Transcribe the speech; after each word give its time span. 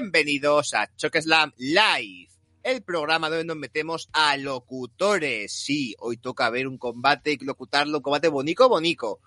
Bienvenidos 0.00 0.74
a 0.74 0.88
Chokeslam 0.96 1.52
Live, 1.56 2.28
el 2.62 2.82
programa 2.82 3.28
donde 3.28 3.44
nos 3.44 3.56
metemos 3.56 4.08
a 4.12 4.36
locutores. 4.36 5.52
Sí, 5.52 5.96
hoy 5.98 6.18
toca 6.18 6.48
ver 6.50 6.68
un 6.68 6.78
combate 6.78 7.32
y 7.32 7.44
locutarlo, 7.44 7.96
un 7.96 8.02
combate 8.04 8.28
bonico, 8.28 8.68
bonico. 8.68 9.18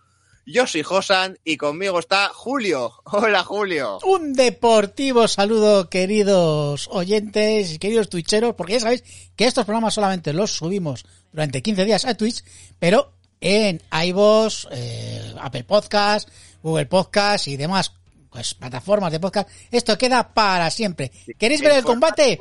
Yo 0.45 0.65
soy 0.65 0.83
Josan 0.83 1.37
y 1.43 1.57
conmigo 1.57 1.99
está 1.99 2.29
Julio. 2.29 2.93
Hola, 3.03 3.43
Julio. 3.43 3.99
Un 4.05 4.31
deportivo 4.31 5.27
saludo, 5.27 5.89
queridos 5.89 6.87
oyentes 6.89 7.73
y 7.73 7.77
queridos 7.77 8.07
twitcheros, 8.07 8.55
porque 8.55 8.73
ya 8.73 8.79
sabéis 8.79 9.03
que 9.35 9.47
estos 9.47 9.65
programas 9.65 9.95
solamente 9.95 10.31
los 10.31 10.53
subimos 10.53 11.03
durante 11.33 11.61
15 11.61 11.83
días 11.83 12.05
a 12.05 12.15
Twitch, 12.15 12.45
pero 12.79 13.11
en 13.41 13.81
iVoox, 14.05 14.67
eh, 14.71 15.35
Apple 15.37 15.65
Podcast, 15.65 16.29
Google 16.63 16.85
Podcast 16.85 17.49
y 17.49 17.57
demás 17.57 17.91
pues 18.31 18.53
plataformas 18.55 19.11
de 19.11 19.19
podcast, 19.19 19.49
esto 19.71 19.97
queda 19.97 20.33
para 20.33 20.69
siempre. 20.71 21.11
¿Queréis 21.37 21.61
ver 21.61 21.73
el 21.73 21.83
combate? 21.83 22.39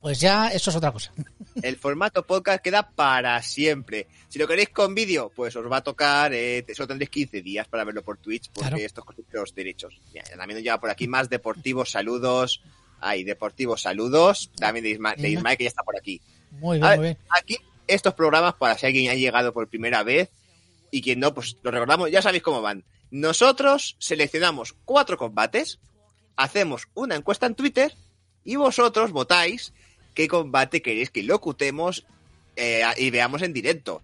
Pues 0.00 0.18
ya, 0.18 0.48
eso 0.48 0.70
es 0.70 0.76
otra 0.76 0.92
cosa. 0.92 1.12
El 1.62 1.76
formato 1.76 2.26
podcast 2.26 2.62
queda 2.62 2.88
para 2.90 3.42
siempre. 3.42 4.06
Si 4.28 4.38
lo 4.38 4.48
queréis 4.48 4.70
con 4.70 4.94
vídeo, 4.94 5.30
pues 5.34 5.54
os 5.56 5.70
va 5.70 5.78
a 5.78 5.82
tocar, 5.84 6.32
eh, 6.32 6.64
solo 6.72 6.86
tendréis 6.86 7.10
15 7.10 7.42
días 7.42 7.68
para 7.68 7.84
verlo 7.84 8.02
por 8.02 8.16
Twitch, 8.16 8.48
porque 8.50 8.68
Claro. 8.70 8.76
esto 8.82 9.04
es 9.18 9.24
los 9.34 9.54
derechos. 9.54 10.00
Mira, 10.14 10.24
también 10.38 10.56
nos 10.56 10.62
lleva 10.64 10.80
por 10.80 10.88
aquí 10.88 11.06
más 11.06 11.28
deportivos 11.28 11.90
saludos. 11.90 12.62
Hay 13.00 13.24
deportivos 13.24 13.82
saludos. 13.82 14.50
También 14.56 14.84
de. 14.84 14.90
Ismael, 15.28 15.58
que 15.58 15.64
ya 15.64 15.68
está 15.68 15.82
por 15.82 15.98
aquí. 15.98 16.22
Muy 16.52 16.78
bien, 16.78 16.88
ver, 16.88 16.98
muy 16.98 17.06
bien. 17.08 17.18
Aquí, 17.28 17.58
estos 17.86 18.14
programas, 18.14 18.54
para 18.54 18.78
si 18.78 18.86
alguien 18.86 19.10
ha 19.10 19.14
llegado 19.14 19.52
por 19.52 19.68
primera 19.68 20.02
vez 20.02 20.30
y 20.90 21.02
quien 21.02 21.20
no, 21.20 21.34
pues 21.34 21.58
lo 21.62 21.70
recordamos, 21.70 22.10
ya 22.10 22.22
sabéis 22.22 22.42
cómo 22.42 22.62
van. 22.62 22.84
Nosotros 23.10 23.96
seleccionamos 23.98 24.74
cuatro 24.84 25.16
combates, 25.16 25.78
hacemos 26.36 26.88
una 26.94 27.16
encuesta 27.16 27.46
en 27.46 27.54
Twitter 27.54 27.94
y 28.44 28.56
vosotros 28.56 29.10
votáis 29.12 29.72
qué 30.14 30.28
combate 30.28 30.82
queréis 30.82 31.10
que 31.10 31.22
locutemos 31.22 32.04
eh, 32.56 32.82
y 32.96 33.10
veamos 33.10 33.42
en 33.42 33.52
directo. 33.52 34.02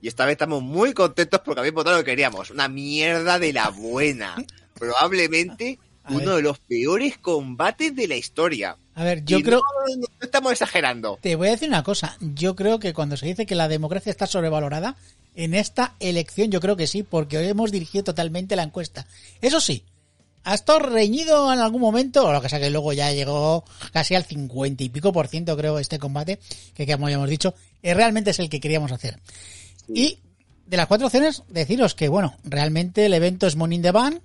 Y 0.00 0.08
esta 0.08 0.24
vez 0.24 0.32
estamos 0.32 0.62
muy 0.62 0.92
contentos 0.92 1.40
porque 1.44 1.60
habéis 1.60 1.74
votado 1.74 1.96
lo 1.98 2.04
que 2.04 2.12
queríamos. 2.12 2.50
Una 2.50 2.68
mierda 2.68 3.38
de 3.38 3.52
la 3.52 3.70
buena. 3.70 4.36
Probablemente 4.74 5.78
uno 6.08 6.36
de 6.36 6.42
los 6.42 6.58
peores 6.60 7.18
combates 7.18 7.94
de 7.94 8.08
la 8.08 8.16
historia. 8.16 8.78
A 8.94 9.04
ver, 9.04 9.24
yo 9.24 9.38
Y 9.38 9.42
creo, 9.42 9.60
no- 9.60 9.96
no 9.96 10.06
estamos 10.20 10.52
exagerando. 10.52 11.18
te 11.20 11.36
voy 11.36 11.48
a 11.48 11.50
decir 11.50 11.68
una 11.68 11.82
cosa, 11.82 12.16
yo 12.20 12.56
creo 12.56 12.78
que 12.78 12.94
cuando 12.94 13.16
se 13.18 13.26
dice 13.26 13.44
que 13.44 13.54
la 13.54 13.68
democracia 13.68 14.10
está 14.10 14.26
sobrevalorada, 14.26 14.96
en 15.38 15.54
esta 15.54 15.94
elección 16.00 16.50
yo 16.50 16.60
creo 16.60 16.76
que 16.76 16.88
sí, 16.88 17.04
porque 17.04 17.38
hoy 17.38 17.46
hemos 17.46 17.70
dirigido 17.70 18.02
totalmente 18.02 18.56
la 18.56 18.64
encuesta. 18.64 19.06
Eso 19.40 19.60
sí, 19.60 19.84
ha 20.42 20.54
estado 20.54 20.80
reñido 20.80 21.52
en 21.52 21.60
algún 21.60 21.80
momento, 21.80 22.26
o 22.26 22.32
lo 22.32 22.42
que 22.42 22.48
sea 22.48 22.58
que 22.58 22.70
luego 22.70 22.92
ya 22.92 23.12
llegó 23.12 23.64
casi 23.92 24.16
al 24.16 24.24
50 24.24 24.82
y 24.82 24.88
pico 24.88 25.12
por 25.12 25.28
ciento 25.28 25.56
creo 25.56 25.78
este 25.78 26.00
combate, 26.00 26.40
que 26.74 26.88
como 26.88 27.08
ya 27.08 27.14
hemos 27.14 27.30
dicho, 27.30 27.54
eh, 27.84 27.94
realmente 27.94 28.30
es 28.30 28.40
el 28.40 28.50
que 28.50 28.58
queríamos 28.58 28.90
hacer. 28.90 29.20
Y 29.86 30.18
de 30.66 30.76
las 30.76 30.88
cuatro 30.88 31.06
opciones, 31.06 31.44
deciros 31.48 31.94
que, 31.94 32.08
bueno, 32.08 32.34
realmente 32.42 33.06
el 33.06 33.14
evento 33.14 33.46
es 33.46 33.54
in 33.54 33.80
the 33.80 33.92
Bank. 33.92 34.20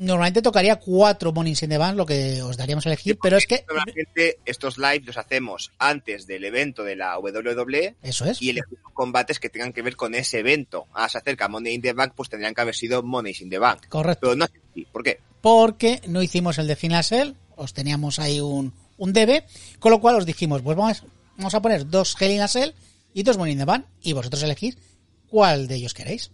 Normalmente 0.00 0.42
tocaría 0.42 0.76
cuatro 0.76 1.32
Money 1.32 1.54
in 1.60 1.68
the 1.68 1.78
Bank, 1.78 1.96
lo 1.96 2.06
que 2.06 2.40
os 2.42 2.56
daríamos 2.56 2.86
a 2.86 2.90
elegir, 2.90 3.18
pero 3.20 3.36
es 3.36 3.46
que... 3.46 3.64
Normalmente 3.66 4.38
estos 4.44 4.78
live 4.78 5.02
los 5.04 5.16
hacemos 5.16 5.72
antes 5.78 6.26
del 6.26 6.44
evento 6.44 6.84
de 6.84 6.96
la 6.96 7.18
WWE 7.18 7.96
Eso 8.02 8.24
es. 8.24 8.40
y 8.40 8.50
elegimos 8.50 8.92
combates 8.94 9.40
que 9.40 9.50
tengan 9.50 9.72
que 9.72 9.82
ver 9.82 9.96
con 9.96 10.14
ese 10.14 10.38
evento. 10.38 10.86
Ah, 10.94 11.08
se 11.08 11.18
acerca 11.18 11.48
Money 11.48 11.74
in 11.74 11.82
the 11.82 11.92
Bank, 11.92 12.12
pues 12.14 12.28
tendrían 12.28 12.54
que 12.54 12.60
haber 12.60 12.74
sido 12.74 13.02
Money 13.02 13.34
in 13.40 13.50
the 13.50 13.58
Bank. 13.58 13.88
Correcto. 13.88 14.20
Pero 14.22 14.36
no. 14.36 14.46
¿Por 14.92 15.02
qué? 15.02 15.20
porque 15.40 16.00
no 16.06 16.22
hicimos 16.22 16.58
el 16.58 16.66
de 16.66 16.76
Final 16.76 17.04
Cell, 17.04 17.32
os 17.56 17.72
teníamos 17.72 18.18
ahí 18.18 18.40
un, 18.40 18.72
un 18.96 19.12
debe, 19.12 19.44
con 19.78 19.92
lo 19.92 20.00
cual 20.00 20.16
os 20.16 20.26
dijimos, 20.26 20.62
pues 20.62 20.76
vamos, 20.76 21.04
vamos 21.36 21.54
a 21.54 21.62
poner 21.62 21.88
dos 21.88 22.16
Hell 22.20 22.32
in 22.32 22.40
a 22.40 22.48
Cell 22.48 22.72
y 23.14 23.22
dos 23.22 23.38
Money 23.38 23.52
in 23.52 23.58
the 23.58 23.64
Bank, 23.64 23.86
y 24.02 24.12
vosotros 24.12 24.42
elegís 24.42 24.76
cuál 25.28 25.68
de 25.68 25.76
ellos 25.76 25.94
queréis. 25.94 26.30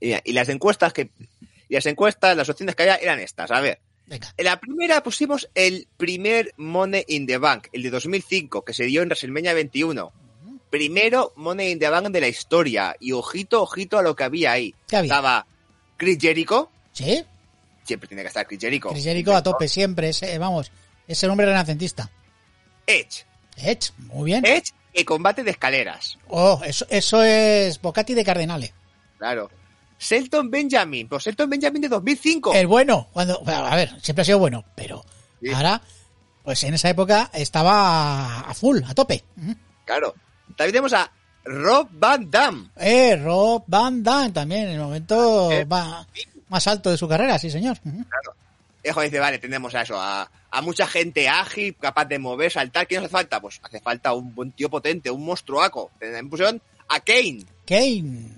Y 0.00 0.32
las 0.32 0.48
encuestas 0.48 0.92
que 0.92 1.10
y 1.70 1.74
las 1.74 1.86
encuestas, 1.86 2.36
las 2.36 2.48
opciones 2.48 2.74
que 2.74 2.82
había 2.82 2.96
eran 2.96 3.20
estas. 3.20 3.50
A 3.52 3.60
ver, 3.60 3.78
Venga, 4.06 4.34
en 4.36 4.44
la 4.44 4.58
primera 4.58 5.04
pusimos 5.04 5.48
el 5.54 5.86
primer 5.96 6.52
Money 6.56 7.04
in 7.06 7.28
the 7.28 7.38
Bank, 7.38 7.68
el 7.72 7.84
de 7.84 7.90
2005, 7.90 8.64
que 8.64 8.74
se 8.74 8.84
dio 8.84 9.02
en 9.02 9.08
WrestleMania 9.08 9.54
21. 9.54 10.12
Primero 10.68 11.32
Money 11.36 11.70
in 11.70 11.78
the 11.78 11.88
Bank 11.88 12.08
de 12.08 12.20
la 12.20 12.26
historia. 12.26 12.96
Y 12.98 13.12
ojito, 13.12 13.62
ojito 13.62 13.98
a 13.98 14.02
lo 14.02 14.16
que 14.16 14.24
había 14.24 14.50
ahí. 14.50 14.74
¿Qué 14.88 14.96
había? 14.96 15.12
Estaba 15.12 15.46
Chris 15.96 16.18
Jericho. 16.20 16.70
¿sí? 16.92 17.24
Siempre 17.84 18.08
tiene 18.08 18.22
que 18.22 18.28
estar 18.28 18.48
Chris 18.48 18.60
Jericho. 18.60 18.88
Chris 18.88 19.04
Jericho 19.04 19.34
a 19.34 19.42
tope 19.42 19.68
siempre, 19.68 20.08
ese, 20.08 20.36
vamos, 20.38 20.72
ese 21.06 21.28
hombre 21.28 21.46
renacentista. 21.46 22.10
Edge. 22.84 23.24
Edge, 23.56 23.92
muy 23.98 24.32
bien. 24.32 24.44
Edge 24.44 24.72
y 24.92 25.04
combate 25.04 25.44
de 25.44 25.52
escaleras. 25.52 26.18
Oh, 26.26 26.60
eso, 26.64 26.84
eso 26.90 27.22
es 27.22 27.80
Bocati 27.80 28.14
de 28.14 28.24
Cardenale. 28.24 28.74
Claro. 29.18 29.50
Shelton 30.00 30.50
Benjamin. 30.50 31.06
Pues 31.08 31.24
Shelton 31.24 31.48
Benjamin 31.50 31.82
de 31.82 31.88
2005. 31.88 32.54
El 32.54 32.66
bueno, 32.66 33.08
cuando, 33.12 33.40
a 33.46 33.76
ver, 33.76 33.90
siempre 34.02 34.22
ha 34.22 34.24
sido 34.24 34.38
bueno, 34.40 34.64
pero 34.74 35.04
Sí. 35.40 35.50
ahora, 35.52 35.80
pues 36.42 36.64
en 36.64 36.74
esa 36.74 36.88
época 36.90 37.30
estaba 37.32 38.40
a 38.40 38.54
full, 38.54 38.80
a 38.86 38.94
tope. 38.94 39.22
Claro. 39.84 40.14
También 40.56 40.72
tenemos 40.72 40.92
a 40.94 41.10
Rob 41.44 41.88
Van 41.92 42.30
Damme. 42.30 42.70
Eh, 42.76 43.16
Rob 43.16 43.62
Van 43.66 44.02
Damme 44.02 44.30
también, 44.32 44.64
en 44.64 44.74
el 44.74 44.80
momento 44.80 45.50
Eh, 45.52 45.64
más 45.66 46.66
alto 46.66 46.90
de 46.90 46.96
su 46.98 47.06
carrera, 47.08 47.38
sí 47.38 47.50
señor. 47.50 47.78
Ejo 48.82 49.02
dice, 49.02 49.18
vale, 49.18 49.38
tenemos 49.38 49.74
a 49.74 49.82
eso, 49.82 50.00
a, 50.00 50.30
a 50.50 50.62
mucha 50.62 50.86
gente 50.86 51.28
ágil, 51.28 51.76
capaz 51.78 52.06
de 52.06 52.18
mover, 52.18 52.50
saltar. 52.50 52.86
¿Qué 52.86 52.96
nos 52.96 53.04
hace 53.04 53.12
falta? 53.12 53.40
Pues 53.40 53.60
hace 53.62 53.78
falta 53.80 54.14
un 54.14 54.34
buen 54.34 54.52
tío 54.52 54.70
potente, 54.70 55.10
un 55.10 55.24
monstruaco. 55.24 55.90
También 56.00 56.28
pusieron 56.30 56.60
a 56.88 56.98
Kane. 57.00 57.44
Kane. 57.66 58.30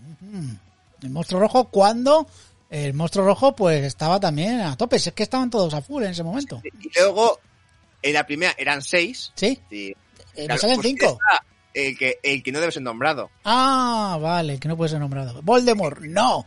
El 1.03 1.11
monstruo 1.11 1.41
rojo, 1.41 1.69
cuando 1.69 2.27
el 2.71 2.95
monstruo 2.95 3.25
rojo 3.25 3.55
pues 3.55 3.85
estaba 3.85 4.19
también 4.21 4.61
a 4.61 4.77
tope, 4.77 4.97
es 4.97 5.13
que 5.13 5.23
estaban 5.23 5.51
todos 5.51 5.75
a 5.75 5.83
full 5.83 6.03
en 6.05 6.11
ese 6.11 6.23
momento. 6.23 6.61
Y 6.65 6.91
luego, 6.99 7.41
en 8.03 8.15
la 8.15 8.27
primera 8.27 8.55
eran 8.59 8.83
seis. 8.83 9.33
Sí, 9.35 9.61
Sí. 9.71 9.95
eh, 10.35 10.45
Claro, 10.47 10.61
salen 10.61 10.77
pues 10.77 10.87
cinco. 10.89 11.19
El 11.75 11.97
que, 11.97 12.19
el 12.23 12.43
que 12.43 12.53
no 12.53 12.61
debe 12.61 12.71
ser 12.73 12.83
nombrado. 12.83 13.31
Ah, 13.45 14.19
vale, 14.21 14.59
que 14.59 14.69
no 14.69 14.77
puede 14.77 14.91
ser 14.91 15.01
nombrado. 15.01 15.41
Voldemort, 15.43 16.01
no. 16.01 16.47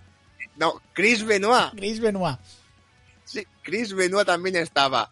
No, 0.57 0.81
Chris 0.93 1.23
Benoit. 1.25 1.71
Chris 1.75 1.99
Benoit. 1.99 2.37
Sí, 3.23 3.43
Chris 3.63 3.93
Benoit 3.93 4.25
también 4.25 4.55
estaba. 4.55 5.11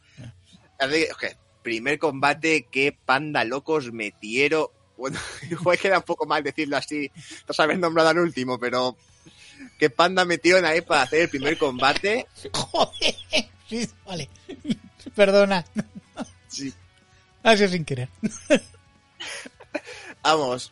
Primer 1.62 1.98
combate, 1.98 2.68
qué 2.70 2.98
panda 3.06 3.44
locos 3.46 3.92
metieron. 3.94 4.68
Bueno, 4.98 5.18
igual 5.50 5.78
queda 5.78 5.98
un 5.98 6.04
poco 6.04 6.26
mal 6.26 6.44
decirlo 6.44 6.78
así, 6.78 7.10
no 7.48 7.54
saber 7.54 7.80
nombrado 7.80 8.10
al 8.10 8.20
último, 8.20 8.60
pero 8.60 8.96
qué 9.84 9.90
panda 9.90 10.24
metieron 10.24 10.64
ahí 10.64 10.80
para 10.80 11.02
hacer 11.02 11.24
el 11.24 11.30
primer 11.30 11.58
combate. 11.58 12.26
Joder. 12.54 13.16
Sí, 13.68 13.90
vale. 14.06 14.30
Perdona. 15.14 15.66
Sí, 16.48 16.74
Ha 17.44 17.58
sido 17.58 17.68
sin 17.68 17.84
querer. 17.84 18.08
vamos. 20.24 20.72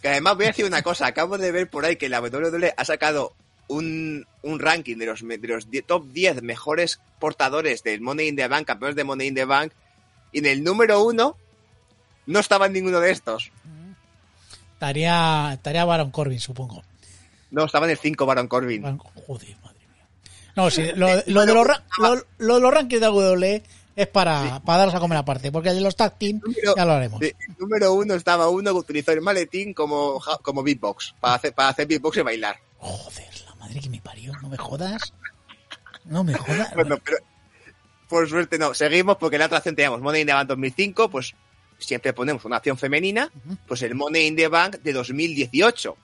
Que 0.00 0.08
además 0.08 0.36
voy 0.36 0.44
a 0.46 0.48
decir 0.48 0.64
una 0.64 0.80
cosa, 0.80 1.06
acabo 1.06 1.36
de 1.36 1.52
ver 1.52 1.68
por 1.68 1.84
ahí 1.84 1.96
que 1.96 2.08
la 2.08 2.22
WWE 2.22 2.72
ha 2.74 2.84
sacado 2.86 3.34
un, 3.66 4.26
un 4.40 4.58
ranking 4.58 4.96
de 4.96 5.04
los, 5.04 5.20
de 5.20 5.38
los 5.42 5.66
top 5.86 6.06
10 6.10 6.40
mejores 6.42 7.00
portadores 7.18 7.82
del 7.82 8.00
Money 8.00 8.28
in 8.28 8.36
the 8.36 8.48
Bank, 8.48 8.66
campeones 8.66 8.96
de 8.96 9.04
Money 9.04 9.28
in 9.28 9.34
the 9.34 9.44
Bank, 9.44 9.72
y 10.32 10.38
en 10.38 10.46
el 10.46 10.64
número 10.64 11.02
uno 11.02 11.36
no 12.24 12.38
estaba 12.38 12.68
ninguno 12.68 13.00
de 13.00 13.10
estos. 13.10 13.50
Estaría, 14.72 15.50
estaría 15.52 15.84
Baron 15.84 16.10
Corbin, 16.10 16.40
supongo. 16.40 16.84
No, 17.50 17.64
estaba 17.64 17.86
en 17.86 17.92
el 17.92 17.98
5 17.98 18.26
Baron 18.26 18.46
Corbin. 18.48 18.98
Joder, 19.26 19.56
madre 19.62 19.78
mía. 19.92 20.06
No, 20.56 20.70
sí, 20.70 20.84
lo, 20.94 21.08
lo 21.26 21.46
de 21.46 21.54
los, 21.54 21.66
ra- 21.66 21.84
lo, 21.98 22.14
lo 22.38 22.54
de 22.56 22.60
los 22.60 22.74
rankings 22.74 23.00
de 23.00 23.08
WWE 23.08 23.62
es 23.96 24.06
para, 24.06 24.60
para 24.64 24.78
daros 24.80 24.94
a 24.94 25.00
comer 25.00 25.18
aparte, 25.18 25.50
porque 25.50 25.70
de 25.72 25.80
los 25.80 25.96
tag 25.96 26.18
team 26.18 26.40
Número- 26.44 26.74
ya 26.76 26.84
lo 26.84 26.92
haremos. 26.92 27.18
de- 27.20 27.34
el 27.48 27.56
número 27.58 27.92
uno 27.94 28.14
estaba 28.14 28.48
uno 28.48 28.72
que 28.72 28.78
utilizó 28.78 29.12
el 29.12 29.20
maletín 29.22 29.74
como, 29.74 30.20
como 30.42 30.62
beatbox, 30.62 31.14
para 31.20 31.34
hacer, 31.34 31.52
para 31.54 31.70
hacer 31.70 31.86
beatbox 31.86 32.18
y 32.18 32.22
bailar. 32.22 32.56
Joder, 32.78 33.28
la 33.48 33.54
madre 33.56 33.80
que 33.80 33.88
me 33.90 34.00
parió, 34.00 34.32
no 34.42 34.48
me 34.48 34.56
jodas. 34.56 35.12
No 36.04 36.22
me 36.24 36.34
jodas. 36.34 36.72
Bueno, 36.74 36.98
pero 37.04 37.18
por 38.08 38.28
suerte 38.28 38.58
no. 38.58 38.72
Seguimos 38.72 39.16
porque 39.16 39.36
en 39.36 39.40
la 39.40 39.46
otra 39.46 39.58
acción 39.58 39.74
teníamos 39.74 40.00
Money 40.00 40.20
in 40.22 40.26
the 40.28 40.32
Bank 40.32 40.48
2005, 40.48 41.10
pues 41.10 41.34
siempre 41.78 42.12
ponemos 42.12 42.44
una 42.44 42.56
acción 42.56 42.78
femenina, 42.78 43.30
pues 43.66 43.82
el 43.82 43.94
Money 43.94 44.26
in 44.26 44.36
the 44.36 44.48
Bank 44.48 44.76
de 44.76 44.92
2018, 44.92 45.96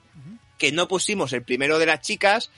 que 0.59 0.73
no 0.73 0.89
pusimos 0.89 1.33
el 1.33 1.43
primero 1.43 1.79
de 1.79 1.87
las 1.87 2.01
chicas 2.01 2.51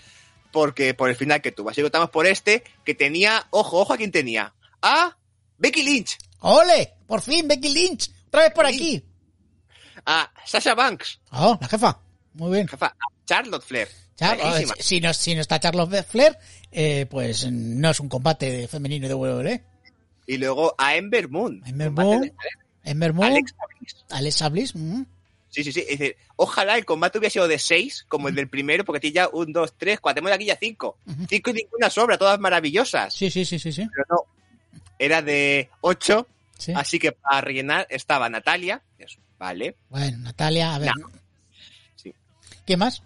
porque 0.53 0.95
por 0.95 1.11
el 1.11 1.17
final 1.17 1.43
que 1.43 1.53
tuvo. 1.53 1.71
Así 1.71 1.77
que 1.77 1.85
votamos 1.85 2.11
por 2.11 2.27
este, 2.27 2.65
que 2.85 2.95
tenía, 2.95 3.47
ojo, 3.51 3.79
ojo 3.81 3.93
a 3.93 3.97
quién 3.97 4.11
tenía, 4.13 4.55
a 4.83 5.17
Becky 5.59 5.83
Lynch, 5.83 6.19
¡Ole! 6.41 6.93
Por 7.07 7.23
fin, 7.23 7.49
Becky 7.49 7.69
Lynch. 7.71 8.11
Otra 8.29 8.43
vez 8.43 8.53
por 8.53 8.67
aquí. 8.67 9.03
a 10.05 10.31
Sasha 10.45 10.75
Banks, 10.75 11.21
Oh, 11.33 11.59
la 11.61 11.69
jefa. 11.69 11.99
Muy 12.35 12.53
bien. 12.53 12.69
jefa, 12.69 12.87
a 12.87 12.97
Charlotte 13.27 13.65
Flair. 13.65 13.89
Char- 14.17 14.39
si, 14.81 15.01
no, 15.01 15.13
si 15.13 15.35
no 15.35 15.41
está 15.43 15.59
Charlotte 15.61 16.05
Flair, 16.07 16.39
eh, 16.71 17.07
pues 17.11 17.51
no 17.51 17.91
es 17.91 18.01
un 18.01 18.09
combate 18.09 18.67
femenino 18.69 19.09
de 19.09 19.15
WWE. 19.15 19.65
Y 20.27 20.37
luego 20.39 20.75
a 20.79 20.97
Ember 20.97 21.29
Moon. 21.29 21.63
Ember 21.67 21.91
Moon, 21.91 22.33
Ember 22.83 23.13
Moon, 23.13 23.27
Alexa 23.27 23.57
Bliss. 23.79 23.97
Alexa 24.11 24.49
Bliss. 24.49 24.75
mm. 24.75 25.03
Sí, 25.56 25.64
sí, 25.64 25.73
sí. 25.73 25.81
Es 25.88 25.99
decir, 25.99 26.17
ojalá 26.37 26.76
el 26.76 26.85
combate 26.85 27.17
hubiera 27.19 27.31
sido 27.32 27.49
de 27.49 27.58
6, 27.58 28.05
como 28.08 28.29
el 28.29 28.35
del 28.35 28.47
primero, 28.50 28.85
porque 28.85 29.00
tiene 29.00 29.14
ya 29.14 29.29
un, 29.32 29.55
dos, 29.55 29.73
tres, 29.79 30.00
cuatro. 30.00 30.17
Tenemos 30.20 30.37
aquí 30.37 30.44
ya 30.44 30.58
5. 30.61 30.99
5 31.31 31.50
y 31.50 31.53
ninguna 31.55 31.88
sobra, 31.88 32.19
todas 32.19 32.38
maravillosas. 32.38 33.14
Sí, 33.14 33.31
sí, 33.31 33.47
sí, 33.47 33.58
sí, 33.58 33.73
sí. 33.73 33.88
Pero 33.91 34.05
no. 34.11 34.81
Era 34.99 35.23
de 35.23 35.70
8, 35.81 36.26
sí. 36.58 36.73
así 36.76 36.99
que 36.99 37.12
para 37.12 37.41
rellenar 37.41 37.87
estaba 37.88 38.29
Natalia. 38.29 38.82
Eso, 38.99 39.19
vale. 39.38 39.76
Bueno, 39.88 40.19
Natalia, 40.19 40.75
a 40.75 40.79
ver. 40.79 40.91
Sí. 41.94 42.14
¿Quién 42.67 42.79
más? 42.79 43.02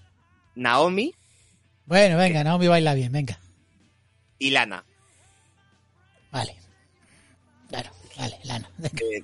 Naomi 0.56 1.14
Bueno, 1.86 2.16
venga, 2.18 2.42
Naomi 2.42 2.66
baila 2.66 2.94
bien, 2.94 3.12
venga. 3.12 3.38
y 4.40 4.50
Lana. 4.50 4.84
Vale. 6.32 6.56
Claro, 7.68 7.90
vale, 8.18 8.40
Lana. 8.42 8.68
Venga. 8.76 8.98
Eh, 9.00 9.22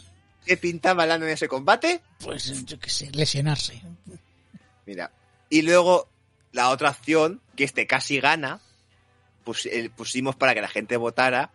¿Qué 0.44 0.56
pintaba 0.56 1.06
Lana 1.06 1.24
en 1.26 1.32
ese 1.32 1.48
combate? 1.48 2.00
Pues 2.20 2.64
yo 2.66 2.78
qué 2.78 2.90
sé, 2.90 3.10
lesionarse. 3.12 3.82
Mira. 4.86 5.10
Y 5.50 5.62
luego 5.62 6.08
la 6.52 6.70
otra 6.70 6.90
opción, 6.90 7.40
que 7.56 7.64
este 7.64 7.86
casi 7.86 8.20
gana, 8.20 8.60
pus- 9.44 9.68
pusimos 9.96 10.36
para 10.36 10.54
que 10.54 10.60
la 10.60 10.68
gente 10.68 10.96
votara 10.96 11.50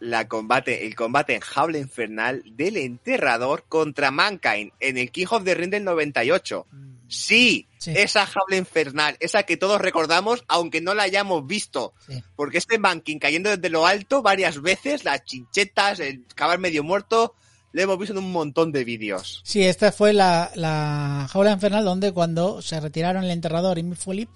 la 0.00 0.28
combate, 0.28 0.86
el 0.86 0.94
combate 0.94 1.34
en 1.34 1.40
jaula 1.40 1.78
infernal 1.78 2.42
del 2.46 2.76
enterrador 2.76 3.64
contra 3.68 4.10
Mankind 4.12 4.70
en 4.78 4.96
el 4.96 5.10
King 5.10 5.26
of 5.30 5.44
the 5.44 5.54
Ring 5.54 5.70
del 5.70 5.84
98. 5.84 6.66
Sí, 7.08 7.66
Sí. 7.78 7.92
esa 7.96 8.26
jaula 8.26 8.56
infernal, 8.56 9.16
esa 9.20 9.42
que 9.44 9.56
todos 9.56 9.80
recordamos, 9.80 10.44
aunque 10.46 10.80
no 10.80 10.94
la 10.94 11.04
hayamos 11.04 11.46
visto. 11.46 11.94
Sí. 12.06 12.22
Porque 12.36 12.58
este 12.58 12.78
Mankind 12.78 13.20
cayendo 13.20 13.50
desde 13.50 13.70
lo 13.70 13.86
alto 13.86 14.20
varias 14.22 14.60
veces, 14.60 15.04
las 15.04 15.24
chinchetas, 15.24 16.00
el 16.00 16.24
caballo 16.34 16.60
medio 16.60 16.84
muerto, 16.84 17.34
lo 17.72 17.82
hemos 17.82 17.98
visto 17.98 18.12
en 18.12 18.24
un 18.24 18.32
montón 18.32 18.72
de 18.72 18.84
vídeos. 18.84 19.42
Sí, 19.44 19.64
esta 19.64 19.92
fue 19.92 20.12
la, 20.12 20.50
la 20.54 21.26
jaula 21.30 21.52
infernal 21.52 21.84
donde 21.84 22.12
cuando 22.12 22.62
se 22.62 22.80
retiraron 22.80 23.24
el 23.24 23.30
enterrador 23.30 23.78
y 23.78 23.82
Mick 23.82 23.98
Foley, 23.98 24.28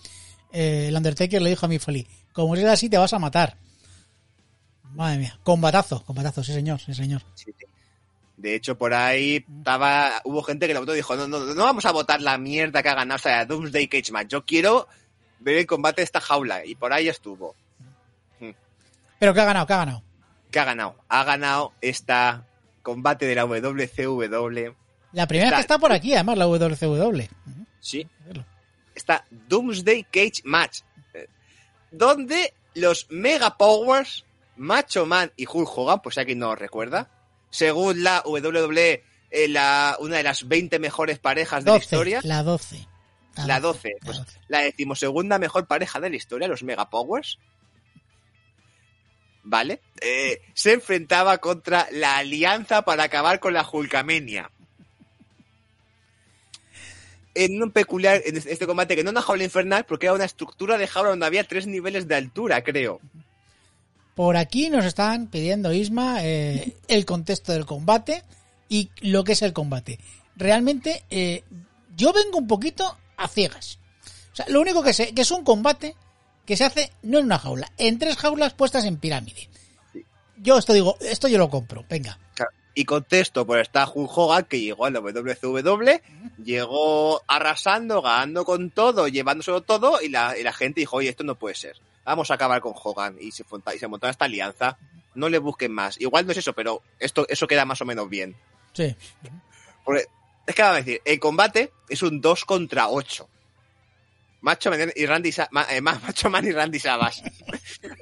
eh, 0.53 0.87
el 0.89 0.97
Undertaker 0.97 1.41
le 1.41 1.51
dijo 1.51 1.67
a 1.67 1.69
Mick 1.69 1.81
Foley, 1.81 2.07
como 2.33 2.55
es 2.55 2.65
así 2.65 2.89
te 2.89 2.99
vas 2.99 3.13
a 3.13 3.19
matar. 3.19 3.57
Madre 4.95 5.19
mía, 5.19 5.39
combatazo, 5.43 6.05
combatazo, 6.05 6.45
sí 6.45 6.53
señor, 6.53 6.79
sí 6.81 6.95
señor. 6.95 7.23
Sí, 7.35 7.53
sí. 7.59 7.67
De 8.37 8.55
hecho, 8.55 8.77
por 8.77 8.93
ahí 8.93 9.45
estaba, 9.59 10.21
hubo 10.25 10.43
gente 10.43 10.67
que 10.67 10.75
lo 10.75 10.81
votó 10.81 10.93
y 10.93 10.97
dijo, 10.97 11.15
no, 11.17 11.29
no, 11.29 11.41
no 11.41 11.65
vamos 11.65 11.85
a 11.87 11.93
votar 11.93 12.21
la 12.21 12.37
mierda 12.39 12.83
que 12.83 12.89
ha 12.89 12.95
ganado, 12.95 13.17
o 13.17 13.23
sea, 13.23 13.47
Doomsday 13.47 13.87
Cage 13.89 14.11
Match. 14.11 14.29
Yo 14.29 14.45
quiero 14.45 14.89
ver 15.39 15.59
el 15.59 15.67
combate 15.67 16.01
de 16.01 16.05
esta 16.05 16.21
jaula. 16.21 16.65
Y 16.65 16.75
por 16.75 16.93
ahí 16.93 17.09
estuvo. 17.09 17.55
Pero 19.19 19.35
¿qué 19.35 19.41
ha 19.41 19.45
ganado? 19.45 19.67
¿Qué 19.67 19.73
ha 19.73 19.79
ganado? 19.79 20.03
¿Qué 20.51 20.59
ha 20.59 20.65
ganado? 20.65 20.97
Ha 21.09 21.25
ganado 21.25 21.73
esta 21.81 22.45
combate 22.83 23.27
de 23.27 23.35
la 23.35 23.45
WCW. 23.47 24.75
La 25.13 25.27
primera 25.27 25.51
vez 25.51 25.57
que 25.57 25.61
está 25.63 25.79
por 25.79 25.93
aquí, 25.93 26.15
además, 26.15 26.39
la 26.39 26.47
WCW. 26.47 27.23
Sí. 27.81 28.07
Esta 28.95 29.25
Doomsday 29.31 30.05
Cage 30.05 30.43
Match. 30.45 30.81
eh, 31.15 31.27
Donde 31.91 32.55
los 32.75 33.07
Mega 33.11 33.57
Powers, 33.57 34.25
Macho 34.57 35.07
Man 35.07 35.33
y 35.37 35.47
Hulk 35.51 35.69
Hogan, 35.77 36.01
pues 36.03 36.19
alguien 36.19 36.39
no 36.39 36.49
lo 36.49 36.57
recuerda, 36.57 37.11
según 37.51 38.03
la 38.03 38.23
WWE, 38.25 39.03
eh, 39.31 39.49
la, 39.49 39.97
una 40.01 40.17
de 40.19 40.23
las 40.23 40.47
20 40.49 40.79
mejores 40.79 41.19
parejas 41.19 41.65
de 41.65 41.71
la 41.71 41.75
12, 41.77 41.85
historia. 41.85 42.21
la 42.25 42.43
12. 42.43 42.89
La 43.47 43.61
12, 43.61 43.89
la 43.89 44.05
pues 44.05 44.19
12. 44.19 44.39
la 44.49 44.59
decimosegunda 44.61 45.39
mejor 45.39 45.67
pareja 45.67 46.01
de 46.01 46.11
la 46.11 46.17
historia, 46.17 46.49
los 46.49 46.63
Mega 46.63 46.89
Powers. 46.91 47.39
¿Vale? 49.45 49.81
Eh, 50.01 50.41
se 50.55 50.73
enfrentaba 50.73 51.39
contra 51.39 51.89
la 51.91 52.19
Alianza 52.19 52.83
para 52.83 53.05
acabar 53.05 53.41
con 53.41 53.55
la 53.55 53.69
Hulkamenia. 53.71 54.51
En 57.35 57.63
un 57.63 57.71
peculiar, 57.71 58.23
en 58.25 58.37
este 58.37 58.53
este 58.53 58.67
combate 58.67 58.95
que 58.95 59.03
no 59.03 59.11
era 59.11 59.21
una 59.21 59.27
jaula 59.27 59.45
infernal, 59.45 59.85
porque 59.85 60.07
era 60.07 60.15
una 60.15 60.25
estructura 60.25 60.79
de 60.79 60.87
jaula 60.87 61.11
donde 61.11 61.27
había 61.27 61.45
tres 61.45 61.67
niveles 61.67 62.07
de 62.07 62.15
altura, 62.15 62.63
creo. 62.63 63.01
Por 64.15 64.37
aquí 64.37 64.69
nos 64.69 64.85
están 64.85 65.29
pidiendo, 65.29 65.73
Isma, 65.73 66.23
eh, 66.23 66.77
el 66.89 67.07
contexto 67.07 67.53
del 67.53 67.65
combate 67.65 68.23
y 68.69 68.91
lo 69.01 69.25
que 69.25 69.33
es 69.33 69.43
el 69.43 69.55
combate. 69.55 69.99
Realmente, 70.37 71.05
eh, 71.11 71.45
yo 71.97 72.13
vengo 72.13 72.39
un 72.39 72.47
poquito 72.47 72.97
a 73.17 73.29
ciegas. 73.29 73.79
O 74.33 74.37
sea, 74.37 74.47
lo 74.49 74.61
único 74.61 74.83
que 74.83 74.93
sé 74.93 75.15
que 75.15 75.23
es 75.23 75.31
un 75.31 75.45
combate 75.45 75.95
que 76.45 76.57
se 76.57 76.65
hace 76.65 76.93
no 77.03 77.19
en 77.19 77.27
una 77.27 77.39
jaula, 77.39 77.71
en 77.79 77.99
tres 77.99 78.17
jaulas 78.17 78.55
puestas 78.55 78.85
en 78.85 78.97
pirámide. 78.97 79.49
Yo 80.37 80.59
esto 80.59 80.73
digo, 80.73 80.97
esto 81.01 81.29
yo 81.29 81.39
lo 81.39 81.51
compro, 81.51 81.85
venga. 81.89 82.19
Y 82.75 82.85
contexto, 82.85 83.47
pues 83.47 83.63
está 83.63 83.87
Hulk 83.87 84.11
Hogan, 84.17 84.45
que 84.45 84.61
llegó 84.61 84.87
a 84.87 84.91
la 84.91 85.01
WCW, 85.01 86.01
llegó 86.43 87.23
arrasando, 87.27 88.01
ganando 88.01 88.45
con 88.47 88.71
todo, 88.71 89.09
llevándoselo 89.09 89.61
todo, 89.61 90.01
y 90.01 90.09
la, 90.09 90.39
y 90.39 90.43
la 90.43 90.55
gente 90.55 90.81
dijo, 90.81 90.97
oye, 90.97 91.11
esto 91.11 91.23
no 91.23 91.35
puede 91.35 91.55
ser. 91.55 91.77
Vamos 92.05 92.31
a 92.31 92.35
acabar 92.35 92.61
con 92.63 92.73
Hogan. 92.75 93.17
Y 93.21 93.31
se, 93.31 93.45
y 93.75 93.79
se 93.79 93.89
montó 93.89 94.09
esta 94.09 94.25
alianza. 94.25 94.79
No 95.15 95.29
le 95.29 95.39
busquen 95.39 95.73
más. 95.73 96.01
Igual 96.01 96.25
no 96.25 96.33
es 96.33 96.39
eso, 96.39 96.55
pero 96.55 96.83
esto, 96.99 97.27
eso 97.29 97.47
queda 97.47 97.67
más 97.67 97.83
o 97.83 97.85
menos 97.85 98.09
bien. 98.09 98.35
Sí. 98.73 98.97
Porque, 99.85 100.07
es 100.47 100.55
que 100.55 100.63
vamos 100.63 100.77
a 100.77 100.83
decir, 100.83 101.03
el 101.05 101.21
combate 101.21 101.73
es 101.89 102.03
un 102.03 102.21
2 102.21 102.45
contra 102.45 102.89
8. 102.89 103.29
Macho 104.43 104.71
Man 104.71 104.93
y 104.95 105.07
Randy 105.07 105.33
Sa- 105.33 105.49
Ma- 105.51 105.67
eh, 105.71 105.81
Ma- 105.81 105.99
Macho 106.07 106.29
Man 106.31 106.45
y 106.47 106.53
Randy 106.53 106.79
Savage. 106.79 107.23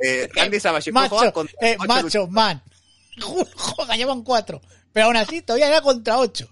Eh, 0.02 0.28
Randy 0.34 0.58
Savage 0.60 0.90
y 0.90 0.92
Macho, 0.92 1.32
contra 1.32 1.54
eh, 1.60 1.76
ocho 1.78 1.86
macho, 1.88 2.26
man. 2.28 2.62
Joder, 3.20 3.96
llevan 3.96 4.22
cuatro. 4.22 4.60
Pero 4.92 5.06
aún 5.06 5.16
así, 5.16 5.42
todavía 5.42 5.68
era 5.68 5.80
contra 5.82 6.18
ocho. 6.18 6.48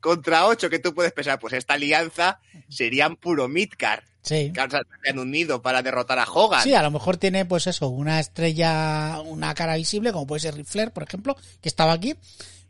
contra 0.00 0.46
8 0.46 0.70
que 0.70 0.78
tú 0.78 0.94
puedes 0.94 1.12
pensar, 1.12 1.38
pues 1.38 1.52
esta 1.54 1.74
alianza 1.74 2.40
serían 2.68 3.16
puro 3.16 3.48
midcard. 3.48 4.02
Sí. 4.22 4.52
Que 4.52 4.60
se 4.70 5.10
han 5.10 5.18
unido 5.18 5.62
para 5.62 5.82
derrotar 5.82 6.18
a 6.18 6.24
Hogan. 6.24 6.62
Sí, 6.62 6.74
a 6.74 6.82
lo 6.82 6.90
mejor 6.90 7.16
tiene, 7.16 7.44
pues 7.44 7.66
eso, 7.68 7.88
una 7.88 8.18
estrella, 8.18 9.20
una 9.24 9.54
cara 9.54 9.76
visible, 9.76 10.12
como 10.12 10.26
puede 10.26 10.40
ser 10.40 10.54
Ric 10.56 10.66
Flair, 10.66 10.90
por 10.92 11.02
ejemplo, 11.04 11.36
que 11.60 11.68
estaba 11.68 11.92
aquí. 11.92 12.14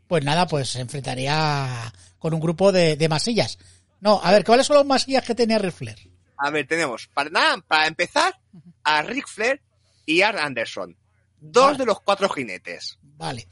Pues 0.07 0.23
nada, 0.23 0.47
pues 0.47 0.69
se 0.69 0.79
enfrentaría 0.81 1.93
con 2.19 2.33
un 2.33 2.39
grupo 2.39 2.71
de, 2.71 2.95
de 2.95 3.09
masillas. 3.09 3.57
No, 3.99 4.19
a 4.23 4.31
ver, 4.31 4.43
¿cuáles 4.43 4.67
son 4.67 4.77
las 4.77 4.85
masillas 4.85 5.23
que 5.23 5.33
tenía 5.35 5.57
Ric 5.57 5.73
Flair? 5.73 5.97
A 6.37 6.49
ver, 6.51 6.67
tenemos, 6.67 7.07
para 7.07 7.29
nada, 7.29 7.57
para 7.67 7.87
empezar, 7.87 8.39
a 8.83 9.01
Ric 9.01 9.27
Flair 9.27 9.61
y 10.05 10.21
Arn 10.21 10.37
Anderson. 10.39 10.95
Dos 11.39 11.65
Vale. 11.65 11.77
de 11.79 11.85
los 11.85 11.99
cuatro 12.01 12.29
jinetes. 12.29 12.97
Vale. 13.01 13.47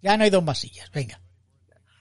Ya 0.00 0.16
no 0.16 0.24
hay 0.24 0.30
dos 0.30 0.44
masillas, 0.44 0.90
venga. 0.92 1.20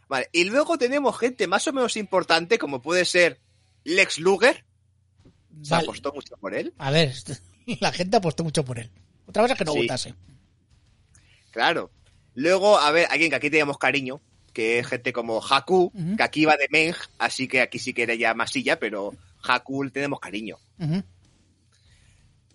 Vale, 0.08 0.29
y 0.32 0.46
luego 0.46 0.77
tenemos 0.77 1.17
gente 1.17 1.48
más 1.48 1.67
o 1.67 1.74
menos 1.74 1.98
importante, 1.98 2.58
como 2.58 2.82
puede 2.82 3.03
ser 3.06 3.39
Lex 3.84 4.20
Luger. 4.20 4.63
Se 5.63 5.72
Vale. 5.72 5.84
apostó 5.84 6.13
mucho 6.13 6.38
por 6.38 6.53
él. 6.53 6.74
A 6.77 6.91
ver, 6.91 7.13
la 7.79 7.91
gente 7.91 8.17
apostó 8.17 8.44
mucho 8.44 8.63
por 8.63 8.79
él. 8.79 8.91
Otra 9.25 9.41
cosa 9.44 9.53
es 9.53 9.58
que 9.58 9.65
no 9.65 9.74
Sí. 9.74 9.82
votase. 9.82 10.15
Claro. 11.51 11.91
Luego, 12.36 12.77
a 12.77 12.91
ver, 12.91 13.08
alguien 13.10 13.29
que 13.32 13.36
aquí 13.36 13.50
teníamos 13.50 13.77
cariño, 13.77 14.22
que 14.53 14.79
es 14.79 14.88
gente 14.88 15.12
como 15.12 15.41
Haku, 15.44 15.91
que 16.15 16.24
aquí 16.24 16.46
va 16.46 16.56
de 16.56 16.67
Meng, 16.70 16.94
así 17.17 17.48
que 17.48 17.62
aquí 17.62 17.79
sí 17.79 17.94
que 17.94 18.03
era 18.03 18.13
ya 18.15 18.34
masilla, 18.36 18.77
pero 18.79 19.13
Haku 19.48 19.84
le 19.84 19.92
tenemos 19.92 20.20
cariño. 20.20 20.58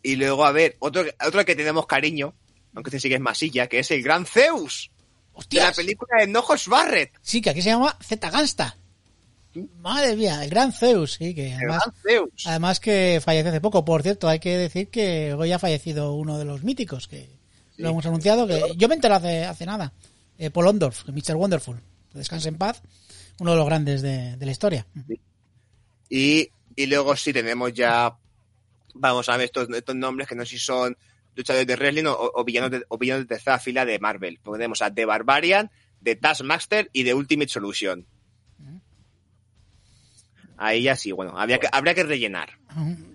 Y 0.03 0.17
luego, 0.17 0.45
a 0.45 0.53
ver, 0.53 0.77
otro, 0.81 1.05
otro 1.27 1.45
que 1.45 1.55
tenemos 1.55 1.87
cariño, 1.87 2.35
aunque 2.75 2.89
este 2.91 3.01
sí 3.01 3.09
que 3.09 3.15
es 3.17 3.21
masilla, 3.21 3.69
que 3.69 3.79
es 3.79 3.91
el 3.91 4.03
Gran 4.03 4.27
Zeus. 4.27 4.91
De 4.93 5.39
¡Hostias! 5.39 5.65
la 5.69 5.73
película 5.73 6.21
de 6.21 6.27
Nojos 6.27 6.69
Barrett. 6.69 7.13
Sí, 7.23 7.41
que 7.41 7.51
aquí 7.51 7.63
se 7.63 7.71
llama 7.71 7.97
Z 8.03 8.31
Gangsta. 8.31 8.77
Madre 9.81 10.17
mía, 10.17 10.43
el 10.45 10.49
gran 10.51 10.73
Zeus, 10.73 11.15
sí, 11.15 11.35
que 11.35 11.49
El 11.49 11.55
además, 11.55 11.83
Gran 11.85 11.95
Zeus. 12.03 12.47
además 12.47 12.81
que 12.81 13.21
falleció 13.23 13.51
hace 13.51 13.61
poco. 13.61 13.85
Por 13.85 14.03
cierto, 14.03 14.29
hay 14.29 14.39
que 14.41 14.57
decir 14.57 14.89
que 14.89 15.35
hoy 15.35 15.53
ha 15.53 15.59
fallecido 15.59 16.15
uno 16.15 16.39
de 16.39 16.45
los 16.47 16.63
míticos, 16.65 17.07
que 17.07 17.29
lo 17.77 17.91
hemos 17.91 18.05
anunciado, 18.07 18.47
que 18.47 18.63
yo 18.77 18.89
me 18.89 18.95
enteré 18.95 19.15
hace, 19.15 19.45
hace 19.45 19.67
nada. 19.67 19.93
Eh, 20.39 20.51
Paul 20.51 20.69
Ondorf, 20.69 21.07
Mr. 21.09 21.37
Wonderful. 21.37 21.81
Que 22.11 22.19
Descanse 22.19 22.49
en 22.49 22.57
paz, 22.57 22.83
uno 23.41 23.51
de 23.53 23.57
los 23.59 23.67
grandes 23.67 24.01
de, 24.03 24.37
de 24.37 24.47
la 24.47 24.53
historia. 24.53 24.87
Y, 26.09 26.49
y 26.77 26.87
luego 26.87 27.17
sí 27.17 27.33
tenemos 27.33 27.73
ya, 27.73 28.17
vamos 28.95 29.29
a 29.29 29.37
ver 29.37 29.47
estos, 29.47 29.69
estos 29.71 29.97
nombres 29.97 30.29
que 30.29 30.35
no 30.35 30.45
sé 30.45 30.53
si 30.53 30.59
son 30.59 30.97
luchadores 31.35 31.67
de 31.67 31.77
wrestling 31.77 32.07
o, 32.07 32.33
o 32.35 32.45
villanos 32.45 32.71
de, 32.71 32.85
o 32.89 32.99
villanos 32.99 33.25
de 33.25 33.35
tercera 33.35 33.59
fila 33.59 33.85
de 33.85 33.99
Marvel. 33.99 34.39
Porque 34.43 34.59
tenemos 34.59 34.83
a 34.83 34.93
The 34.93 35.05
Barbarian, 35.05 35.71
de 36.01 36.17
Taskmaster 36.17 36.91
y 36.93 37.03
de 37.05 37.15
Ultimate 37.15 37.49
Solution. 37.49 38.07
Ahí 40.59 40.85
ya 40.85 40.95
sí, 40.95 41.11
bueno, 41.11 41.37
habría 41.37 41.59
que, 41.59 41.67
habría 41.73 41.93
que 41.93 42.05
rellenar. 42.05 42.51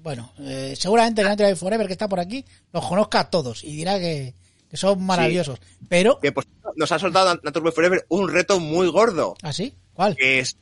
Bueno, 0.02 0.34
eh, 0.40 0.74
seguramente 0.78 1.22
el 1.22 1.28
Night 1.28 1.56
Forever 1.56 1.88
que 1.88 1.94
está 1.94 2.10
por 2.10 2.20
aquí 2.20 2.44
los 2.74 2.86
conozca 2.86 3.22
a 3.22 3.30
todos 3.30 3.64
y 3.64 3.74
dirá 3.74 3.98
que, 4.00 4.34
que 4.70 4.76
son 4.76 5.02
maravillosos. 5.02 5.60
Pero, 5.88 6.20
Que 6.20 6.34
pues, 6.34 6.46
nos 6.76 6.92
ha 6.92 7.00
soltado 7.00 7.40
Natural 7.44 7.72
Forever 7.72 8.06
un 8.10 8.30
reto 8.30 8.60
muy 8.60 8.90
gordo, 8.90 9.36
¿así? 9.44 9.74
¿Cuál? 9.94 10.18
que 10.18 10.40
es 10.40 10.58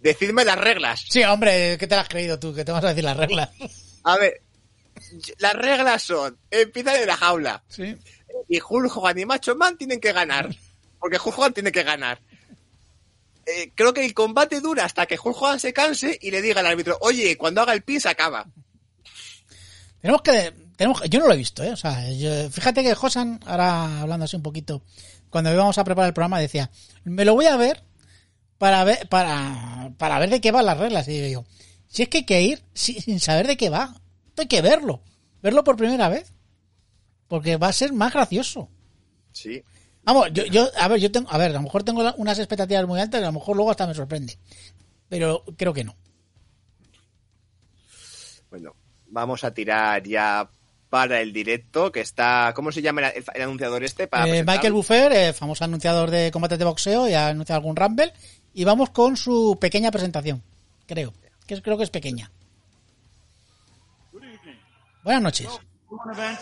decirme 0.00 0.44
las 0.44 0.58
reglas. 0.58 1.04
Sí, 1.08 1.22
hombre, 1.24 1.76
¿qué 1.78 1.86
te 1.86 1.94
lo 1.94 2.00
has 2.00 2.08
creído 2.08 2.38
tú? 2.38 2.54
Que 2.54 2.64
te 2.64 2.72
vas 2.72 2.84
a 2.84 2.88
decir 2.88 3.04
las 3.04 3.16
reglas. 3.16 3.50
A 4.04 4.16
ver, 4.16 4.42
las 5.38 5.54
reglas 5.54 6.02
son, 6.02 6.36
empieza 6.50 6.92
de 6.94 7.06
la 7.06 7.16
jaula. 7.16 7.62
Sí. 7.68 7.96
y 8.48 8.60
Hulk 8.60 8.96
Hogan 8.96 9.18
y 9.18 9.24
Macho 9.26 9.54
Man 9.56 9.76
tienen 9.76 10.00
que 10.00 10.12
ganar. 10.12 10.48
Porque 10.98 11.16
Hulk 11.22 11.38
Hogan 11.38 11.52
tiene 11.54 11.72
que 11.72 11.82
ganar. 11.82 12.20
Eh, 13.46 13.72
creo 13.74 13.92
que 13.92 14.04
el 14.04 14.14
combate 14.14 14.60
dura 14.60 14.84
hasta 14.84 15.06
que 15.06 15.18
Hulk 15.22 15.36
Hogan 15.40 15.58
se 15.60 15.72
canse 15.72 16.18
y 16.20 16.30
le 16.30 16.40
diga 16.42 16.60
al 16.60 16.66
árbitro, 16.66 16.96
oye, 17.00 17.36
cuando 17.36 17.62
haga 17.62 17.72
el 17.72 17.82
pin 17.82 18.00
se 18.00 18.08
acaba. 18.08 18.46
Tenemos 20.00 20.22
que, 20.22 20.52
tenemos, 20.76 21.02
yo 21.08 21.20
no 21.20 21.26
lo 21.26 21.34
he 21.34 21.38
visto, 21.38 21.62
¿eh? 21.62 21.72
O 21.72 21.76
sea, 21.76 22.10
yo- 22.12 22.48
fíjate 22.50 22.82
que 22.82 22.94
Josan, 22.94 23.40
ahora 23.46 24.00
hablando 24.00 24.24
así 24.24 24.36
un 24.36 24.42
poquito, 24.42 24.82
cuando 25.28 25.52
íbamos 25.52 25.76
a 25.78 25.84
preparar 25.84 26.08
el 26.08 26.14
programa 26.14 26.38
decía, 26.40 26.70
me 27.04 27.24
lo 27.24 27.34
voy 27.34 27.46
a 27.46 27.56
ver 27.56 27.82
para 28.60 28.84
ver, 28.84 29.08
para, 29.08 29.90
para 29.96 30.18
ver 30.18 30.28
de 30.28 30.42
qué 30.42 30.52
van 30.52 30.66
las 30.66 30.76
reglas. 30.76 31.08
Y 31.08 31.12
digo 31.18 31.40
yo, 31.42 31.48
si 31.88 32.02
es 32.02 32.10
que 32.10 32.18
hay 32.18 32.24
que 32.26 32.42
ir 32.42 32.62
si- 32.74 33.00
sin 33.00 33.18
saber 33.18 33.46
de 33.46 33.56
qué 33.56 33.70
va, 33.70 33.96
hay 34.36 34.46
que 34.48 34.60
verlo, 34.60 35.02
verlo 35.42 35.64
por 35.64 35.76
primera 35.76 36.10
vez, 36.10 36.34
porque 37.26 37.56
va 37.56 37.68
a 37.68 37.72
ser 37.72 37.94
más 37.94 38.12
gracioso. 38.12 38.68
Sí. 39.32 39.62
Vamos, 40.02 40.28
yo, 40.34 40.44
yo, 40.44 40.68
a 40.78 40.88
ver, 40.88 41.00
yo 41.00 41.10
tengo, 41.10 41.30
a 41.32 41.38
ver, 41.38 41.50
a 41.50 41.54
lo 41.54 41.62
mejor 41.62 41.84
tengo 41.84 42.02
unas 42.18 42.38
expectativas 42.38 42.86
muy 42.86 43.00
altas 43.00 43.22
y 43.22 43.24
a 43.24 43.28
lo 43.28 43.32
mejor 43.32 43.56
luego 43.56 43.70
hasta 43.70 43.86
me 43.86 43.94
sorprende. 43.94 44.38
Pero 45.08 45.42
creo 45.56 45.72
que 45.72 45.84
no. 45.84 45.96
Bueno, 48.50 48.74
vamos 49.06 49.42
a 49.44 49.54
tirar 49.54 50.02
ya 50.06 50.50
para 50.90 51.20
el 51.20 51.32
directo, 51.32 51.90
que 51.92 52.00
está... 52.00 52.52
¿Cómo 52.54 52.72
se 52.72 52.82
llama 52.82 53.08
el, 53.08 53.24
el 53.34 53.42
anunciador 53.42 53.84
este? 53.84 54.06
Para 54.08 54.26
Eh? 54.26 54.44
Michael 54.44 54.72
Buffer, 54.72 55.12
eh, 55.12 55.32
famoso 55.32 55.64
anunciador 55.64 56.10
de 56.10 56.30
combates 56.32 56.58
de 56.58 56.64
boxeo, 56.64 57.08
y 57.08 57.14
ha 57.14 57.28
anunciado 57.28 57.58
algún 57.60 57.76
Rumble. 57.76 58.12
Y 58.54 58.64
vamos 58.64 58.90
con 58.90 59.16
su 59.16 59.56
pequeña 59.60 59.90
presentación, 59.90 60.42
creo. 60.86 61.12
Que 61.46 61.54
es- 61.54 61.62
creo 61.62 61.76
que 61.76 61.84
es 61.84 61.90
pequeña. 61.90 62.30
Buenas 65.04 65.22
noches. 65.22 65.48
One 65.88 66.12
event 66.12 66.38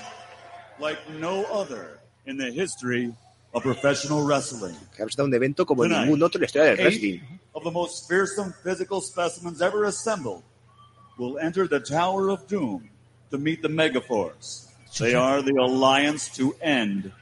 like 0.80 0.98
no 1.18 1.44
other 1.52 2.00
in 2.26 2.36
the 2.36 2.50
history 2.50 3.14
of 3.52 3.62
professional 3.62 4.24
wrestling. 4.26 4.74
Que 4.94 5.02
ha 5.02 5.06
presentado 5.06 5.26
un 5.28 5.34
evento 5.34 5.64
como 5.64 5.82
Tonight, 5.84 6.06
ningún 6.06 6.22
otro 6.22 6.38
en 6.38 6.42
la 6.42 6.46
historia 6.46 6.68
del 6.74 6.76
wrestling. 6.84 7.20
Of 7.54 7.64
the 7.64 7.70
most 7.70 8.08
fearsome 8.08 8.52
physical 8.62 9.00
specimens 9.00 9.60
ever 9.62 9.84
assembled 9.86 10.42
will 11.18 11.38
enter 11.38 11.68
the 11.68 11.80
Tower 11.80 12.30
of 12.30 12.46
Doom 12.48 12.88
to 13.30 13.38
meet 13.38 13.62
the 13.62 13.68
Megaforce. 13.68 14.66
They 14.98 15.14
are 15.14 15.42
the 15.42 15.56
alliance 15.60 16.28
to 16.36 16.54
end 16.60 17.12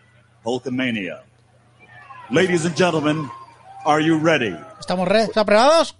Hulkamania. 0.44 1.22
Ladies 2.30 2.64
and 2.64 2.76
gentlemen, 2.76 3.28
are 3.84 4.00
you 4.00 4.16
ready? 4.18 4.56
¿Estamos 4.86 5.08
re- 5.08 5.24
¿Están 5.24 5.44
preparados? 5.44 5.96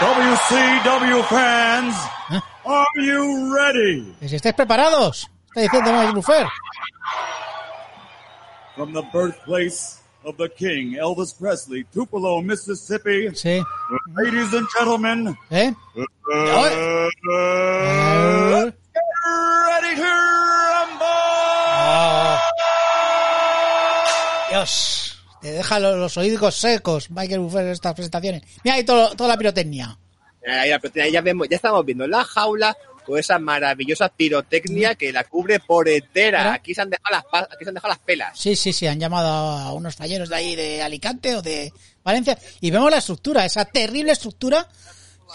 WCW 0.00 1.22
fans, 1.22 1.96
¿Eh? 2.30 2.38
are 2.66 2.86
you 3.06 3.54
ready? 3.56 4.14
Si 4.28 4.36
estáis 4.36 4.54
preparados, 4.54 5.30
está 5.46 5.62
diciendo 5.62 5.92
Michael 5.92 6.12
Buffer. 6.16 6.46
From 8.74 8.92
the 8.92 9.00
birthplace 9.14 10.02
of 10.26 10.36
the 10.36 10.50
King, 10.50 10.96
Elvis 11.00 11.32
Presley, 11.32 11.84
Tupelo, 11.84 12.42
Mississippi. 12.42 13.34
Sí. 13.34 13.62
Ladies 14.14 14.52
and 14.52 14.68
gentlemen, 14.78 15.34
¿Eh? 15.48 15.72
uh, 15.96 16.02
ready 19.64 19.96
to 19.96 20.02
rumble! 20.02 21.06
oh. 21.80 22.38
Dios, 24.50 25.05
te 25.46 25.52
deja 25.52 25.78
los, 25.78 25.96
los 25.96 26.16
oídos 26.16 26.56
secos, 26.56 27.10
Michael 27.10 27.40
Buffer, 27.40 27.64
en 27.66 27.72
estas 27.72 27.94
presentaciones. 27.94 28.42
Mira 28.64 28.76
ahí 28.76 28.84
todo- 28.84 29.14
toda 29.14 29.28
la 29.30 29.36
pirotecnia. 29.38 29.96
Ahí, 30.48 30.70
ya, 31.12 31.20
vemos, 31.20 31.48
ya 31.48 31.56
estamos 31.56 31.84
viendo 31.84 32.06
la 32.06 32.24
jaula 32.24 32.76
con 33.04 33.18
esa 33.18 33.38
maravillosa 33.38 34.08
pirotecnia 34.08 34.96
que 34.96 35.12
la 35.12 35.22
cubre 35.24 35.60
por 35.60 35.88
entera. 35.88 36.52
Aquí 36.54 36.74
se 36.74 36.82
han 36.82 36.90
dejado 36.90 37.10
las, 37.32 37.42
aquí 37.52 37.62
se 37.64 37.68
han 37.70 37.74
dejado 37.74 37.90
las 37.92 37.98
pelas. 38.00 38.38
Sí, 38.38 38.56
sí, 38.56 38.72
sí, 38.72 38.86
han 38.88 38.98
llamado 38.98 39.28
a 39.28 39.72
unos 39.72 39.94
falleros 39.94 40.28
de 40.28 40.34
ahí 40.36 40.56
de 40.56 40.82
Alicante 40.82 41.36
o 41.36 41.42
de 41.42 41.72
Valencia 42.02 42.36
y 42.60 42.70
vemos 42.72 42.90
la 42.90 42.98
estructura, 42.98 43.44
esa 43.44 43.64
terrible 43.64 44.12
estructura 44.12 44.68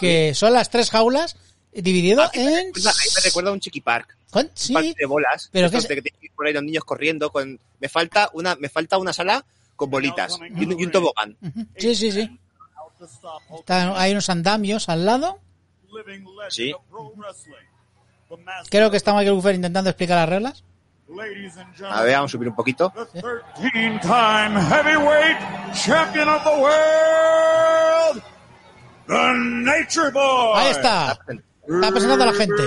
que 0.00 0.34
son 0.34 0.52
las 0.52 0.68
tres 0.70 0.90
jaulas 0.90 1.36
dividido 1.72 2.22
Ahí 2.22 2.30
me 2.34 2.60
en... 2.60 2.66
recuerda- 2.74 2.90
ahí 2.90 3.08
me 3.14 3.20
recuerda 3.22 3.50
a 3.50 3.52
un 3.54 3.60
chiqui 3.60 3.80
park. 3.80 4.16
¿Cuán- 4.30 4.50
Un 4.68 4.74
parque 4.74 4.94
de 4.98 5.06
bolas. 5.06 5.48
pero 5.52 5.70
que 5.70 5.76
ir 6.22 6.30
por 6.34 6.46
ahí 6.46 6.52
los 6.54 6.62
niños 6.62 6.84
corriendo 6.84 7.30
con... 7.30 7.58
Me 7.80 7.88
falta 7.88 8.30
una, 8.34 8.54
me 8.56 8.68
falta 8.70 8.96
una 8.98 9.12
sala 9.12 9.44
con 9.82 9.90
bolitas 9.90 10.38
y 10.56 10.64
un, 10.64 10.78
y 10.80 10.84
un 10.84 10.90
tobogán. 10.92 11.36
sí, 11.76 11.94
sí, 11.94 12.12
sí. 12.12 12.38
Está- 13.58 14.00
hay 14.00 14.12
unos 14.12 14.28
andamios 14.30 14.88
al 14.88 15.04
lado. 15.04 15.40
Sí. 16.50 16.72
Creo 18.70 18.90
que 18.90 18.96
está 18.96 19.12
Michael 19.12 19.34
Buffer 19.34 19.54
intentando 19.56 19.90
explicar 19.90 20.16
las 20.18 20.28
reglas. 20.28 20.64
Ladies 21.08 21.56
and 21.58 21.74
A 21.84 22.02
ver, 22.02 22.14
vamos 22.14 22.30
a 22.30 22.32
subir 22.32 22.48
un 22.48 22.54
poquito. 22.54 22.90
the 23.12 23.20
13-time 23.20 24.58
heavyweight 24.62 25.36
champion 25.74 26.28
of 26.28 26.42
the 26.42 26.56
world, 26.58 28.22
the 29.08 29.32
Nature 29.34 30.10
Boy. 30.10 30.52
Ahí 30.58 30.70
está. 30.70 31.12
Está 31.12 31.90
presentando 31.90 32.24
a 32.24 32.26
la 32.28 32.32
gente. 32.32 32.62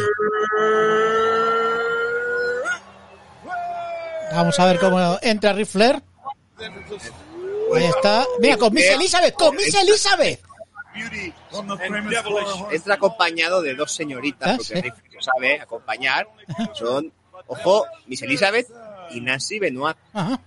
Vamos 4.34 4.60
a 4.60 4.66
ver 4.66 4.80
cómo 4.80 5.18
entra 5.22 5.54
Ric 5.54 5.68
Flair. 5.68 6.04
Ahí 7.76 7.86
está. 7.86 8.26
Mira, 8.40 8.58
con 8.58 8.74
Miss 8.74 8.86
Elizabeth, 8.90 9.34
con 9.36 9.56
Miss 9.56 9.74
Elizabeth. 9.76 10.42
Entra 12.72 12.96
acompañado 12.96 13.62
de 13.62 13.76
dos 13.76 13.92
señoritas, 13.92 14.50
Ah, 14.50 14.58
porque 14.58 14.82
sí. 14.82 15.18
Sabe 15.20 15.60
acompañar. 15.60 16.28
Son, 16.74 17.12
ojo, 17.48 17.86
Miss 18.08 18.22
Elizabeth 18.22 18.68
y 19.12 19.22
Nancy 19.22 19.60
Benoit. 19.60 19.98
Ajá. 20.14 20.40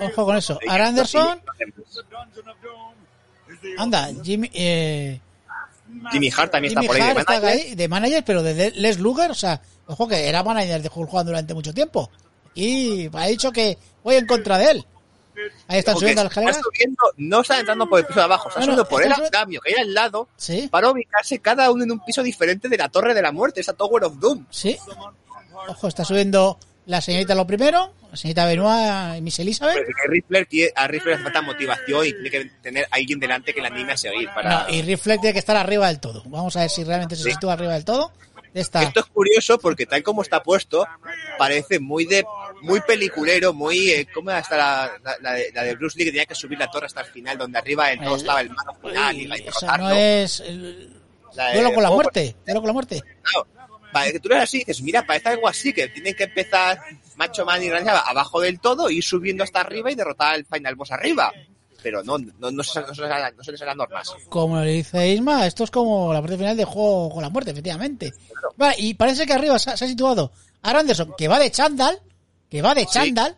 Ojo 0.00 0.24
con 0.26 0.36
eso. 0.36 0.58
Ara 0.68 0.88
Anderson. 0.88 1.40
Anda, 3.78 4.08
Jimmy, 4.22 4.50
eh, 4.54 5.20
Jimmy 6.12 6.30
Hart 6.36 6.52
también 6.52 6.72
Jimmy 6.72 6.86
está 6.86 6.92
por 6.92 6.96
ahí 6.96 7.02
de 7.02 7.08
Hart 7.10 7.18
está 7.20 7.32
manager. 7.40 7.48
ahí 7.66 7.74
de 7.74 7.88
manager, 7.88 8.24
pero 8.24 8.42
de 8.42 8.70
Les 8.72 8.98
Luger, 9.00 9.30
o 9.30 9.34
sea, 9.34 9.60
ojo 9.86 10.06
que 10.08 10.28
era 10.28 10.42
manager 10.44 10.80
de 10.82 10.90
Hulk 10.94 11.12
Hogan 11.12 11.26
durante 11.26 11.52
mucho 11.54 11.74
tiempo. 11.74 12.10
Y 12.54 13.08
ha 13.16 13.26
dicho 13.26 13.50
que 13.52 13.76
voy 14.02 14.16
en 14.16 14.26
contra 14.26 14.58
de 14.58 14.70
él. 14.70 14.86
Ahí 15.68 15.78
están 15.78 15.94
Porque 15.94 16.04
subiendo 16.06 16.24
las 16.24 16.30
está 16.32 16.40
escaleras. 16.42 16.62
subiendo, 16.62 17.02
no 17.16 17.40
está 17.40 17.60
entrando 17.60 17.88
por 17.88 18.00
el 18.00 18.06
piso 18.06 18.20
de 18.20 18.24
abajo, 18.24 18.48
está 18.48 18.60
No, 18.60 18.66
no, 18.66 18.72
subiendo 18.72 18.88
por 18.88 19.02
el 19.02 19.10
está 19.12 19.24
andamio 19.24 19.60
que 19.62 19.72
hay 19.74 19.80
al 19.80 19.94
lado 19.94 20.28
Sí, 20.36 20.68
para 20.70 20.90
ubicarse 20.90 21.38
cada 21.38 21.70
uno 21.70 21.84
en 21.84 21.92
un 21.92 22.04
piso 22.04 22.22
diferente 22.22 22.68
de 22.68 22.76
la 22.76 22.88
Torre 22.90 23.14
de 23.14 23.22
la 23.22 23.32
Muerte, 23.32 23.60
esa 23.60 23.72
Tower 23.72 24.04
of 24.04 24.18
Doom. 24.18 24.44
sí. 24.50 24.76
Ojo, 25.68 25.88
está 25.88 26.04
subiendo 26.04 26.58
la 26.86 27.00
señorita 27.00 27.34
lo 27.34 27.46
primero, 27.46 27.92
la 28.10 28.16
señorita 28.16 28.44
Benoit 28.46 29.18
y 29.18 29.20
Miss 29.20 29.38
Elizabeth. 29.38 29.76
Porque 29.76 29.92
que 29.92 30.08
Riffler 30.08 30.46
tiene- 30.46 30.72
a 30.74 30.86
Riffler 30.88 31.16
le 31.18 31.22
falta 31.22 31.42
motivación 31.42 32.06
y 32.06 32.12
tiene 32.12 32.30
que 32.30 32.44
tener 32.62 32.84
a 32.84 32.96
alguien 32.96 33.20
delante 33.20 33.52
que 33.54 33.60
le 33.60 33.66
anime 33.68 33.92
a 33.92 33.96
seguir. 33.96 34.28
Para... 34.34 34.64
No, 34.64 34.70
y 34.74 34.82
Reflect 34.82 35.20
tiene 35.20 35.32
que 35.34 35.38
estar 35.38 35.56
arriba 35.56 35.86
del 35.88 36.00
todo. 36.00 36.22
Vamos 36.26 36.56
a 36.56 36.60
ver 36.60 36.70
si 36.70 36.82
realmente 36.84 37.14
se 37.16 37.24
Sí. 37.24 37.30
sitúa 37.32 37.52
arriba 37.52 37.74
del 37.74 37.84
todo. 37.84 38.12
Está. 38.52 38.82
Esto 38.82 39.00
es 39.00 39.06
curioso 39.06 39.58
porque 39.58 39.86
tal 39.86 40.02
como 40.02 40.22
está 40.22 40.42
puesto, 40.42 40.84
parece 41.38 41.78
muy 41.78 42.04
de 42.06 42.24
muy 42.62 42.80
peliculero, 42.82 43.52
muy... 43.52 43.90
Eh, 43.90 44.06
¿Cómo 44.12 44.30
era 44.30 44.40
esta 44.40 44.56
la, 44.56 44.90
la- 45.02 45.16
la 45.20 45.32
de, 45.32 45.50
la 45.54 45.62
de 45.62 45.74
Bruce 45.76 45.98
Lee 45.98 46.04
que 46.04 46.10
tenía 46.10 46.26
que 46.26 46.34
subir 46.34 46.58
la 46.58 46.70
torre 46.70 46.86
hasta 46.86 47.00
el 47.00 47.06
final, 47.06 47.38
donde 47.38 47.58
arriba 47.58 47.90
el, 47.92 48.00
todo 48.00 48.16
estaba 48.16 48.40
el 48.40 48.50
mano 48.50 48.74
final 48.82 49.16
y 49.16 49.26
la 49.26 49.36
Esa 49.36 49.76
no 49.78 49.90
es. 49.90 50.40
el- 50.40 50.96
Duelo 51.54 51.72
con 51.72 51.82
la 51.82 51.90
muerte. 51.90 52.36
Duelo 52.44 52.60
con 52.60 52.66
la 52.68 52.72
muerte. 52.72 53.02
Claro, 53.22 53.46
para 53.92 54.10
que 54.12 54.20
tú 54.20 54.28
eres 54.30 54.42
así, 54.44 54.58
dices, 54.58 54.82
mira, 54.82 55.04
parece 55.06 55.28
algo 55.30 55.48
así, 55.48 55.72
que 55.72 55.88
tienen 55.88 56.14
que 56.14 56.24
empezar 56.24 56.80
Macho 57.16 57.44
Man 57.44 57.62
y 57.62 57.70
Randy 57.70 57.90
abajo 57.90 58.40
del 58.40 58.60
todo, 58.60 58.90
ir 58.90 59.02
subiendo 59.02 59.44
hasta 59.44 59.60
arriba 59.60 59.90
y 59.90 59.94
derrotar 59.94 60.34
al 60.34 60.44
Final 60.44 60.74
Boss 60.76 60.90
arriba. 60.92 61.32
Pero 61.82 62.02
no, 62.04 62.18
no, 62.18 62.50
no, 62.50 62.62
se, 62.62 62.80
no, 62.80 62.88
no 62.88 63.06
las 63.06 63.76
normas. 63.76 64.14
Como 64.28 64.60
le 64.60 64.70
dice 64.72 65.08
Isma, 65.08 65.46
esto 65.46 65.64
es 65.64 65.70
como 65.70 66.12
la 66.12 66.20
parte 66.20 66.36
final 66.36 66.54
de 66.56 66.64
Juego 66.66 67.08
con 67.10 67.22
la 67.22 67.30
Muerte, 67.30 67.52
efectivamente. 67.52 68.12
Vale, 68.56 68.74
y 68.78 68.92
parece 68.94 69.24
que 69.24 69.32
arriba 69.32 69.58
se 69.58 69.70
ha, 69.70 69.76
se 69.78 69.86
ha 69.86 69.88
situado 69.88 70.30
a 70.62 70.70
Anderson, 70.78 71.14
que 71.16 71.26
va 71.28 71.38
de 71.38 71.50
chándal, 71.50 71.98
que 72.50 72.62
va 72.62 72.74
de 72.74 72.86
chándal. 72.86 73.36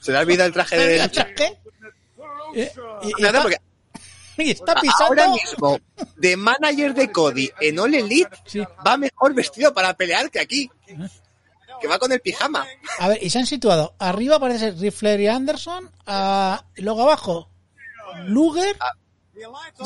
Se 0.00 0.12
le 0.12 0.18
ha 0.18 0.20
olvidado 0.20 0.46
el 0.48 0.52
traje 0.54 0.76
de... 0.78 0.96
¿El 1.02 1.10
traje? 1.10 1.58
Eh, 2.54 2.72
y- 3.02 3.08
y 3.08 3.22
Nada, 3.22 3.38
está- 3.38 3.42
porque 3.42 3.56
y 4.38 4.50
está 4.50 4.74
pisando... 4.76 5.04
ahora 5.06 5.28
mismo, 5.28 5.78
de 6.16 6.36
manager 6.36 6.94
de 6.94 7.12
Cody 7.12 7.50
en 7.60 7.78
All 7.78 7.94
Elite, 7.94 8.30
Sí. 8.46 8.60
va 8.86 8.96
mejor 8.96 9.34
vestido 9.34 9.74
para 9.74 9.94
pelear 9.94 10.30
que 10.30 10.40
aquí. 10.40 10.70
Que 11.80 11.86
va 11.88 11.98
con 11.98 12.12
el 12.12 12.20
pijama. 12.20 12.66
A 12.98 13.08
ver, 13.08 13.18
y 13.22 13.30
se 13.30 13.38
han 13.38 13.46
situado. 13.46 13.94
Arriba 13.98 14.38
parece 14.38 14.58
ser 14.70 14.78
Rifler 14.78 15.20
y 15.20 15.28
Anderson. 15.28 15.90
ah, 16.06 16.62
y 16.76 16.82
luego 16.82 17.02
abajo, 17.02 17.48
Luger. 18.26 18.76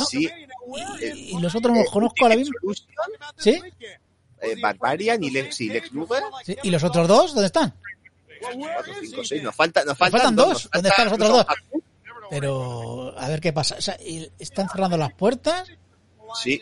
Sí. 0.08 0.28
Y 1.02 1.38
los 1.40 1.54
otros 1.54 1.76
los 1.76 1.88
conozco 1.90 2.16
ahora 2.22 2.36
mismo. 2.36 2.54
Solution, 2.60 2.88
¿Sí? 3.36 3.60
eh, 4.40 4.56
Barbarian 4.60 5.22
y 5.22 5.30
Lex, 5.30 5.54
sí, 5.56 5.68
Lex 5.68 5.92
Luger. 5.92 6.22
Sí. 6.44 6.56
¿Y 6.64 6.70
los 6.70 6.82
otros 6.82 7.06
dos? 7.06 7.32
¿Dónde 7.34 7.46
están? 7.46 7.72
4, 8.52 8.92
5, 9.00 9.24
6. 9.24 9.42
Nos, 9.42 9.54
falta, 9.54 9.84
nos 9.84 9.96
faltan, 9.96 10.20
faltan 10.20 10.36
dos. 10.36 10.48
nos 10.48 10.70
¿Dónde 10.70 10.88
están 10.88 11.04
los 11.06 11.14
otros 11.14 11.28
dos? 11.30 11.46
Pero, 12.30 13.18
a 13.18 13.28
ver 13.28 13.40
qué 13.40 13.52
pasa. 13.52 13.76
O 13.78 13.80
sea, 13.80 13.96
están 14.38 14.68
cerrando 14.68 14.96
las 14.96 15.12
puertas. 15.12 15.70
Sí. 16.42 16.60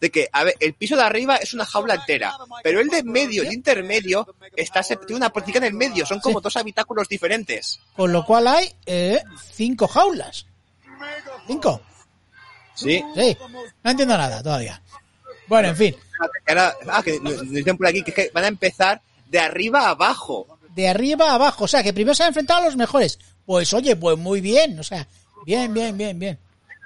De 0.00 0.10
que, 0.10 0.28
a 0.32 0.44
ver, 0.44 0.56
el 0.60 0.74
piso 0.74 0.96
de 0.96 1.02
arriba 1.02 1.36
es 1.36 1.54
una 1.54 1.64
jaula 1.64 1.94
entera, 1.94 2.36
pero 2.62 2.80
el 2.80 2.88
de 2.88 2.98
en 2.98 3.10
medio, 3.10 3.42
el 3.42 3.52
intermedio, 3.52 4.26
está 4.56 4.82
tiene 4.82 5.16
una 5.16 5.30
puertica 5.30 5.58
en 5.58 5.64
el 5.64 5.74
medio, 5.74 6.04
son 6.04 6.20
como 6.20 6.38
Sí. 6.38 6.42
dos 6.44 6.56
habitáculos 6.56 7.08
diferentes. 7.08 7.80
Con 7.96 8.12
lo 8.12 8.24
cual 8.24 8.48
hay 8.48 8.72
eh, 8.86 9.22
cinco 9.52 9.86
jaulas. 9.88 10.46
¿Cinco? 11.46 11.80
Sí. 12.74 13.02
Sí. 13.14 13.36
No 13.82 13.90
entiendo 13.90 14.16
nada 14.16 14.42
todavía. 14.42 14.82
Bueno, 15.46 15.68
en 15.68 15.76
fin. 15.76 15.96
Ahora, 16.46 16.74
ah, 16.88 17.02
que 17.02 17.20
nos 17.20 17.34
nos 17.42 17.50
dicen 17.50 17.76
por 17.76 17.86
aquí 17.86 18.02
que, 18.02 18.10
es 18.10 18.14
que 18.14 18.30
van 18.32 18.44
a 18.44 18.48
empezar 18.48 19.02
de 19.28 19.38
arriba 19.38 19.82
a 19.86 19.90
abajo. 19.90 20.58
De 20.74 20.88
arriba 20.88 21.30
a 21.30 21.34
abajo. 21.34 21.64
O 21.64 21.68
sea, 21.68 21.82
que 21.82 21.92
primero 21.92 22.14
se 22.14 22.22
han 22.22 22.28
enfrentado 22.28 22.60
a 22.60 22.64
los 22.64 22.76
mejores. 22.76 23.18
Pues 23.44 23.72
oye, 23.74 23.94
pues 23.96 24.16
muy 24.18 24.40
bien. 24.40 24.78
O 24.78 24.82
sea, 24.82 25.06
bien, 25.44 25.72
bien, 25.74 25.96
bien, 25.96 26.18
bien. 26.18 26.38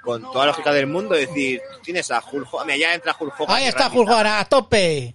Con 0.03 0.21
toda 0.21 0.45
la 0.45 0.51
lógica 0.51 0.71
del 0.71 0.87
mundo, 0.87 1.15
es 1.15 1.27
decir, 1.27 1.61
tienes 1.83 2.09
a 2.11 2.23
Hulk 2.31 2.53
Hogan, 2.53 2.67
mira, 2.67 2.77
ya 2.79 2.93
entra 2.93 3.15
Hulk 3.19 3.39
Hogan. 3.41 3.55
Ahí 3.55 3.65
está 3.65 3.87
Hulk 3.89 4.09
Hogan, 4.09 4.27
a 4.27 4.45
tope. 4.45 5.13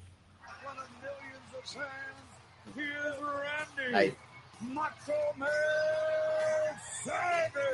Ahí. 3.94 4.14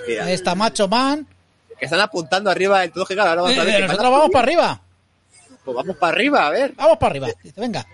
Mira, 0.06 0.24
Ahí 0.24 0.32
está 0.32 0.54
Macho 0.54 0.88
Man. 0.88 1.26
que 1.78 1.84
están 1.84 2.00
apuntando 2.00 2.50
arriba 2.50 2.80
del 2.80 2.92
todo 2.92 3.04
que 3.06 3.14
claro, 3.14 3.30
ahora 3.30 3.42
vamos 3.42 3.58
a 3.58 3.64
ver 3.64 3.74
Eh, 3.74 3.86
nosotros 3.86 4.10
vamos 4.10 4.30
para 4.30 4.42
arriba. 4.44 4.80
Pues 5.64 5.74
vamos 5.76 5.96
para 5.96 6.12
arriba, 6.12 6.46
a 6.46 6.50
ver. 6.50 6.72
Vamos 6.76 6.98
para 6.98 7.10
arriba. 7.10 7.28
Venga. 7.56 7.86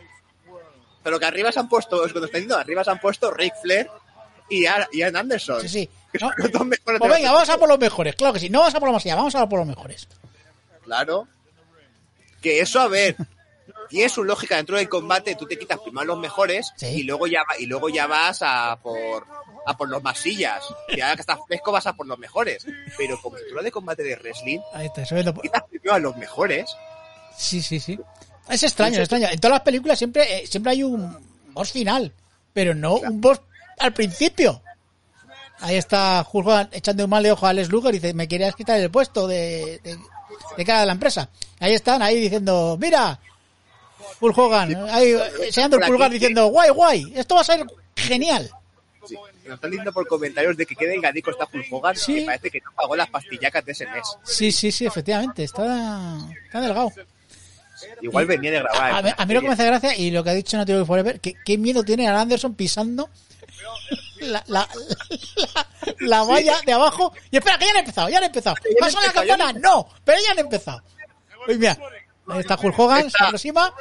Pero 1.05 1.21
que 1.21 1.27
arriba 1.27 1.53
se 1.53 1.61
han 1.61 1.69
puesto, 1.69 2.05
es 2.05 2.11
cuando 2.13 2.27
estoy 2.27 2.41
diciendo, 2.41 2.59
arriba 2.59 2.83
se 2.83 2.91
han 2.91 2.99
puesto 2.99 3.31
Rick 3.31 3.55
Flair 3.63 3.89
y 4.51 4.65
Ian 4.93 5.15
Anderson. 5.17 5.61
Sí, 5.63 5.69
sí. 5.69 5.91
Que 6.13 6.19
No, 6.19 6.31
Pues 6.99 7.13
venga, 7.13 7.31
vamos 7.33 7.49
a 7.51 7.59
por 7.59 7.69
los 7.69 7.79
mejores. 7.79 8.17
Claro 8.17 8.33
que 8.35 8.41
sí. 8.41 8.51
No 8.51 8.59
vamos 8.61 8.75
a 8.75 8.81
por 8.81 8.89
los 8.89 8.95
más 8.95 9.05
allá, 9.05 9.15
vamos 9.17 9.35
a 9.37 9.47
por 9.49 9.59
los 9.61 9.69
mejores. 9.69 10.09
Claro. 10.83 11.29
Que 12.43 12.61
eso, 12.61 12.81
a 12.81 12.89
ver, 12.89 13.17
tiene 13.89 14.09
su 14.09 14.25
lógica 14.25 14.57
dentro 14.57 14.77
del 14.77 14.89
combate, 14.89 15.35
tú 15.37 15.47
te 15.47 15.59
quitas 15.59 15.79
primero 15.81 16.01
a 16.03 16.05
los 16.05 16.19
mejores 16.19 16.73
Sí. 16.77 16.87
y 16.87 17.03
luego 17.05 17.27
ya 17.27 17.43
y 17.59 17.67
luego 17.67 17.89
ya 17.89 18.07
vas 18.07 18.41
a 18.43 18.79
por 18.83 19.27
a 19.67 19.77
por 19.77 19.89
los 19.89 20.03
masillas. 20.03 20.63
Y 20.89 21.01
ahora 21.01 21.15
que 21.17 21.23
estás 21.23 21.39
fresco 21.47 21.73
vas 21.73 21.87
a 21.87 21.95
por 21.95 22.07
los 22.07 22.19
mejores. 22.19 22.67
Pero 22.99 23.21
como 23.21 23.37
estructura 23.37 23.63
de 23.63 23.73
combate 23.73 24.03
de 24.03 24.17
wrestling, 24.17 24.61
Ahí 24.75 24.87
está, 24.87 25.05
subiendo. 25.07 25.35
quitas 25.35 25.63
primero 25.65 25.95
a 25.95 25.99
los 25.99 26.17
mejores. 26.17 26.75
Sí, 27.37 27.63
sí, 27.63 27.81
sí. 27.81 27.99
Es 28.49 28.63
extraño, 28.63 28.95
es 28.95 29.01
extraño. 29.01 29.29
En 29.31 29.39
todas 29.41 29.57
las 29.57 29.63
películas 29.63 29.99
siempre, 29.99 30.43
eh, 30.43 30.47
siempre 30.47 30.73
hay 30.73 30.83
un 30.83 31.17
boss 31.53 31.73
final, 31.73 32.13
pero 32.53 32.75
no 32.75 32.97
un 32.97 33.21
boss 33.21 33.41
al 33.79 33.93
principio. 33.93 34.61
Ahí 35.61 35.77
está 35.77 36.27
Hulk 36.31 36.47
Hogan 36.47 36.69
echando 36.73 37.05
un 37.05 37.11
mal 37.11 37.23
de 37.23 37.33
ojo 37.33 37.47
a 37.47 37.51
Alex 37.51 37.69
Luger 37.71 37.95
y 37.95 37.99
dice, 37.99 38.13
me 38.13 38.29
querías 38.29 38.55
quitar 38.55 38.79
el 38.79 38.91
puesto 38.91 39.27
de, 39.27 39.81
de, 39.83 39.97
de 40.57 40.65
cara 40.65 40.81
de 40.81 40.87
la 40.87 40.93
empresa. 40.93 41.29
Ahí 41.61 41.73
están, 41.73 42.03
ahí 42.03 42.21
diciendo, 42.21 42.77
mira, 42.79 43.19
Hulk 44.21 44.37
Hogan, 44.37 44.75
ahí 44.91 45.13
eh, 45.13 45.21
enseñando 45.47 45.79
el 45.79 45.87
pulgar 45.87 46.11
diciendo, 46.11 46.47
guay, 46.49 46.71
guay, 46.71 47.13
esto 47.17 47.37
va 47.37 47.41
a 47.41 47.45
ser 47.45 47.65
genial. 47.97 48.51
Sí. 49.07 49.17
Nos 49.47 49.55
están 49.55 49.71
diciendo 49.71 49.93
por 49.93 50.07
comentarios 50.07 50.57
de 50.57 50.67
que 50.67 50.75
quede 50.75 50.99
gadico 51.01 51.31
está 51.31 51.47
Hulk 51.51 51.67
Hogan, 51.71 51.97
Sí. 51.97 52.17
que 52.17 52.23
parece 52.27 52.51
que 52.51 52.61
no 52.61 52.73
pagó 52.75 52.97
las 52.97 53.09
pastillacas 53.09 53.65
de 53.65 53.73
ese 53.73 53.87
mes. 53.87 54.03
Sí, 54.25 54.51
sí, 54.53 54.73
sí, 54.73 54.85
efectivamente, 54.87 55.45
está, 55.45 56.19
está 56.47 56.61
delgado. 56.61 56.93
Igual 58.03 58.27
venía 58.27 58.51
de 58.51 58.59
grabar. 58.61 58.93
A, 58.95 59.03
mí- 59.03 59.11
a 59.17 59.27
mí 59.27 59.35
lo 59.35 59.41
que 59.41 59.47
me 59.49 59.53
hace 59.55 59.67
gracia 59.67 59.97
y 59.97 60.11
lo 60.11 60.23
que 60.25 60.31
ha 60.31 60.35
dicho 60.35 60.57
No 60.57 60.65
Tiro 60.67 60.85
Forever, 60.87 61.21
que 61.21 61.35
qué 61.45 61.59
miedo 61.59 61.83
tiene 61.85 62.09
a 62.09 62.21
Anderson 62.21 62.55
pisando 62.55 63.09
la, 64.21 64.43
la, 64.47 64.69
la, 65.37 65.67
la 66.01 66.23
valla 66.25 66.57
de 66.65 66.73
abajo. 66.73 67.13
Y 67.31 67.37
espera, 67.37 67.59
que 67.59 67.65
ya 67.67 67.71
han 67.73 67.77
empezado, 67.79 68.09
ya 68.09 68.19
han 68.19 68.25
empezado. 68.25 68.57
¿Pasó 68.81 69.01
la 69.01 69.13
campana? 69.13 69.53
No, 69.55 69.89
pero 70.05 70.19
ya 70.25 70.33
han 70.33 70.39
empezado. 70.39 70.83
Pues 71.47 71.59
mira, 71.59 71.79
ahí 72.29 72.41
está 72.41 72.59
Hulk 72.61 72.79
Hogan, 72.79 73.11
se 73.11 73.23
aproxima. 73.25 73.75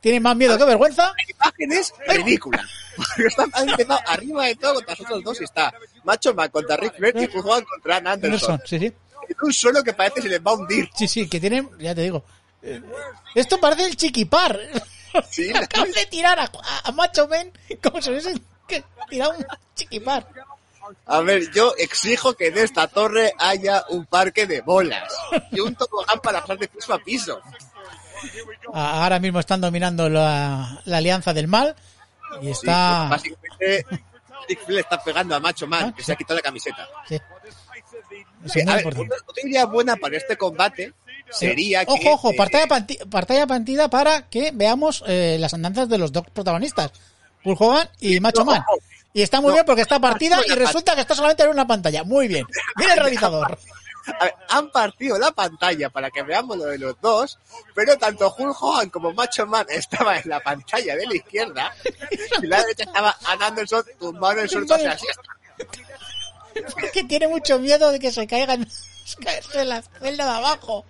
Tiene 0.00 0.20
más 0.20 0.36
miedo 0.36 0.56
que 0.56 0.64
vergüenza. 0.64 1.12
La 1.16 1.46
imagen 1.48 1.72
es 1.72 1.92
ridícula. 2.06 2.64
Han 3.54 3.68
empezado 3.70 4.00
arriba 4.06 4.46
de 4.46 4.54
todo 4.56 4.74
contra 4.74 4.92
los 4.94 5.00
otros 5.00 5.24
dos 5.24 5.40
y 5.40 5.44
está 5.44 5.74
Macho 6.04 6.32
Man 6.34 6.48
contra 6.50 6.76
Rick 6.76 6.96
Flair 6.96 7.16
y 7.16 7.24
Hulk 7.24 7.44
Hogan 7.46 7.64
contra 7.64 7.96
Anderson. 7.96 8.22
Anderson, 8.52 8.62
sí, 8.66 8.78
sí. 8.78 8.86
En 9.28 9.36
un 9.42 9.52
solo 9.52 9.82
que 9.82 9.92
parece 9.92 10.16
que 10.16 10.22
se 10.22 10.28
les 10.28 10.40
va 10.40 10.52
a 10.52 10.54
hundir. 10.54 10.88
Sí, 10.94 11.08
sí, 11.08 11.28
que 11.28 11.40
tienen, 11.40 11.68
ya 11.80 11.94
te 11.94 12.02
digo. 12.02 12.24
Esto 13.34 13.58
parece 13.60 13.86
el 13.86 13.96
chiquipar. 13.96 14.58
Sí, 15.30 15.50
Acabas 15.54 15.94
de 15.94 16.06
tirar 16.06 16.38
a, 16.40 16.92
Macho 16.92 17.28
Man 17.28 17.50
como 17.82 18.00
si 18.02 18.10
hubiesen 18.10 18.42
que 18.66 18.84
tirado 19.08 19.32
un 19.36 19.46
chiquipar. 19.74 20.26
A 21.06 21.20
ver, 21.20 21.50
yo 21.52 21.74
exijo 21.78 22.34
que 22.34 22.48
en 22.48 22.58
esta 22.58 22.86
torre 22.86 23.32
haya 23.38 23.84
un 23.88 24.06
parque 24.06 24.46
de 24.46 24.60
bolas 24.60 25.12
y 25.50 25.58
un 25.60 25.74
tobogán 25.74 26.20
para 26.20 26.40
pasar 26.42 26.58
de 26.58 26.68
piso 26.68 26.94
a 26.94 26.98
piso. 26.98 27.40
Ahora 28.72 29.18
mismo 29.18 29.40
están 29.40 29.60
dominando 29.60 30.08
la, 30.08 30.80
la 30.84 30.96
alianza 30.98 31.32
del 31.32 31.48
mal 31.48 31.74
y 32.40 32.46
Sí, 32.46 32.50
está. 32.50 33.08
básicamente, 33.08 33.86
Rick 34.48 34.64
Flair 34.64 34.80
está 34.80 35.02
pegando 35.02 35.34
a 35.34 35.40
Macho 35.40 35.66
Man, 35.66 35.86
Ah, 35.88 35.94
que 35.96 36.02
se 36.04 36.12
ha 36.12 36.16
quitado 36.16 36.36
la 36.36 36.42
camiseta. 36.42 36.88
Sí. 37.08 37.18
A 38.68 38.74
ver, 38.76 38.86
idea 39.44 39.64
buena 39.66 39.96
para 39.96 40.16
este 40.16 40.36
combate 40.36 40.92
sería 41.30 41.84
que... 41.84 41.92
Ojo, 41.92 42.12
ojo, 42.12 42.30
eh, 42.30 42.34
pantalla, 42.36 42.66
pantalla 43.10 43.46
partida 43.46 43.88
para 43.90 44.28
que 44.28 44.50
veamos 44.54 45.02
eh, 45.06 45.36
las 45.40 45.54
andanzas 45.54 45.88
de 45.88 45.98
los 45.98 46.12
dos 46.12 46.24
protagonistas, 46.32 46.92
Hulk 47.44 47.60
Hogan 47.60 47.88
y 48.00 48.20
Macho 48.20 48.40
No, 48.44 48.52
Man. 48.52 48.64
ojo. 48.68 48.78
Y 49.12 49.22
está 49.22 49.40
muy 49.40 49.48
No. 49.48 49.54
bien 49.54 49.64
porque 49.66 49.82
está 49.82 49.98
partida 49.98 50.38
y 50.46 50.50
resulta 50.52 50.94
que 50.94 51.00
está 51.00 51.14
solamente 51.14 51.42
en 51.42 51.48
una 51.48 51.66
pantalla. 51.66 52.04
Muy 52.04 52.28
bien. 52.28 52.46
Mira 52.76 52.92
el 52.94 53.00
realizador. 53.00 53.58
A 54.20 54.24
ver, 54.24 54.34
han 54.50 54.70
partido 54.70 55.18
la 55.18 55.32
pantalla 55.32 55.88
para 55.90 56.10
que 56.10 56.22
veamos 56.22 56.56
lo 56.58 56.66
de 56.66 56.78
los 56.78 57.00
dos, 57.00 57.38
pero 57.74 57.96
tanto 57.96 58.32
Hulk 58.38 58.62
Hogan 58.62 58.90
como 58.90 59.12
Macho 59.14 59.46
Man 59.46 59.66
estaban 59.70 60.18
en 60.22 60.28
la 60.30 60.38
pantalla 60.40 60.94
de 60.94 61.06
la 61.06 61.16
izquierda 61.16 61.74
y 62.42 62.46
la 62.46 62.60
derecha 62.62 62.84
estaba 62.84 63.16
Ann 63.26 63.42
Anderson 63.42 63.84
tumbado 63.98 64.34
en 64.34 64.38
el 64.44 64.50
Tumbado 64.50 64.82
en- 64.84 64.88
así. 64.90 65.06
Porque 66.80 67.04
tiene 67.04 67.28
mucho 67.28 67.58
miedo 67.58 67.90
de 67.92 67.98
que 67.98 68.12
se 68.12 68.26
caigan 68.26 68.66
caerse 69.24 69.60
en 69.62 69.68
la 69.70 69.82
celda 69.82 70.24
de 70.24 70.30
abajo. 70.30 70.84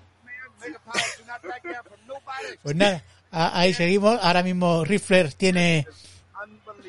Pues 2.62 2.76
nada, 2.76 3.02
ahí 3.30 3.74
seguimos. 3.74 4.18
Ahora 4.22 4.42
mismo 4.42 4.84
Riffler 4.84 5.32
tiene 5.34 5.86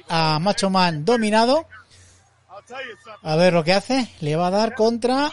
a 0.09 0.39
Macho 0.39 0.69
Man 0.69 1.05
dominado. 1.05 1.67
A 3.23 3.35
ver 3.35 3.53
lo 3.53 3.63
que 3.63 3.73
hace. 3.73 4.09
Le 4.21 4.35
va 4.35 4.47
a 4.47 4.51
dar 4.51 4.75
contra 4.75 5.31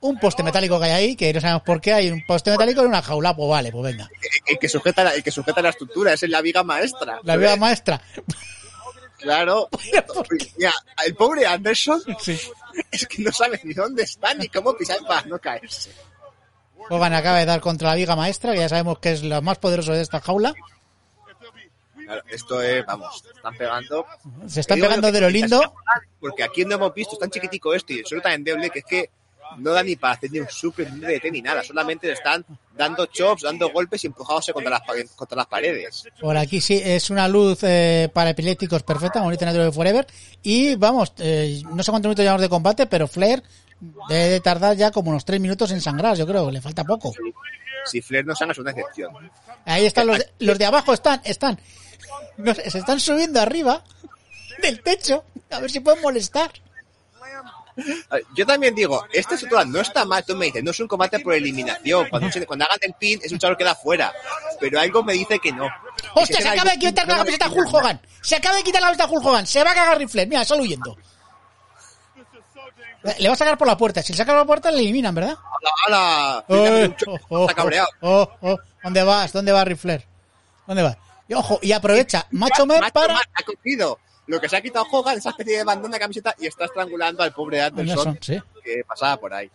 un 0.00 0.18
poste 0.18 0.42
metálico 0.42 0.80
que 0.80 0.86
hay 0.86 0.92
ahí, 0.92 1.16
que 1.16 1.32
no 1.32 1.40
sabemos 1.40 1.62
por 1.62 1.80
qué 1.80 1.92
hay 1.92 2.10
un 2.10 2.24
poste 2.26 2.50
metálico 2.50 2.80
en 2.80 2.88
una 2.88 3.02
jaula. 3.02 3.34
Pues 3.36 3.48
vale, 3.48 3.70
pues 3.70 3.84
venga. 3.84 4.08
El 4.46 4.58
que 4.58 4.68
sujeta 4.68 5.04
la, 5.04 5.14
el 5.14 5.22
que 5.22 5.30
sujeta 5.30 5.62
la 5.62 5.68
estructura, 5.70 6.12
es 6.12 6.22
la 6.22 6.40
viga 6.40 6.62
maestra. 6.62 7.20
La 7.22 7.36
vida 7.36 7.56
maestra. 7.56 8.00
Claro. 9.18 9.68
Mira, 10.58 10.72
el 11.06 11.14
pobre 11.14 11.46
Anderson 11.46 12.02
Sí. 12.20 12.38
es 12.90 13.06
que 13.06 13.22
no 13.22 13.30
sabe 13.30 13.60
ni 13.62 13.72
dónde 13.72 14.02
está 14.02 14.34
ni 14.34 14.48
cómo 14.48 14.76
pisar 14.76 14.98
para 15.06 15.22
no 15.26 15.38
caerse. 15.38 15.92
Hogan 16.90 17.14
acaba 17.14 17.38
de 17.38 17.46
dar 17.46 17.60
contra 17.60 17.90
la 17.90 17.94
viga 17.94 18.16
maestra, 18.16 18.52
que 18.52 18.60
ya 18.60 18.68
sabemos 18.68 18.98
que 18.98 19.12
es 19.12 19.22
lo 19.22 19.40
más 19.42 19.58
poderoso 19.58 19.92
de 19.92 20.02
esta 20.02 20.20
jaula. 20.20 20.54
Claro, 22.04 22.22
esto 22.28 22.60
es, 22.60 22.84
vamos, 22.84 23.24
están 23.34 23.56
pegando. 23.56 24.06
Se 24.46 24.60
están 24.60 24.80
pegando 24.80 25.12
de 25.12 25.20
lo 25.20 25.30
lindo. 25.30 25.74
Porque 26.20 26.42
aquí 26.42 26.64
no 26.64 26.74
hemos 26.74 26.94
visto, 26.94 27.14
es 27.14 27.18
tan 27.18 27.30
chiquitico 27.30 27.74
esto 27.74 27.92
y 27.92 28.04
suelo 28.04 28.22
tan 28.22 28.32
endeble 28.32 28.70
que 28.70 28.80
es 28.80 28.84
que 28.84 29.10
no 29.58 29.72
da 29.72 29.82
ni 29.82 29.96
para 29.96 30.14
hacer 30.14 30.30
ni 30.30 30.40
un 30.40 30.48
super 30.48 30.92
ni 30.92 31.00
de 31.00 31.30
ni 31.30 31.42
nada. 31.42 31.62
Solamente 31.62 32.06
le 32.06 32.14
están 32.14 32.44
dando 32.76 33.06
chops, 33.06 33.42
dando 33.42 33.70
golpes 33.70 34.04
y 34.04 34.06
empujándose 34.06 34.52
contra 34.52 34.70
las, 34.70 34.82
contra 35.14 35.36
las 35.36 35.46
paredes. 35.46 36.04
Por 36.20 36.36
aquí 36.36 36.60
sí, 36.60 36.80
es 36.82 37.10
una 37.10 37.28
luz 37.28 37.60
eh, 37.62 38.10
para 38.12 38.30
epilépticos 38.30 38.82
perfecta, 38.82 39.22
bonita 39.22 39.44
Natural 39.44 39.72
Forever. 39.72 40.06
Y 40.42 40.74
vamos, 40.76 41.12
eh, 41.18 41.62
no 41.72 41.82
sé 41.82 41.90
cuántos 41.90 42.08
minutos 42.08 42.22
llevamos 42.22 42.42
de 42.42 42.48
combate, 42.48 42.86
pero 42.86 43.06
Flair 43.06 43.42
debe 44.08 44.28
de 44.28 44.40
tardar 44.40 44.76
ya 44.76 44.90
como 44.90 45.10
unos 45.10 45.24
tres 45.24 45.40
minutos 45.40 45.70
en 45.72 45.80
sangrar, 45.80 46.16
yo 46.16 46.26
creo, 46.26 46.50
le 46.50 46.60
falta 46.60 46.84
poco. 46.84 47.12
Si 47.84 48.00
Flair 48.00 48.24
no 48.24 48.34
sana 48.34 48.52
es 48.52 48.58
una 48.58 48.70
excepción. 48.70 49.12
Ahí 49.64 49.86
están 49.86 50.06
los 50.06 50.18
de, 50.18 50.30
los 50.38 50.58
de 50.58 50.64
abajo, 50.64 50.92
están, 50.92 51.20
están, 51.24 51.58
no 52.36 52.54
se 52.54 52.78
están 52.78 53.00
subiendo 53.00 53.40
arriba 53.40 53.82
del 54.60 54.80
techo, 54.82 55.24
a 55.50 55.60
ver 55.60 55.70
si 55.70 55.80
pueden 55.80 56.00
molestar. 56.02 56.50
Yo 58.34 58.44
también 58.46 58.74
digo, 58.74 59.04
esta 59.12 59.34
estructura 59.34 59.64
no 59.64 59.80
está 59.80 60.04
mal, 60.04 60.24
tú 60.24 60.36
me 60.36 60.46
dices, 60.46 60.62
no 60.62 60.70
es 60.72 60.80
un 60.80 60.88
combate 60.88 61.20
por 61.20 61.32
eliminación, 61.34 62.08
cuando, 62.10 62.30
se- 62.30 62.44
cuando 62.46 62.64
hagan 62.66 62.78
el 62.82 62.94
pin, 62.94 63.18
es 63.22 63.32
un 63.32 63.38
chaval 63.38 63.56
que 63.56 63.64
queda 63.64 63.74
fuera, 63.74 64.12
pero 64.60 64.78
algo 64.80 65.02
me 65.02 65.14
dice 65.14 65.38
que 65.38 65.52
no. 65.52 65.68
¡Hostia, 66.14 66.36
se 66.36 66.42
sea 66.42 66.52
acaba 66.52 66.70
de 66.70 66.78
quitar 66.78 67.06
la 67.08 67.16
camiseta 67.16 67.48
Hulk 67.48 67.72
Hogan! 67.72 68.00
Se 68.20 68.36
acaba 68.36 68.56
de 68.56 68.62
quitar 68.62 68.80
la 68.82 68.88
camiseta 68.88 69.10
Hulk 69.10 69.24
Hogan, 69.26 69.46
se 69.46 69.64
va 69.64 69.70
a 69.70 69.74
cagar 69.74 69.98
Rifle, 69.98 70.26
mira, 70.26 70.44
solo 70.44 70.62
huyendo. 70.62 70.96
Le 73.18 73.26
va 73.28 73.34
a 73.34 73.36
sacar 73.36 73.58
por 73.58 73.66
la 73.66 73.76
puerta, 73.76 74.00
si 74.02 74.12
le 74.12 74.16
saca 74.16 74.32
por 74.32 74.40
la 74.40 74.46
puerta 74.46 74.70
le 74.70 74.78
eliminan, 74.80 75.14
¿verdad? 75.14 75.36
¡Hala! 75.86 76.44
¡Hala! 76.48 76.96
Cabreado. 77.54 77.88
oh, 78.00 78.30
oh. 78.42 78.58
¿Dónde 78.82 79.02
vas? 79.02 79.32
¿Dónde 79.32 79.50
va 79.52 79.64
Rifler? 79.64 80.06
¿Dónde 80.66 80.82
vas? 80.82 80.96
Y 81.26 81.34
ojo, 81.34 81.58
y 81.62 81.72
aprovecha 81.72 82.26
Macho 82.30 82.64
Man 82.66 82.82
para... 82.92 83.16
Ha 83.16 83.42
cogido 83.44 83.98
lo 84.26 84.40
que 84.40 84.48
se 84.48 84.56
ha 84.56 84.60
quitado 84.60 84.86
Hogan, 84.90 85.18
esa 85.18 85.30
especie 85.30 85.58
de 85.58 85.64
bandana 85.64 85.96
de 85.96 86.00
camiseta, 86.00 86.34
y 86.38 86.46
está 86.46 86.66
estrangulando 86.66 87.22
al 87.22 87.32
pobre 87.32 87.60
Anderson, 87.60 88.08
Anderson, 88.08 88.18
sí. 88.20 88.40
que 88.62 88.84
pasaba 88.84 89.16
por 89.16 89.34
ahí. 89.34 89.50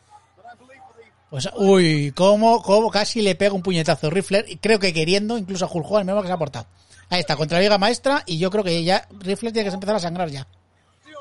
Pues, 1.29 1.49
uy, 1.55 2.13
cómo, 2.15 2.61
cómo 2.61 2.89
casi 2.89 3.21
le 3.21 3.35
pega 3.35 3.53
un 3.53 3.61
puñetazo 3.61 4.09
Rifler, 4.09 4.45
y 4.47 4.57
creo 4.57 4.79
que 4.79 4.93
queriendo, 4.93 5.37
incluso 5.37 5.65
a 5.65 5.69
Hulk 5.71 5.85
Hogan, 5.89 6.05
mismo 6.05 6.21
que 6.21 6.27
se 6.27 6.33
ha 6.33 6.37
portado. 6.37 6.67
Ahí 7.09 7.19
está, 7.19 7.35
contra 7.35 7.57
la 7.57 7.61
Viga 7.61 7.77
Maestra, 7.77 8.23
y 8.25 8.37
yo 8.37 8.49
creo 8.49 8.63
que 8.63 8.83
ya 8.83 9.07
Rifler 9.19 9.51
tiene 9.53 9.69
que 9.69 9.73
empezar 9.73 9.95
a 9.95 9.99
sangrar 9.99 10.29
ya. 10.29 10.47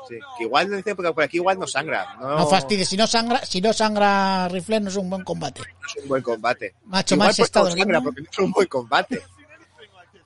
Sí, 0.07 0.15
que 0.37 0.45
igual 0.45 0.69
no 0.69 0.77
dice, 0.77 0.95
porque 0.95 1.11
por 1.13 1.23
aquí 1.23 1.37
igual 1.37 1.59
no 1.59 1.67
sangra. 1.67 2.15
No, 2.19 2.37
No 2.37 2.47
fastidies, 2.47 2.87
si 2.87 2.95
no 2.95 3.07
sangra, 3.07 3.45
si 3.45 3.59
no 3.59 3.73
sangra 3.73 4.47
Rifler 4.47 4.81
no 4.81 4.89
es 4.89 4.95
un 4.95 5.09
buen 5.09 5.23
combate. 5.23 5.61
no 5.61 5.87
es 5.87 6.03
un 6.03 6.07
buen 6.07 6.23
combate. 6.23 6.75
Macho 6.85 7.15
igual 7.15 7.27
Man 7.27 7.33
se 7.33 7.43
está 7.43 7.63
no 7.63 7.71
sangra, 7.71 8.01
porque 8.01 8.21
no 8.21 8.27
es 8.31 8.39
un 8.39 8.51
buen 8.51 8.67
combate. 8.67 9.21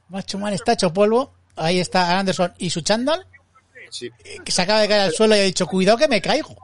Macho 0.09 0.37
Man 0.37 0.53
está 0.53 0.73
hecho 0.73 0.93
polvo. 0.93 1.31
Ahí 1.61 1.79
está 1.79 2.17
Anderson 2.19 2.53
y 2.57 2.69
su 2.69 2.81
chándal, 2.81 3.25
Sí. 3.89 4.09
que 4.43 4.51
se 4.51 4.61
acaba 4.61 4.79
de 4.81 4.87
caer 4.87 5.01
al 5.01 5.13
suelo 5.13 5.35
y 5.35 5.39
ha 5.39 5.43
dicho, 5.43 5.67
cuidado 5.67 5.97
que 5.97 6.07
me 6.07 6.21
caigo. 6.21 6.55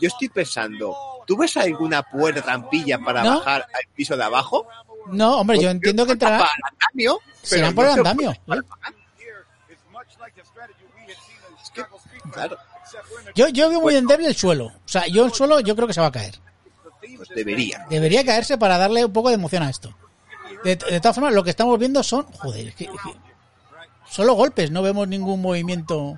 Yo 0.00 0.08
estoy 0.08 0.28
pensando, 0.28 0.96
¿tú 1.26 1.36
ves 1.36 1.56
alguna 1.56 2.02
puerta 2.02 2.42
trampilla 2.42 2.98
para 2.98 3.22
¿No? 3.22 3.38
bajar 3.38 3.62
al 3.72 3.92
piso 3.94 4.16
de 4.16 4.24
abajo? 4.24 4.66
No, 5.10 5.38
hombre, 5.40 5.58
yo 5.60 5.70
entiendo 5.70 6.06
que 6.06 6.12
entrará... 6.12 6.38
Para 6.38 6.50
el 6.50 6.76
andamio, 6.80 7.20
Serán 7.42 7.74
por 7.74 7.84
no 7.86 7.92
el 7.92 7.98
andamio. 7.98 8.30
¿eh? 8.32 8.40
bajar. 8.46 8.94
Es 11.62 11.70
que, 11.70 11.82
claro, 12.30 12.56
Yo, 13.34 13.48
yo 13.48 13.68
veo 13.68 13.80
muy 13.80 13.96
endeble 13.96 14.28
el 14.28 14.34
suelo. 14.36 14.66
O 14.66 14.88
sea, 14.88 15.06
yo 15.06 15.24
el 15.26 15.32
suelo 15.32 15.60
yo 15.60 15.74
creo 15.76 15.86
que 15.88 15.94
se 15.94 16.00
va 16.00 16.08
a 16.08 16.12
caer. 16.12 16.34
pues 17.16 17.28
debería. 17.30 17.84
Debería 17.90 18.24
caerse 18.24 18.58
para 18.58 18.78
darle 18.78 19.04
un 19.04 19.12
poco 19.12 19.28
de 19.28 19.34
emoción 19.34 19.62
a 19.62 19.70
esto. 19.70 19.94
De, 20.62 20.76
de 20.76 21.00
todas 21.00 21.14
formas, 21.14 21.34
lo 21.34 21.44
que 21.44 21.50
estamos 21.50 21.78
viendo 21.78 22.02
son... 22.02 22.24
Joder, 22.32 22.68
es 22.68 22.74
que, 22.74 22.84
es 22.84 22.90
que- 22.90 23.33
Solo 24.14 24.34
golpes, 24.34 24.70
no 24.70 24.80
vemos 24.80 25.08
ningún 25.08 25.42
movimiento... 25.42 26.16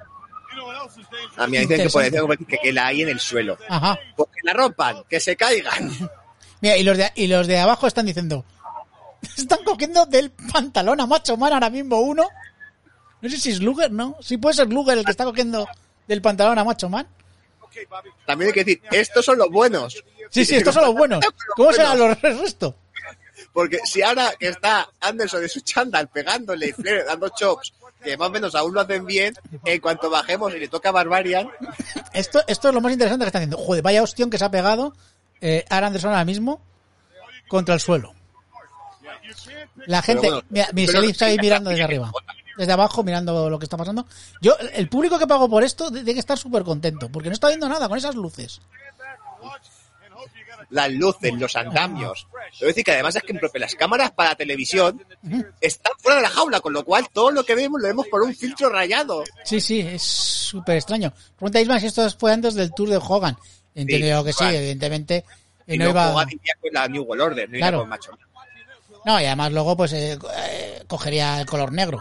A 1.39 1.47
mí 1.47 1.53
me 1.53 1.61
dicen 1.61 1.85
que 1.85 1.89
ser 1.89 2.13
que, 2.47 2.59
que 2.59 2.71
la 2.71 2.89
hay 2.89 3.01
en 3.01 3.09
el 3.09 3.19
suelo. 3.19 3.57
Ajá. 3.71 3.99
Pues 4.15 4.29
que 4.35 4.41
la 4.43 4.53
rompan, 4.53 5.03
que 5.09 5.19
se 5.19 5.35
caigan. 5.35 5.91
Mira, 6.61 6.77
y 6.77 6.83
los 6.83 6.99
de, 6.99 7.11
y 7.15 7.27
los 7.27 7.47
de 7.47 7.59
abajo 7.59 7.87
están 7.87 8.05
diciendo... 8.05 8.45
Están 9.39 9.65
cogiendo 9.65 10.05
del 10.05 10.31
pantalón 10.31 11.01
a 11.01 11.07
Macho 11.07 11.39
Man 11.39 11.55
ahora 11.55 11.71
mismo 11.71 11.99
uno. 12.01 12.29
No 13.23 13.31
sé 13.31 13.39
si 13.39 13.53
es 13.53 13.63
Luger, 13.63 13.91
¿no? 13.91 14.19
Sí 14.21 14.37
puede 14.37 14.57
ser 14.57 14.69
Luger 14.69 14.99
el 14.99 15.05
que 15.07 15.13
está 15.13 15.25
cogiendo 15.25 15.67
del 16.07 16.21
pantalón 16.21 16.59
a 16.59 16.65
Macho 16.65 16.91
Man. 16.91 17.09
También 18.27 18.49
hay 18.49 18.53
que 18.53 18.65
decir, 18.65 18.83
estos 18.91 19.25
son 19.25 19.39
los 19.39 19.51
buenos. 19.51 20.05
Sí, 20.31 20.45
sí, 20.45 20.57
estos 20.57 20.75
son 20.75 20.85
los 20.85 20.95
buenos. 20.95 21.25
¿Cómo 21.57 21.73
serán 21.73 21.99
los 21.99 22.23
el 22.23 22.41
resto? 22.41 22.77
Porque 23.57 23.79
si 23.87 24.03
ahora 24.03 24.35
que 24.39 24.49
está 24.49 24.87
Anderson 25.01 25.41
de 25.41 25.49
su 25.49 25.61
chándal 25.61 26.09
pegándole 26.09 26.75
y 26.77 26.83
dando 27.07 27.31
chops, 27.31 27.73
que 28.03 28.17
más 28.17 28.29
o 28.29 28.31
menos 28.31 28.55
aún 28.55 28.75
lo 28.75 28.81
hacen 28.81 29.05
bien, 29.07 29.35
en 29.65 29.81
cuanto 29.81 30.09
bajemos 30.11 30.55
y 30.55 30.59
le 30.59 30.69
toca 30.69 30.91
a 30.91 30.93
Barbarian, 30.93 31.49
Esto, 32.13 32.43
esto 32.47 32.69
es 32.69 32.75
lo 32.75 32.81
más 32.81 32.93
interesante 32.93 33.25
que 33.25 33.29
está 33.29 33.39
haciendo. 33.39 33.57
Joder, 33.59 33.83
vaya 33.83 34.03
hostión 34.03 34.31
que 34.31 34.39
se 34.39 34.45
ha 34.45 34.51
pegado 34.51 34.95
eh, 35.41 35.65
Aaron 35.69 35.89
Anderson 35.89 36.11
ahora 36.13 36.25
mismo 36.25 36.61
contra 37.49 37.75
el 37.75 37.81
suelo. 37.81 38.15
La 39.87 40.03
gente, 40.03 40.29
bueno, 40.29 40.43
mira, 40.51 40.69
mi 40.73 40.87
pero- 40.87 40.99
Selim 40.99 41.11
está 41.11 41.27
ahí 41.27 41.37
mirando 41.39 41.71
desde 41.71 41.85
arriba. 41.85 42.13
Desde 42.57 42.73
abajo, 42.73 43.03
mirando 43.03 43.51
lo 43.51 43.59
que 43.59 43.65
está 43.67 43.77
pasando. 43.77 44.07
Yo, 44.41 44.57
el 44.73 44.89
público 44.89 45.19
que 45.19 45.27
pagó 45.27 45.49
por 45.49 45.63
esto 45.63 45.91
tiene 45.91 46.15
que 46.15 46.21
estar 46.21 46.39
súper 46.39 46.63
contento, 46.65 47.09
porque 47.11 47.29
no 47.29 47.35
está 47.35 47.49
viendo 47.49 47.69
nada 47.69 47.87
con 47.89 47.99
esas 47.99 48.15
luces. 48.15 48.61
Las 50.71 50.91
luces, 50.91 51.33
los 51.35 51.55
andamios. 51.57 52.27
Debo 52.59 52.69
decir 52.69 52.85
que 52.85 52.93
además 52.93 53.17
es 53.17 53.23
que 53.23 53.33
en 53.33 53.39
propio 53.39 53.61
las 53.61 53.75
cámaras 53.75 54.11
para 54.13 54.35
televisión 54.35 55.05
están 55.61 55.93
fuera 55.99 56.17
de 56.17 56.23
la 56.23 56.29
jaula, 56.31 56.61
con 56.61 56.73
lo 56.73 56.85
cual 56.85 57.07
todo 57.13 57.31
lo 57.31 57.45
que 57.45 57.55
vemos 57.55 57.81
lo 57.81 57.87
vemos 57.89 58.07
por 58.09 58.23
un 58.23 58.35
filtro 58.35 58.69
rayado. 58.69 59.25
Sí, 59.45 59.61
sí, 59.61 59.81
es 59.81 60.03
súper 60.03 60.77
extraño. 60.77 61.13
Pregunta 61.37 61.61
Isma 61.61 61.79
si 61.81 61.87
esto 61.87 62.09
fue 62.19 62.33
antes 62.33 62.55
del 62.55 62.73
tour 62.73 62.89
de 62.89 62.97
Hogan. 62.97 63.37
Entiendo 63.75 64.25
que 64.25 64.33
sí, 64.33 64.45
evidentemente. 64.45 65.17
eh, 65.67 65.75
Y 65.75 65.79
no 65.79 65.85
no 65.87 65.91
iba... 65.91 66.13
Hogan 66.13 66.29
iría 66.31 66.55
con 66.61 66.71
la 66.73 66.89
New 66.89 67.03
World 67.03 67.23
Order, 67.23 67.51
no 67.51 67.59
Claro. 67.59 67.79
con 67.81 67.89
Macho. 67.89 68.13
No, 69.05 69.21
y 69.21 69.25
además 69.25 69.53
luego 69.53 69.77
pues 69.77 69.93
eh, 69.93 70.19
eh, 70.37 70.83
cogería 70.89 71.41
el 71.41 71.47
color 71.47 71.73
negro. 71.73 71.99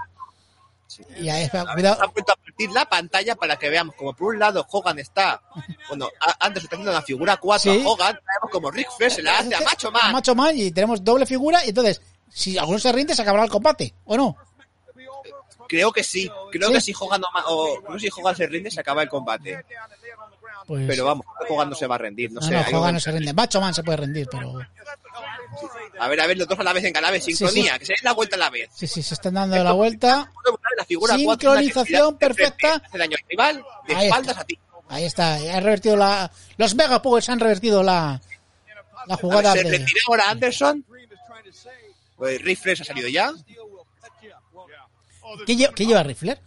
Y 1.19 1.29
ahí, 1.29 1.49
Han 1.51 1.65
cuidado. 1.73 2.11
vuelto 2.13 2.31
a 2.33 2.35
partir 2.35 2.71
la 2.71 2.85
pantalla 2.85 3.35
para 3.35 3.57
que 3.57 3.69
veamos 3.69 3.95
como 3.95 4.13
por 4.13 4.33
un 4.33 4.39
lado 4.39 4.65
Hogan 4.71 4.99
está, 4.99 5.41
bueno, 5.89 6.07
a- 6.21 6.45
antes 6.45 6.63
está 6.63 6.75
haciendo 6.75 6.91
una 6.91 7.01
figura 7.01 7.37
4 7.37 7.73
Sí. 7.73 7.81
a 7.83 7.87
Hogan, 7.87 8.13
vemos 8.15 8.51
como 8.51 8.71
Rick 8.71 8.89
Flair 8.95 9.11
se 9.11 9.21
la 9.23 9.39
hace 9.39 9.55
a 9.55 9.61
Macho 9.61 9.87
A 9.89 9.91
Man. 9.91 10.11
Macho 10.13 10.35
Man 10.35 10.57
y 10.57 10.71
tenemos 10.71 11.03
doble 11.03 11.25
figura 11.25 11.65
y 11.65 11.69
entonces, 11.69 12.01
si 12.29 12.57
alguno 12.57 12.79
se 12.79 12.91
rinde, 12.91 13.15
se 13.15 13.21
acabará 13.23 13.43
el 13.45 13.49
combate, 13.49 13.93
¿o 14.05 14.15
no? 14.15 14.37
Creo 15.67 15.91
que 15.91 16.03
sí, 16.03 16.29
creo 16.51 16.67
Sí. 16.67 16.73
que 16.75 16.81
si 16.81 16.93
Hogan 16.97 17.23
o 17.47 17.79
sé 17.93 17.99
si 17.99 18.09
Hogan 18.15 18.35
se 18.35 18.45
rinde 18.45 18.69
se 18.69 18.79
acaba 18.79 19.01
el 19.01 19.09
combate, 19.09 19.65
Pues, 20.67 20.85
pero 20.87 21.05
vamos, 21.05 21.25
Hogan 21.49 21.69
no 21.69 21.75
se 21.75 21.85
va 21.87 21.95
a 21.95 21.97
rendir, 21.99 22.31
no, 22.31 22.41
no, 22.41 22.47
sé. 22.47 22.53
no, 22.71 22.79
Hogan 22.79 22.95
no 22.95 22.99
se 22.99 23.11
rinde. 23.11 23.33
Macho 23.33 23.61
Man 23.61 23.73
se 23.73 23.83
puede 23.83 23.97
rendir, 23.97 24.27
pero 24.31 24.59
A 25.99 26.07
ver, 26.07 26.19
a 26.21 26.27
ver, 26.27 26.37
los 26.37 26.47
dos 26.47 26.59
a 26.59 26.63
la 26.63 26.73
vez 26.73 26.83
en 26.83 26.93
cada 26.93 27.11
vez, 27.11 27.23
Sí, 27.23 27.35
sincronía, 27.35 27.73
sí. 27.73 27.79
que 27.79 27.85
se 27.85 27.93
den 27.93 27.99
la 28.03 28.13
vuelta 28.13 28.35
a 28.35 28.39
la 28.39 28.49
vez. 28.49 28.69
sí, 28.73 28.87
sí, 28.87 29.03
se 29.03 29.13
están 29.13 29.35
dando 29.35 29.63
la 29.63 29.71
vuelta. 29.73 30.31
La 30.77 30.85
figura 30.85 31.15
Sincronización 31.15 32.17
perfecta. 32.17 32.81
hace 32.85 32.97
daño 32.97 33.15
al 33.21 33.29
rival, 33.29 33.63
de 33.87 33.95
Ahí 33.95 34.05
espaldas 34.07 34.31
está. 34.31 34.41
a 34.41 34.45
ti. 34.45 34.59
Ahí 34.89 35.03
está, 35.05 35.33
ha 35.35 35.59
revertido 35.59 35.95
la... 35.97 36.31
Los 36.57 36.75
Mega 36.75 37.01
Powers 37.01 37.29
han 37.29 37.39
revertido 37.39 37.81
la, 37.83 38.21
la 39.07 39.15
jugada 39.17 39.53
ver, 39.53 39.65
se 39.65 39.71
de... 39.71 39.77
retira 39.79 40.01
ahora 40.07 40.29
Anderson. 40.29 40.85
Pues 42.17 42.41
se 42.63 42.71
ha 42.71 42.85
salido 42.85 43.07
ya. 43.07 43.31
¿Qué, 45.45 45.53
lle- 45.53 45.73
qué 45.73 45.85
lleva 45.85 46.03
Rifler? 46.03 46.39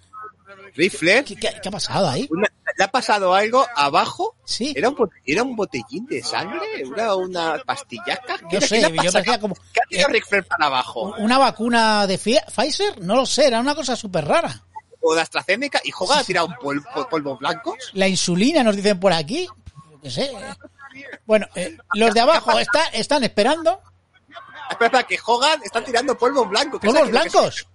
Ric 0.75 0.93
Flair, 0.93 1.25
¿Qué, 1.25 1.35
qué- 1.37 1.57
qué 1.61 1.69
ha 1.69 1.73
pasado 1.73 2.09
ahí? 2.09 2.29
una- 2.31 2.51
le 2.79 2.85
ha 2.85 2.89
pasado 2.93 3.35
algo 3.35 3.67
abajo. 3.75 4.37
Sí. 4.45 4.73
¿Era 4.77 4.89
un, 4.89 5.11
¿Era 5.27 5.43
un 5.43 5.57
botellín 5.57 6.07
de 6.07 6.23
sangre? 6.23 6.61
¿Era 6.95 7.17
una 7.17 7.59
pastillaca? 7.67 8.39
¿Qué 8.49 8.61
No 8.61 8.67
sé, 8.67 8.81
qué 8.81 8.97
yo 9.05 9.13
pensaba 9.13 9.39
como- 9.41 9.57
¿Qué 9.57 9.81
ha 9.85 9.89
tirado 9.89 10.09
eh, 10.11 10.13
Ric 10.13 10.27
Flair 10.29 10.45
para 10.47 10.67
abajo? 10.67 11.15
¿Una 11.19 11.39
vacuna 11.39 12.07
de 12.07 12.17
Fi- 12.19 12.39
Pfizer? 12.55 13.03
No 13.03 13.17
lo 13.17 13.27
sé, 13.27 13.49
era 13.49 13.59
una 13.59 13.75
cosa 13.75 13.97
súper 13.97 14.25
rara. 14.27 14.63
¿O 15.01 15.13
de 15.15 15.21
AstraZeneca? 15.21 15.81
¿Y 15.85 15.91
Hogan 15.99 16.21
ha 16.21 16.25
tirado 16.25 16.47
un 16.47 16.55
pol- 16.55 16.85
pol- 16.95 17.09
polvos 17.09 17.39
blancos? 17.41 17.77
La 17.95 18.07
insulina 18.07 18.63
nos 18.63 18.77
dicen 18.77 18.99
por 19.01 19.13
aquí. 19.13 19.47
Yo 19.91 20.01
qué 20.01 20.11
sé. 20.11 20.31
Bueno, 21.27 21.47
eh, 21.57 21.77
los 21.95 22.15
de 22.15 22.21
abajo 22.21 22.59
está- 22.61 22.87
están 22.93 23.25
esperando. 23.25 23.81
Espera, 24.71 24.87
espera, 24.87 25.03
que 25.05 25.19
Hogan 25.27 25.61
está 25.65 25.83
tirando 25.83 26.17
polvos 26.17 26.49
blancos. 26.49 26.81
¿Qué 26.81 26.87
¿Polvos 26.89 27.11
blancos? 27.11 27.67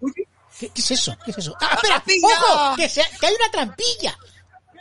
¿Qué, 0.59 0.69
qué 0.69 0.81
es 0.81 0.91
eso? 0.91 1.17
¿Qué 1.25 1.31
es 1.31 1.37
eso? 1.39 1.55
¡Ah, 1.59 1.75
espera! 1.75 2.03
¡Ojo! 2.23 2.75
Que, 2.77 2.87
se- 2.87 3.03
que 3.19 3.25
hay 3.27 3.33
una 3.33 3.51
trampilla. 3.51 4.17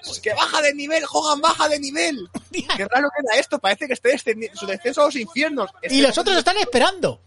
Pues 0.05 0.21
que 0.21 0.35
baja 0.35 0.61
de 0.63 0.75
nivel, 0.75 1.05
Hogan 1.11 1.41
baja 1.41 1.69
de 1.69 1.79
nivel. 1.79 2.29
Qué 2.51 2.87
raro 2.89 3.09
queda 3.17 3.39
esto, 3.39 3.59
parece 3.59 3.87
que 3.87 3.93
esté 3.93 4.09
descendiendo 4.11 4.59
su 4.59 4.67
descenso 4.67 5.03
a 5.03 5.05
los 5.07 5.17
infiernos. 5.17 5.71
Y 5.83 6.01
los 6.03 6.17
otros 6.19 6.37
están 6.37 6.57
esperando. 6.59 7.21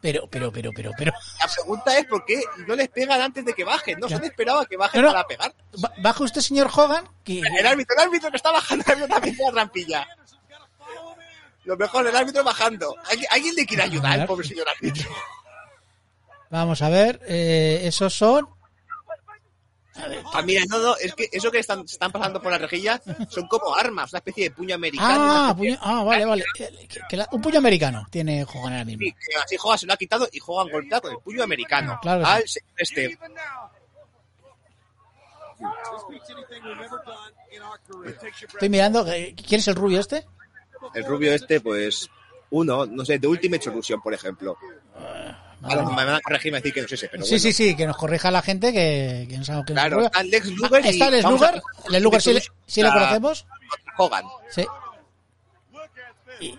Pero, 0.00 0.28
pero, 0.30 0.52
pero, 0.52 0.70
pero, 0.72 0.92
pero. 0.96 1.12
La 1.40 1.48
pregunta 1.52 1.98
es 1.98 2.06
por 2.06 2.24
qué 2.24 2.40
no 2.68 2.76
les 2.76 2.88
pegan 2.88 3.20
antes 3.20 3.44
de 3.44 3.52
que 3.52 3.64
bajen. 3.64 3.98
No 3.98 4.08
se 4.08 4.14
han 4.14 4.22
esperado 4.24 4.60
a 4.60 4.66
que 4.66 4.76
bajen 4.76 5.00
No, 5.02 5.08
no. 5.08 5.12
para 5.12 5.26
pegar. 5.26 5.54
Ba- 5.78 5.92
Baja 5.98 6.22
usted, 6.22 6.40
señor 6.40 6.70
Hogan, 6.72 7.08
que 7.24 7.40
El 7.40 7.66
árbitro, 7.66 7.96
el 7.96 8.02
árbitro 8.04 8.30
que 8.30 8.36
está 8.36 8.52
bajando, 8.52 8.84
el 8.92 9.08
también 9.08 9.36
la 9.44 9.50
trampilla. 9.52 10.06
Lo 11.64 11.76
mejor, 11.76 12.06
el 12.06 12.14
árbitro 12.14 12.44
bajando. 12.44 12.94
¿Alguien, 13.10 13.26
alguien 13.32 13.54
le 13.56 13.66
quiere 13.66 13.82
ayudar, 13.82 14.24
pobre 14.26 14.46
señor 14.46 14.68
árbitro? 14.68 15.10
Vamos 16.50 16.80
a 16.80 16.88
ver, 16.88 17.20
eh, 17.26 17.80
esos 17.84 18.14
son. 18.14 18.48
Ah, 20.32 20.42
mira, 20.42 20.62
no, 20.68 20.78
no, 20.78 20.96
es 20.96 21.14
que 21.14 21.28
eso 21.32 21.50
que 21.50 21.58
están, 21.58 21.80
están 21.80 22.12
pasando 22.12 22.40
por 22.40 22.52
la 22.52 22.58
rejilla 22.58 23.00
son 23.28 23.46
como 23.48 23.74
armas, 23.74 24.12
una 24.12 24.18
especie 24.18 24.44
de 24.44 24.50
puño 24.52 24.74
americano. 24.74 25.14
Ah, 25.18 25.54
puño- 25.56 25.78
ah, 25.80 26.02
vale, 26.04 26.24
vale. 26.24 26.44
Que- 26.54 26.88
que 27.08 27.16
la- 27.16 27.28
un 27.32 27.40
puño 27.42 27.58
americano 27.58 28.06
tiene 28.10 28.42
Hogan 28.44 28.72
ahora 28.72 28.84
mismo. 28.84 29.02
Sí, 29.04 29.12
que 29.12 29.36
así 29.36 29.56
Hogan 29.62 29.78
se 29.78 29.86
lo 29.86 29.92
ha 29.92 29.96
quitado 29.96 30.28
y 30.32 30.38
Hogan 30.46 30.68
golpea 30.70 31.00
con 31.00 31.12
el 31.12 31.18
puño 31.18 31.42
americano. 31.42 31.98
Claro 32.00 32.24
al 32.26 32.48
señor 32.48 32.68
este. 32.76 33.18
Estoy 38.52 38.68
mirando. 38.68 39.06
eh, 39.12 39.34
¿Quién 39.46 39.60
es 39.60 39.68
el 39.68 39.74
rubio 39.74 40.00
este? 40.00 40.26
El 40.94 41.04
rubio 41.04 41.32
este, 41.34 41.60
pues, 41.60 42.08
uno, 42.50 42.86
no 42.86 43.04
sé, 43.04 43.18
de 43.18 43.26
Ultimate 43.26 43.62
Solution, 43.64 44.00
por 44.00 44.14
ejemplo. 44.14 44.56
Me 45.60 45.74
van 46.04 46.08
a 46.10 46.20
corregir 46.20 46.48
y 46.48 46.52
me 46.52 46.58
decir 46.58 46.72
que 46.74 46.80
no 46.80 46.86
es 46.86 46.92
ese, 46.92 47.08
pero 47.08 47.24
Sí, 47.24 47.30
bueno. 47.30 47.42
sí, 47.42 47.52
sí, 47.52 47.76
que 47.76 47.86
nos 47.86 47.96
corrija 47.96 48.30
la 48.30 48.42
gente 48.42 48.72
que, 48.72 49.26
que 49.28 49.38
no 49.38 49.44
sabe 49.44 49.60
el 49.60 49.64
Claro, 49.66 50.04
está 50.06 50.22
Lex 50.22 50.46
Luger 50.46 50.82
Ah, 50.84 50.86
y 50.86 50.90
está 50.90 51.10
Lex 51.10 51.24
Luger. 51.24 51.62
Lex 51.88 52.02
Luger 52.02 52.22
sí, 52.22 52.32
le- 52.34 52.40
sí 52.66 52.82
contra- 52.82 53.00
conocemos. 53.00 53.46
Hogan. 53.98 54.24
Sí. 54.50 54.66
Y 56.40 56.54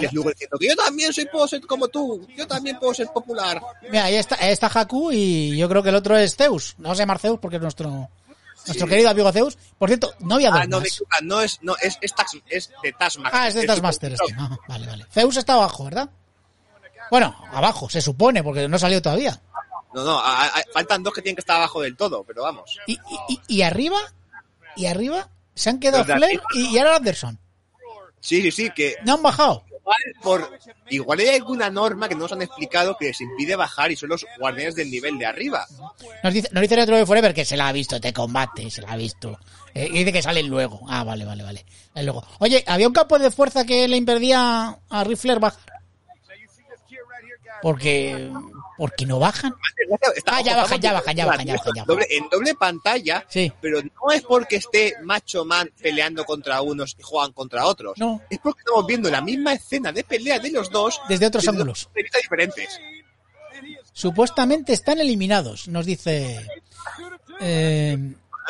Lex 0.00 0.12
Luger 0.12 0.32
diciendo 0.34 0.58
que 0.58 0.68
yo 0.68 0.76
también 0.76 1.12
soy, 1.12 1.26
puedo 1.26 1.46
ser 1.48 1.60
como 1.66 1.88
tú, 1.88 2.26
yo 2.36 2.46
también 2.46 2.78
puedo 2.78 2.92
ser 2.92 3.06
popular. 3.08 3.60
Mira, 3.90 4.04
ahí 4.04 4.16
está, 4.16 4.36
ahí 4.40 4.50
está 4.52 4.66
Haku 4.72 5.12
y 5.12 5.56
yo 5.56 5.68
creo 5.68 5.82
que 5.82 5.88
el 5.90 5.94
otro 5.94 6.16
es 6.18 6.36
Zeus. 6.36 6.74
No 6.78 6.94
sé 6.94 7.02
llamar 7.02 7.18
Zeus 7.20 7.38
porque 7.40 7.56
es 7.56 7.62
nuestro, 7.62 8.10
nuestro 8.66 8.86
querido 8.86 9.08
amigo 9.10 9.30
Zeus. 9.32 9.56
Por 9.78 9.88
cierto, 9.88 10.12
no 10.18 10.34
había 10.34 10.50
Ah, 10.52 10.66
no, 10.66 10.76
más. 10.78 10.84
disculpa, 10.84 11.16
no 11.22 11.40
es, 11.40 11.58
no, 11.62 11.74
es, 11.80 11.96
es, 12.02 12.12
Tax- 12.14 12.42
es 12.48 12.70
de 12.82 12.92
Taskmaster. 12.92 13.40
Ah, 13.40 13.48
es 13.48 13.54
de 13.54 13.64
Taskmaster 13.66 14.12
este. 14.12 14.34
Ah, 14.36 14.56
vale, 14.68 14.86
vale. 14.88 15.06
Zeus 15.10 15.36
está 15.36 15.54
abajo, 15.54 15.84
¿verdad? 15.84 16.10
Bueno, 17.12 17.36
abajo, 17.52 17.90
se 17.90 18.00
supone, 18.00 18.42
porque 18.42 18.66
no 18.66 18.78
salió 18.78 19.02
todavía. 19.02 19.38
No, 19.92 20.02
no, 20.02 20.18
a- 20.18 20.46
a- 20.46 20.62
faltan 20.72 21.02
dos 21.02 21.12
que 21.12 21.20
tienen 21.20 21.36
que 21.36 21.40
estar 21.42 21.56
abajo 21.56 21.82
del 21.82 21.94
todo, 21.94 22.24
pero 22.24 22.44
vamos. 22.44 22.78
Y, 22.86 22.94
y, 23.28 23.38
y- 23.48 23.60
arriba, 23.60 23.98
y 24.76 24.86
arriba, 24.86 25.28
se 25.54 25.68
han 25.68 25.78
quedado 25.78 26.06
Flair 26.06 26.40
y, 26.54 26.68
y 26.74 26.78
ahora 26.78 26.96
Anderson. 26.96 27.38
Sí, 28.18 28.40
sí, 28.40 28.50
sí, 28.50 28.70
que 28.74 28.96
No 29.04 29.12
han 29.12 29.22
bajado. 29.22 29.62
igual, 29.68 29.98
por, 30.22 30.58
igual 30.88 31.18
hay 31.18 31.28
alguna 31.28 31.68
norma 31.68 32.08
que 32.08 32.14
no 32.14 32.22
nos 32.22 32.32
han 32.32 32.40
explicado 32.40 32.96
que 32.96 33.08
les 33.08 33.20
impide 33.20 33.56
bajar 33.56 33.92
y 33.92 33.96
son 33.96 34.08
los 34.08 34.24
guardianes 34.38 34.74
del 34.74 34.90
nivel 34.90 35.18
de 35.18 35.26
arriba. 35.26 35.66
Nos 36.24 36.32
dice, 36.32 36.48
nos 36.50 36.62
dice 36.62 36.76
Retro 36.76 36.96
de 36.96 37.04
Forever 37.04 37.34
que 37.34 37.44
se 37.44 37.58
la 37.58 37.68
ha 37.68 37.72
visto, 37.72 38.00
te 38.00 38.14
combate, 38.14 38.70
se 38.70 38.80
la 38.80 38.92
ha 38.92 38.96
visto. 38.96 39.38
Eh, 39.74 39.86
y 39.92 39.98
dice 39.98 40.14
que 40.14 40.22
salen 40.22 40.48
luego. 40.48 40.80
Ah, 40.88 41.04
vale, 41.04 41.26
vale, 41.26 41.42
vale. 41.44 41.66
Luego. 41.96 42.24
Oye, 42.38 42.64
¿había 42.66 42.88
un 42.88 42.94
campo 42.94 43.18
de 43.18 43.30
fuerza 43.30 43.66
que 43.66 43.86
le 43.86 43.98
impedía 43.98 44.78
a 44.88 45.04
Riffler 45.04 45.38
bajar? 45.38 45.60
Porque, 47.62 48.28
porque 48.76 49.06
no 49.06 49.18
bajan. 49.20 49.54
Ah, 50.26 50.40
ya 50.42 50.56
bajan, 50.56 50.80
ya 50.80 50.92
bajan, 50.92 51.14
ya 51.16 51.24
bajan, 51.26 51.46
ya 51.46 51.54
bajan, 51.56 51.74
ya 51.76 51.84
bajan. 51.84 52.06
En 52.10 52.28
doble 52.28 52.54
pantalla, 52.56 53.24
Sí. 53.28 53.52
pero 53.60 53.80
no 53.80 54.12
es 54.12 54.22
porque 54.22 54.56
esté 54.56 54.94
Macho 55.02 55.44
Man 55.44 55.70
peleando 55.80 56.24
contra 56.24 56.60
unos 56.60 56.96
y 56.98 57.02
juegan 57.02 57.32
contra 57.32 57.64
otros. 57.66 57.96
No. 57.98 58.20
Es 58.28 58.38
porque 58.40 58.60
estamos 58.60 58.84
viendo 58.86 59.08
la 59.10 59.20
misma 59.20 59.52
escena 59.54 59.92
de 59.92 60.02
pelea 60.02 60.40
de 60.40 60.50
los 60.50 60.70
dos 60.70 61.00
Desde 61.08 61.26
otros 61.26 61.44
desde 61.44 61.56
ángulos. 61.56 61.88
dos 61.94 62.04
diferentes. 62.22 62.80
Supuestamente 63.92 64.72
están 64.72 65.00
eliminados, 65.00 65.68
nos 65.68 65.86
dice 65.86 66.44
eh, 67.40 67.98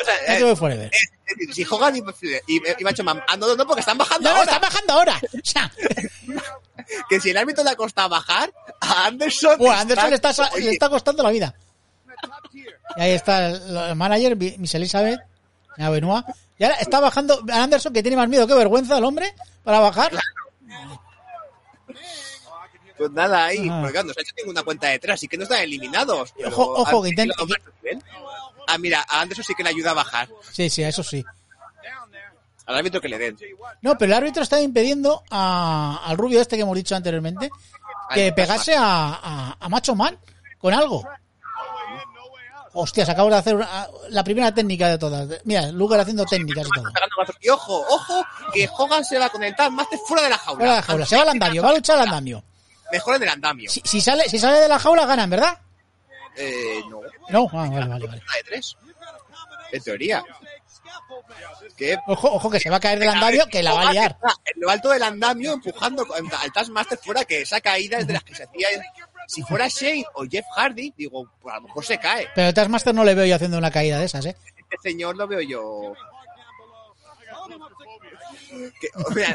O 0.01 0.05
sea, 0.05 0.37
eh, 0.37 0.43
de 0.43 0.55
Forever. 0.55 0.91
es 0.93 1.55
si 1.55 1.63
juegan 1.63 1.95
y, 1.95 1.99
y, 2.47 2.61
y 2.79 2.83
Macho 2.83 3.03
Man, 3.03 3.21
ah, 3.27 3.37
no, 3.37 3.55
no, 3.55 3.65
porque 3.65 3.79
están 3.81 3.97
bajando 3.97 4.29
No, 4.29 4.35
no, 4.35 4.39
ahora. 4.39 4.51
están 4.51 4.61
bajando 4.61 4.93
ahora. 4.93 5.21
O 5.33 5.39
sea, 5.45 5.71
Que 7.09 7.19
si 7.19 7.29
el 7.29 7.37
árbitro 7.37 7.63
le 7.63 7.69
ha 7.69 7.75
costado 7.75 8.09
bajar, 8.09 8.51
a 8.81 9.05
Anderson. 9.05 9.57
bueno, 9.57 9.73
Anderson 9.79 10.09
le 10.09 10.15
está, 10.15 10.31
Oye, 10.53 10.65
le 10.65 10.71
está 10.71 10.89
costando 10.89 11.23
la 11.23 11.29
vida. 11.29 11.55
Y 12.97 13.01
ahí 13.01 13.11
está 13.11 13.47
el, 13.49 13.77
el 13.77 13.95
manager, 13.95 14.35
Miss 14.35 14.73
Elizabeth, 14.75 15.19
Benoit. 15.77 16.25
Y 16.57 16.63
ahora 16.63 16.75
está 16.77 16.99
bajando 16.99 17.41
a 17.51 17.63
Anderson, 17.63 17.93
que 17.93 18.01
tiene 18.01 18.17
más 18.17 18.27
miedo 18.29 18.45
que 18.47 18.53
vergüenza 18.53 18.97
el 18.97 19.03
hombre, 19.05 19.33
para 19.63 19.79
bajar. 19.79 20.11
Pues 22.97 23.11
nada, 23.11 23.45
ahí, 23.45 23.67
Ajá. 23.67 23.81
porque 23.81 24.03
no 24.03 24.13
se 24.13 24.19
ha 24.19 24.23
hecho 24.23 24.33
ninguna 24.37 24.63
cuenta 24.63 24.87
detrás, 24.87 25.21
y 25.23 25.27
que 25.27 25.37
no 25.37 25.43
están 25.43 25.61
eliminados. 25.61 26.33
pero 26.37 26.49
Ojo, 26.49 26.73
ojo, 26.81 27.03
que 27.03 27.09
intenta-. 27.09 27.35
Ah, 28.67 28.77
mira, 28.77 29.05
a 29.07 29.21
Anderson 29.21 29.43
sí 29.43 29.53
que 29.55 29.63
le 29.63 29.69
ayuda 29.69 29.91
a 29.91 29.93
bajar. 29.95 30.29
Sí, 30.51 30.69
sí, 30.69 30.83
eso 30.83 31.03
sí. 31.03 31.23
Al 32.65 32.77
árbitro 32.77 33.01
que 33.01 33.09
le 33.09 33.17
den. 33.17 33.37
No, 33.81 33.97
pero 33.97 34.11
el 34.13 34.17
árbitro 34.17 34.41
está 34.43 34.61
impidiendo 34.61 35.21
a- 35.29 35.99
al 36.05 36.17
rubio 36.17 36.39
este 36.39 36.55
que 36.55 36.61
hemos 36.61 36.75
dicho 36.75 36.95
anteriormente 36.95 37.49
que 38.13 38.31
pegase 38.31 38.75
a, 38.75 39.19
a, 39.21 39.57
a 39.59 39.69
Macho 39.69 39.95
Man 39.95 40.17
con 40.59 40.73
algo. 40.73 41.03
Hostias, 42.75 43.07
acabo 43.09 43.29
de 43.29 43.35
hacer 43.35 43.55
una- 43.55 43.87
la 44.09 44.23
primera 44.23 44.51
técnica 44.53 44.87
de 44.87 44.97
todas. 44.97 45.27
Mira, 45.43 45.71
Luger 45.71 45.99
haciendo 45.99 46.25
técnicas 46.25 46.65
y 46.65 46.69
todo. 46.73 46.85
Y 47.41 47.49
ojo, 47.49 47.85
ojo, 47.89 48.25
que 48.53 48.67
Hogan 48.77 49.05
se 49.05 49.19
va 49.19 49.29
con 49.29 49.43
el 49.43 49.55
Taskmaster 49.55 49.99
fuera 50.07 50.23
de 50.23 50.29
la 50.29 50.37
jaula. 50.37 50.57
Fuera 50.57 50.71
de 50.71 50.77
la 50.77 50.81
jaula, 50.83 51.05
se 51.05 51.15
va 51.17 51.21
al 51.23 51.29
andamio, 51.29 51.61
va 51.63 51.69
a 51.69 51.73
luchar 51.73 51.97
al 51.97 52.03
andamio. 52.05 52.43
Mejor 52.91 53.15
en 53.17 53.23
el 53.23 53.29
andamio. 53.29 53.69
Si, 53.69 53.81
si 53.85 54.01
sale, 54.01 54.27
si 54.29 54.39
sale 54.39 54.59
de 54.59 54.67
la 54.67 54.79
jaula, 54.79 55.05
ganan, 55.05 55.29
¿verdad? 55.29 55.59
Eh, 56.35 56.81
no, 56.89 57.01
No, 57.29 57.47
ah, 57.51 57.69
vale, 57.69 57.87
vale, 57.87 58.07
vale. 58.07 58.21
de 58.21 58.43
tres. 58.45 58.77
En 59.71 59.83
teoría. 59.83 60.23
Que 61.77 61.97
Ojo, 62.07 62.31
ojo, 62.31 62.49
que 62.49 62.59
se 62.59 62.69
va 62.69 62.77
a 62.77 62.79
caer 62.79 62.99
del 62.99 63.09
andamio, 63.09 63.45
que 63.47 63.63
la 63.63 63.73
va 63.73 63.89
a 63.89 63.91
liar. 63.91 64.17
En 64.45 64.61
lo 64.61 64.69
alto 64.69 64.89
del 64.89 65.03
andamio, 65.03 65.53
empujando 65.53 66.05
al 66.13 66.51
Taskmaster 66.51 66.97
fuera, 66.97 67.25
que 67.25 67.41
esa 67.41 67.61
caída 67.61 67.97
es 67.97 68.07
de 68.07 68.13
las 68.13 68.23
que 68.23 68.35
se 68.35 68.43
hacía. 68.43 68.67
Si 69.27 69.41
fuera 69.43 69.67
Shane 69.67 70.05
o 70.15 70.25
Jeff 70.25 70.45
Hardy, 70.55 70.93
digo, 70.97 71.29
pues 71.41 71.53
a 71.53 71.57
lo 71.57 71.67
mejor 71.67 71.85
se 71.85 71.97
cae. 71.97 72.27
Pero 72.35 72.49
el 72.49 72.53
Taskmaster 72.53 72.93
no 72.93 73.03
le 73.03 73.15
veo 73.15 73.25
yo 73.25 73.35
haciendo 73.35 73.57
una 73.57 73.71
caída 73.71 73.99
de 73.99 74.05
esas, 74.05 74.25
¿eh? 74.25 74.35
Este 74.57 74.89
señor 74.89 75.15
lo 75.15 75.27
veo 75.27 75.41
yo. 75.41 75.93
Que, 78.79 78.87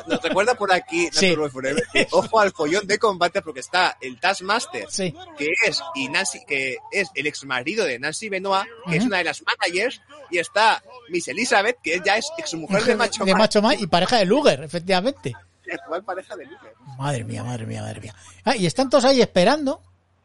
nos 0.07 0.23
recuerda 0.23 0.55
por 0.55 0.73
aquí 0.73 1.09
Sí. 1.13 1.35
Forever, 1.51 1.87
ojo 2.11 2.41
al 2.41 2.53
follón 2.53 2.87
de 2.87 2.99
combate 2.99 3.43
porque 3.43 3.61
está 3.61 3.97
el 4.01 4.19
Taskmaster 4.21 4.87
Sí. 4.91 5.15
que 5.37 5.49
es 5.67 5.83
y 5.95 6.09
Nancy 6.09 6.41
que 6.47 6.77
es 6.93 7.09
el 7.15 7.27
ex 7.27 7.45
marido 7.45 7.85
de 7.85 7.99
Nancy 7.99 8.29
Benoit 8.29 8.67
que 8.89 8.97
es 8.97 9.05
una 9.05 9.19
de 9.19 9.25
las 9.25 9.43
managers 9.43 10.01
y 10.31 10.39
está 10.39 10.83
Miss 11.11 11.29
Elizabeth 11.29 11.79
que 11.83 12.01
ya 12.05 12.17
es 12.17 12.27
ex 12.39 12.55
mujer 12.55 12.85
de 12.85 12.97
Macho 12.97 13.25
de 13.25 13.33
Man, 13.33 13.41
Macho 13.41 13.63
Man 13.63 13.77
y 13.79 13.87
pareja 13.87 14.17
de 14.19 14.25
Luger, 14.27 14.63
efectivamente. 14.63 15.33
la 15.65 15.75
actual 15.75 16.05
pareja 16.05 16.37
de 16.37 16.47
Luke. 16.47 16.67
Madre 16.99 17.25
mía, 17.25 17.45
madre 17.45 17.67
mía, 17.67 17.83
madre 17.83 18.01
mía. 18.01 18.15
Ah, 18.45 18.57
y 18.57 18.67
están 18.67 18.89
todos 18.91 19.05
ahí 19.05 19.21
esperando. 19.21 19.83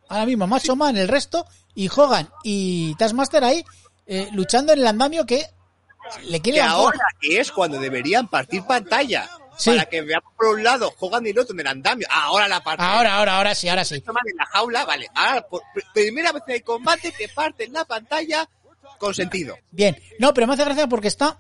Ahora 0.10 0.26
mismo 0.26 0.48
Macho 0.48 0.76
Man, 0.76 0.98
el 0.98 1.08
resto, 1.08 1.46
y 1.76 1.90
Hogan 1.90 2.30
y 2.44 2.96
Taskmaster 2.96 3.44
ahí 3.44 3.64
eh, 4.06 4.28
luchando 4.34 4.74
en 4.74 4.80
el 4.80 4.88
andamio 4.88 5.26
que 5.26 5.46
le 6.24 6.40
que 6.42 6.62
ahora 6.62 7.00
que 7.20 7.40
es 7.40 7.52
cuando 7.52 7.80
deberían 7.80 8.28
partir 8.28 8.64
pantalla 8.66 9.30
Sí. 9.56 9.70
para 9.72 9.86
que 9.86 10.02
veamos 10.02 10.34
por 10.36 10.48
un 10.48 10.64
lado 10.64 10.92
Hogan 11.00 11.28
y 11.28 11.30
el 11.30 11.38
otro 11.38 11.54
en 11.54 11.60
el 11.60 11.68
andamio 11.68 12.08
ahora 12.10 12.48
la 12.48 12.64
parte 12.64 12.84
Ahora, 12.84 13.18
ahora, 13.18 13.38
ahora 13.38 13.54
sí, 13.54 13.70
ahora 13.70 13.86
sí. 13.86 14.02
toman 14.02 14.24
en 14.28 14.36
la 14.38 14.46
jaula, 14.48 14.84
vale. 14.86 15.08
Ahora, 15.14 15.42
por 15.48 15.62
pr- 15.76 15.84
primera 15.94 16.32
vez 16.32 16.42
en 16.48 16.56
el 16.56 16.64
combate 16.64 17.12
que 17.12 17.28
parte 17.30 17.66
en 17.66 17.74
la 17.74 17.86
pantalla 17.86 18.50
con 18.98 19.14
sentido. 19.14 19.56
Bien. 19.70 19.96
No, 20.18 20.34
pero 20.34 20.48
me 20.48 20.54
hace 20.54 20.66
gracia 20.66 20.88
porque 20.88 21.08
está, 21.08 21.38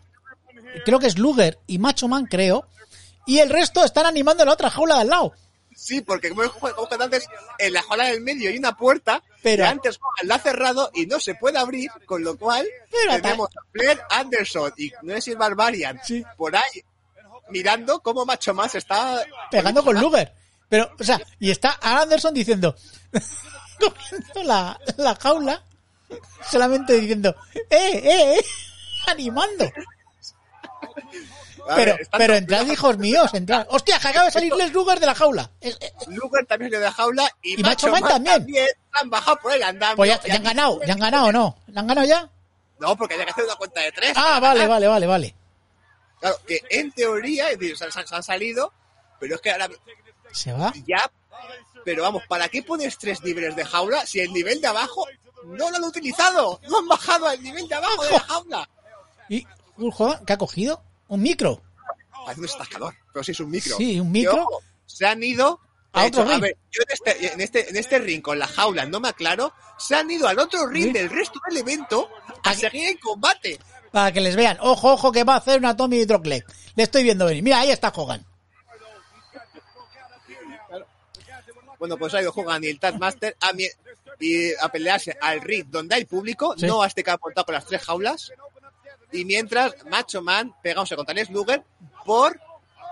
creo 0.85 0.99
que 0.99 1.07
es 1.07 1.17
Luger 1.17 1.57
y 1.65 1.79
Macho 1.79 2.07
Man, 2.07 2.25
creo. 2.27 2.67
Y 3.25 3.39
el 3.39 3.49
resto 3.49 3.83
están 3.83 4.05
animando 4.05 4.45
la 4.45 4.53
otra 4.53 4.69
jaula 4.69 4.95
de 4.95 5.01
al 5.01 5.09
lado. 5.09 5.33
Sí, 5.75 6.01
porque 6.01 6.29
como 6.29 6.49
como 6.51 6.87
antes, 6.99 7.27
en 7.57 7.73
la 7.73 7.81
jaula 7.83 8.05
del 8.05 8.21
medio 8.21 8.49
hay 8.49 8.57
una 8.57 8.75
puerta 8.77 9.21
Pero- 9.41 9.63
que 9.63 9.69
antes 9.69 9.97
Hogan 9.97 10.27
la 10.27 10.35
ha 10.35 10.39
cerrado 10.39 10.91
y 10.93 11.05
no 11.05 11.19
se 11.19 11.35
puede 11.35 11.57
abrir, 11.57 11.89
con 12.05 12.23
lo 12.23 12.37
cual 12.37 12.67
Pero 12.91 13.21
tenemos 13.21 13.49
a 13.55 13.61
Flair 13.71 14.01
Anderson 14.09 14.73
y 14.77 14.91
no 15.01 15.13
es 15.15 15.37
Barbarian 15.37 15.99
Sí. 16.03 16.23
por 16.37 16.55
ahí 16.55 16.83
mirando 17.49 17.99
cómo 18.01 18.25
Macho 18.25 18.55
se 18.69 18.77
está 18.79 19.23
pegando 19.51 19.83
con 19.83 19.99
Luger. 19.99 20.33
Pero, 20.69 20.89
o 20.99 21.03
sea, 21.03 21.21
y 21.39 21.51
está 21.51 21.77
Anderson 21.81 22.33
diciendo, 22.33 22.75
cogiendo 23.79 24.43
la, 24.43 24.79
la 24.97 25.15
jaula, 25.15 25.63
solamente 26.49 26.93
diciendo, 26.99 27.35
¡eh, 27.53 27.67
eh, 27.69 28.37
eh! 28.39 28.45
Animando. 29.07 29.65
Pero, 31.75 31.95
ver, 31.95 32.07
pero 32.17 32.33
entrad, 32.35 32.65
hijos 32.67 32.97
míos, 32.97 33.33
entrad. 33.33 33.65
¡Hostia, 33.69 33.97
que 33.99 34.07
acaba 34.09 34.25
de 34.25 34.31
salir 34.31 34.53
Les 34.53 34.73
Luger 34.73 34.99
de 34.99 35.05
la 35.05 35.15
jaula! 35.15 35.49
Eh, 35.61 35.73
eh, 35.79 35.93
Luger 36.07 36.45
también 36.45 36.69
salió 36.69 36.79
de 36.79 36.85
la 36.85 36.91
jaula 36.91 37.29
y, 37.41 37.59
Y 37.59 37.63
Macho 37.63 37.87
Man 37.89 38.03
también. 38.03 38.45
han 38.91 39.09
bajado 39.09 39.37
por 39.41 39.53
el 39.53 39.63
andamio. 39.63 39.95
Pues 39.95 40.09
ya, 40.25 40.35
han 40.35 40.43
ganado, 40.43 40.79
ya 40.85 40.93
han 40.93 40.99
ganado, 40.99 41.31
¿no? 41.31 41.57
¿La 41.67 41.81
han 41.81 41.87
ganado 41.87 42.05
ya? 42.07 42.29
No, 42.79 42.97
porque 42.97 43.13
hay 43.15 43.23
que 43.23 43.31
hacer 43.31 43.45
una 43.45 43.55
cuenta 43.55 43.79
de 43.81 43.91
tres. 43.93 44.13
Ah, 44.17 44.39
vale, 44.41 44.67
vale, 44.67 44.87
vale, 44.87 45.07
vale. 45.07 45.35
Claro, 46.19 46.37
que 46.47 46.59
en 46.69 46.91
teoría, 46.91 47.49
es 47.51 47.59
decir, 47.59 47.77
se, 47.77 47.85
han- 47.85 48.07
se 48.07 48.15
han 48.15 48.23
salido, 48.23 48.73
pero 49.19 49.35
es 49.35 49.41
que 49.41 49.51
ahora 49.51 49.69
¿Se 50.31 50.51
va? 50.51 50.73
ya. 50.85 51.09
Pero 51.85 52.03
vamos, 52.03 52.23
¿para 52.27 52.47
qué 52.49 52.63
pones 52.63 52.97
tres 52.97 53.21
niveles 53.23 53.55
de 53.55 53.65
jaula 53.65 54.05
si 54.05 54.19
el 54.19 54.31
nivel 54.33 54.59
de 54.61 54.67
abajo 54.67 55.05
no 55.45 55.69
lo 55.69 55.75
han 55.77 55.83
utilizado? 55.83 56.59
No 56.69 56.79
han 56.79 56.87
bajado 56.87 57.27
al 57.27 57.41
nivel 57.41 57.67
de 57.67 57.75
abajo 57.75 58.03
de 58.03 58.11
la 58.11 58.19
jaula. 58.19 58.69
¿Y 59.29 59.45
qué 60.25 60.33
ha 60.33 60.37
cogido? 60.37 60.81
Un 61.07 61.21
micro. 61.21 61.61
Parece 62.25 62.39
un 62.39 62.45
estascador, 62.45 62.95
pero 63.11 63.23
sí 63.23 63.31
es 63.31 63.39
un 63.39 63.49
micro. 63.51 63.75
Sí, 63.77 63.99
un 63.99 64.11
micro. 64.11 64.47
se 64.85 65.05
han 65.05 65.21
ido 65.23 65.59
A 65.91 66.05
hecho, 66.07 66.21
a 66.21 66.25
ring. 66.25 66.39
ver, 66.41 66.57
yo 66.71 66.81
en 66.87 66.91
este, 66.93 67.33
en, 67.33 67.41
este, 67.41 67.69
en 67.69 67.75
este 67.77 67.99
ring 67.99 68.21
con 68.21 68.39
la 68.39 68.47
jaula 68.47 68.85
no 68.85 68.99
me 68.99 69.09
aclaro, 69.09 69.53
se 69.77 69.95
han 69.95 70.09
ido 70.09 70.27
al 70.27 70.39
otro 70.39 70.65
ring 70.67 70.85
¿Sí? 70.87 70.91
del 70.93 71.09
resto 71.09 71.39
del 71.49 71.57
evento 71.57 72.09
a 72.43 72.53
seguir 72.53 72.87
en 72.89 72.97
combate. 72.97 73.59
Para 73.91 74.11
que 74.11 74.21
les 74.21 74.35
vean. 74.35 74.57
Ojo, 74.61 74.93
ojo, 74.93 75.11
que 75.11 75.23
va 75.23 75.35
a 75.35 75.37
hacer 75.37 75.59
una 75.59 75.75
Tommy 75.75 76.05
Drogleg. 76.05 76.45
Le 76.75 76.83
estoy 76.83 77.03
viendo 77.03 77.25
venir. 77.25 77.43
Mira, 77.43 77.59
ahí 77.59 77.69
está 77.71 77.89
Hogan. 77.95 78.25
Bueno, 81.79 81.97
pues 81.97 82.13
ha 82.13 82.21
ido 82.21 82.31
Hogan 82.33 82.63
y 82.63 82.67
el 82.67 82.79
Taskmaster 82.79 83.35
a, 83.41 83.51
mi- 83.53 83.67
y 84.19 84.53
a 84.55 84.69
pelearse 84.69 85.17
al 85.21 85.41
ring 85.41 85.65
donde 85.67 85.95
hay 85.95 86.05
público, 86.05 86.55
Sí. 86.57 86.65
no 86.65 86.81
a 86.81 86.87
este 86.87 87.03
que 87.03 87.11
ha 87.11 87.15
apuntado 87.15 87.45
con 87.45 87.55
las 87.55 87.65
tres 87.65 87.81
jaulas. 87.83 88.31
Y 89.13 89.25
mientras 89.25 89.73
Macho 89.89 90.21
Man 90.21 90.53
pegándose 90.61 90.95
contra 90.95 91.17
el 91.17 91.25
Slugger 91.25 91.63
por 92.05 92.39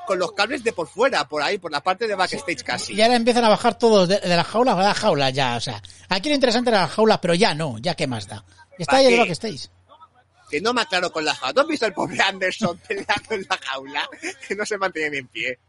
con 0.07 0.17
los 0.19 0.31
cables 0.33 0.63
de 0.63 0.73
por 0.73 0.87
fuera, 0.87 1.27
por 1.27 1.41
ahí, 1.43 1.57
por 1.57 1.71
la 1.71 1.81
parte 1.81 2.07
de 2.07 2.15
backstage 2.15 2.63
casi. 2.63 2.93
Y 2.93 3.01
ahora 3.01 3.15
empiezan 3.15 3.45
a 3.45 3.49
bajar 3.49 3.77
todos 3.77 4.07
de, 4.09 4.19
de 4.19 4.35
las 4.35 4.47
jaulas 4.47 4.75
a 4.77 4.81
las 4.81 4.97
jaulas 4.97 5.31
ya. 5.33 5.55
O 5.55 5.59
sea, 5.61 5.81
aquí 6.09 6.29
lo 6.29 6.35
interesante 6.35 6.69
era 6.69 6.81
las 6.81 6.91
jaulas, 6.91 7.19
pero 7.21 7.33
ya 7.33 7.53
no. 7.53 7.77
Ya 7.77 7.95
qué 7.95 8.07
más 8.07 8.27
da. 8.27 8.43
Está 8.77 8.97
ahí 8.97 9.05
¿Para 9.05 9.15
el 9.15 9.21
qué? 9.23 9.29
backstage. 9.29 9.69
Que 10.49 10.59
no 10.59 10.73
me 10.73 10.81
aclaro 10.81 11.11
con 11.11 11.23
la 11.23 11.33
jaula. 11.35 11.53
¿Tú 11.53 11.61
has 11.61 11.67
visto 11.67 11.85
al 11.85 11.93
pobre 11.93 12.19
Anderson 12.21 12.77
peleando 12.87 13.35
en 13.35 13.45
la 13.49 13.57
jaula? 13.57 14.09
Que 14.47 14.55
no 14.55 14.65
se 14.65 14.77
mantiene 14.77 15.17
en 15.19 15.27
pie. 15.27 15.59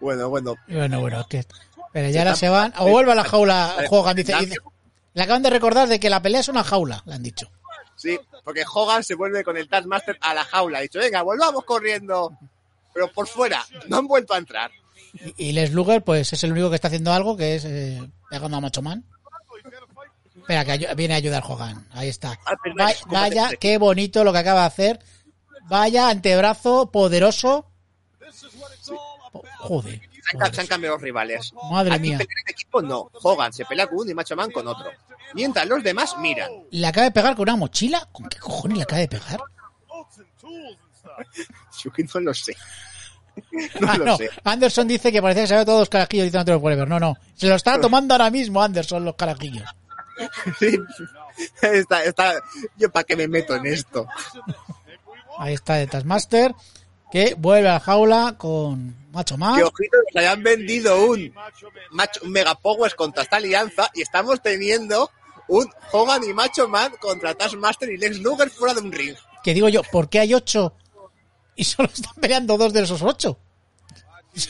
Bueno, 0.00 0.28
bueno. 0.28 0.56
Bueno, 0.68 1.00
bueno, 1.00 1.26
que. 1.28 1.44
Pero 1.92 2.08
ya 2.08 2.20
ahora 2.22 2.36
se 2.36 2.48
van. 2.48 2.72
O 2.78 2.88
vuelve 2.88 3.12
a 3.12 3.14
la 3.14 3.24
jaula. 3.24 3.76
Dice, 4.14 4.34
dice- 4.40 4.56
le 5.14 5.22
acaban 5.22 5.42
de 5.42 5.50
recordar 5.50 5.88
de 5.88 5.98
que 6.00 6.10
la 6.10 6.22
pelea 6.22 6.40
es 6.40 6.48
una 6.48 6.64
jaula, 6.64 7.02
le 7.06 7.14
han 7.14 7.22
dicho. 7.22 7.50
Sí, 7.96 8.18
porque 8.44 8.64
Hogan 8.72 9.04
se 9.04 9.14
vuelve 9.14 9.44
con 9.44 9.56
el 9.56 9.68
Taskmaster 9.68 10.16
a 10.22 10.32
la 10.34 10.44
jaula. 10.44 10.78
Ha 10.78 10.82
dicho, 10.82 10.98
venga, 10.98 11.22
volvamos 11.22 11.64
corriendo. 11.64 12.32
Pero 12.94 13.12
por 13.12 13.26
fuera, 13.28 13.64
no 13.88 13.98
han 13.98 14.06
vuelto 14.08 14.34
a 14.34 14.38
entrar. 14.38 14.70
Y, 15.36 15.48
y 15.48 15.52
Les 15.52 15.72
Luger, 15.72 16.02
pues 16.02 16.32
es 16.32 16.42
el 16.44 16.52
único 16.52 16.70
que 16.70 16.76
está 16.76 16.88
haciendo 16.88 17.12
algo, 17.12 17.36
que 17.36 17.56
es 17.56 17.64
eh, 17.64 18.00
pegando 18.30 18.56
a 18.56 18.60
Macho 18.60 18.80
Man. 18.82 19.04
Espera, 20.36 20.64
que 20.64 20.94
viene 20.94 21.14
a 21.14 21.18
ayudar 21.18 21.42
Hogan. 21.46 21.86
Ahí 21.92 22.08
está. 22.08 22.38
Ah, 22.46 22.54
perdón, 22.62 22.78
Va- 22.80 22.88
discúlpate. 22.88 23.34
vaya, 23.36 23.50
qué 23.60 23.78
bonito 23.78 24.24
lo 24.24 24.32
que 24.32 24.38
acaba 24.38 24.60
de 24.62 24.66
hacer. 24.66 25.00
Vaya 25.68 26.08
antebrazo 26.08 26.90
poderoso. 26.90 27.66
Po- 29.32 29.44
Joder. 29.58 30.00
Se 30.52 30.60
han, 30.60 30.66
cambiado 30.66 30.96
los 30.96 31.02
rivales. 31.02 31.52
Madre 31.70 31.94
Aquí 31.94 32.02
mía. 32.02 32.18
pelean 32.18 32.38
en 32.46 32.52
equipo 32.52 32.82
no. 32.82 33.10
Hogan 33.22 33.52
se 33.52 33.64
pelea 33.64 33.86
con 33.86 33.98
uno 33.98 34.10
y 34.10 34.14
Macho 34.14 34.36
Man 34.36 34.50
con 34.50 34.66
otro. 34.68 34.90
Mientras 35.34 35.66
los 35.66 35.82
demás 35.82 36.16
miran. 36.18 36.50
¿Le 36.70 36.86
acaba 36.86 37.04
de 37.04 37.10
pegar 37.10 37.34
con 37.34 37.42
una 37.44 37.56
mochila? 37.56 38.06
¿Con 38.12 38.28
qué 38.28 38.38
cojones 38.38 38.76
le 38.78 38.82
acaba 38.84 39.00
de 39.00 39.08
pegar? 39.08 39.40
Yo 41.82 41.92
que 41.92 42.04
no 42.14 42.20
lo 42.20 42.34
sé. 42.34 42.56
No 43.80 43.88
Ah, 43.90 43.96
lo 43.96 44.04
no. 44.04 44.16
sé. 44.16 44.28
Anderson 44.44 44.88
dice 44.88 45.10
que 45.12 45.22
parecía 45.22 45.44
que 45.44 45.48
se 45.48 45.54
había 45.54 45.64
todos 45.64 45.78
los 45.80 45.88
carajillos 45.88 46.24
diciendo 46.26 46.60
Forever. 46.60 46.86
No, 46.88 46.98
no. 47.00 47.16
Se 47.36 47.46
lo 47.46 47.54
está 47.54 47.80
tomando 47.86 48.12
ahora 48.14 48.28
mismo 48.30 48.62
Anderson 48.62 49.04
los 49.04 49.14
carajillos. 49.14 49.64
Sí. 50.58 50.76
Está, 51.62 52.04
está... 52.04 52.34
Yo 52.76 52.90
para 52.90 53.04
qué 53.04 53.16
me 53.16 53.28
meto 53.28 53.54
en 53.54 53.66
esto. 53.66 54.06
Ahí 55.38 55.54
está 55.54 55.80
el 55.80 55.88
Taskmaster. 55.88 56.54
Que 57.10 57.34
vuelve 57.38 57.68
a 57.68 57.74
la 57.74 57.80
jaula 57.80 58.34
con 58.36 58.94
Macho 59.10 59.36
Man. 59.36 59.56
Que 59.56 59.64
ojito, 59.64 59.96
nos 60.12 60.16
hayan 60.16 60.42
vendido 60.42 61.06
un, 61.06 61.34
macho, 61.90 62.20
un 62.22 62.30
Mega 62.30 62.54
Powers 62.54 62.94
contra 62.94 63.22
esta 63.22 63.36
alianza 63.36 63.90
y 63.94 64.02
estamos 64.02 64.40
teniendo 64.42 65.10
un 65.48 65.68
Hogan 65.92 66.22
y 66.24 66.32
Macho 66.32 66.68
Man 66.68 66.92
contra 67.00 67.34
Taskmaster 67.34 67.90
y 67.90 67.96
Lex 67.96 68.18
Luger 68.18 68.50
fuera 68.50 68.74
de 68.74 68.80
un 68.80 68.92
ring. 68.92 69.16
Que 69.42 69.54
digo 69.54 69.68
yo, 69.68 69.82
¿por 69.82 70.08
qué 70.08 70.20
hay 70.20 70.34
ocho? 70.34 70.74
Y 71.56 71.64
solo 71.64 71.90
están 71.92 72.14
peleando 72.20 72.56
dos 72.56 72.72
de 72.72 72.82
esos 72.82 73.02
ocho. 73.02 73.38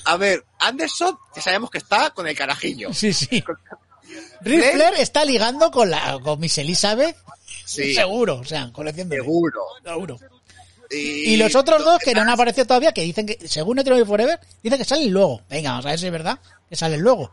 A 0.04 0.16
ver, 0.16 0.44
Anderson, 0.58 1.18
ya 1.34 1.42
sabemos 1.42 1.70
que 1.70 1.78
está 1.78 2.10
con 2.10 2.26
el 2.26 2.36
carajillo. 2.36 2.92
Sí, 2.92 3.12
sí. 3.12 3.42
Ric 4.42 4.72
Flair 4.72 4.94
está 4.98 5.24
ligando 5.24 5.70
con 5.70 5.90
la 5.90 6.18
con 6.22 6.38
Miss 6.40 6.58
Elizabeth. 6.58 7.16
Sí, 7.64 7.94
Seguro, 7.94 8.36
o 8.36 8.44
sea, 8.44 8.70
colección 8.72 9.08
de 9.08 9.16
seguro. 9.16 9.60
Seguro. 9.84 10.18
Y, 10.90 11.34
Y 11.34 11.36
los 11.36 11.54
otros 11.54 11.84
dos 11.84 11.98
que 12.00 12.14
no 12.14 12.22
han 12.22 12.28
aparecido 12.30 12.66
todavía, 12.66 12.92
que 12.92 13.02
dicen 13.02 13.26
que, 13.26 13.38
según 13.48 13.78
Eternal 13.78 14.04
Forever, 14.06 14.40
dicen 14.62 14.78
que 14.78 14.84
salen 14.84 15.10
luego. 15.12 15.40
Venga, 15.48 15.70
vamos 15.70 15.86
a 15.86 15.90
ver 15.90 15.98
si 15.98 16.06
es 16.06 16.12
verdad 16.12 16.38
que 16.68 16.76
salen 16.76 17.00
luego. 17.00 17.30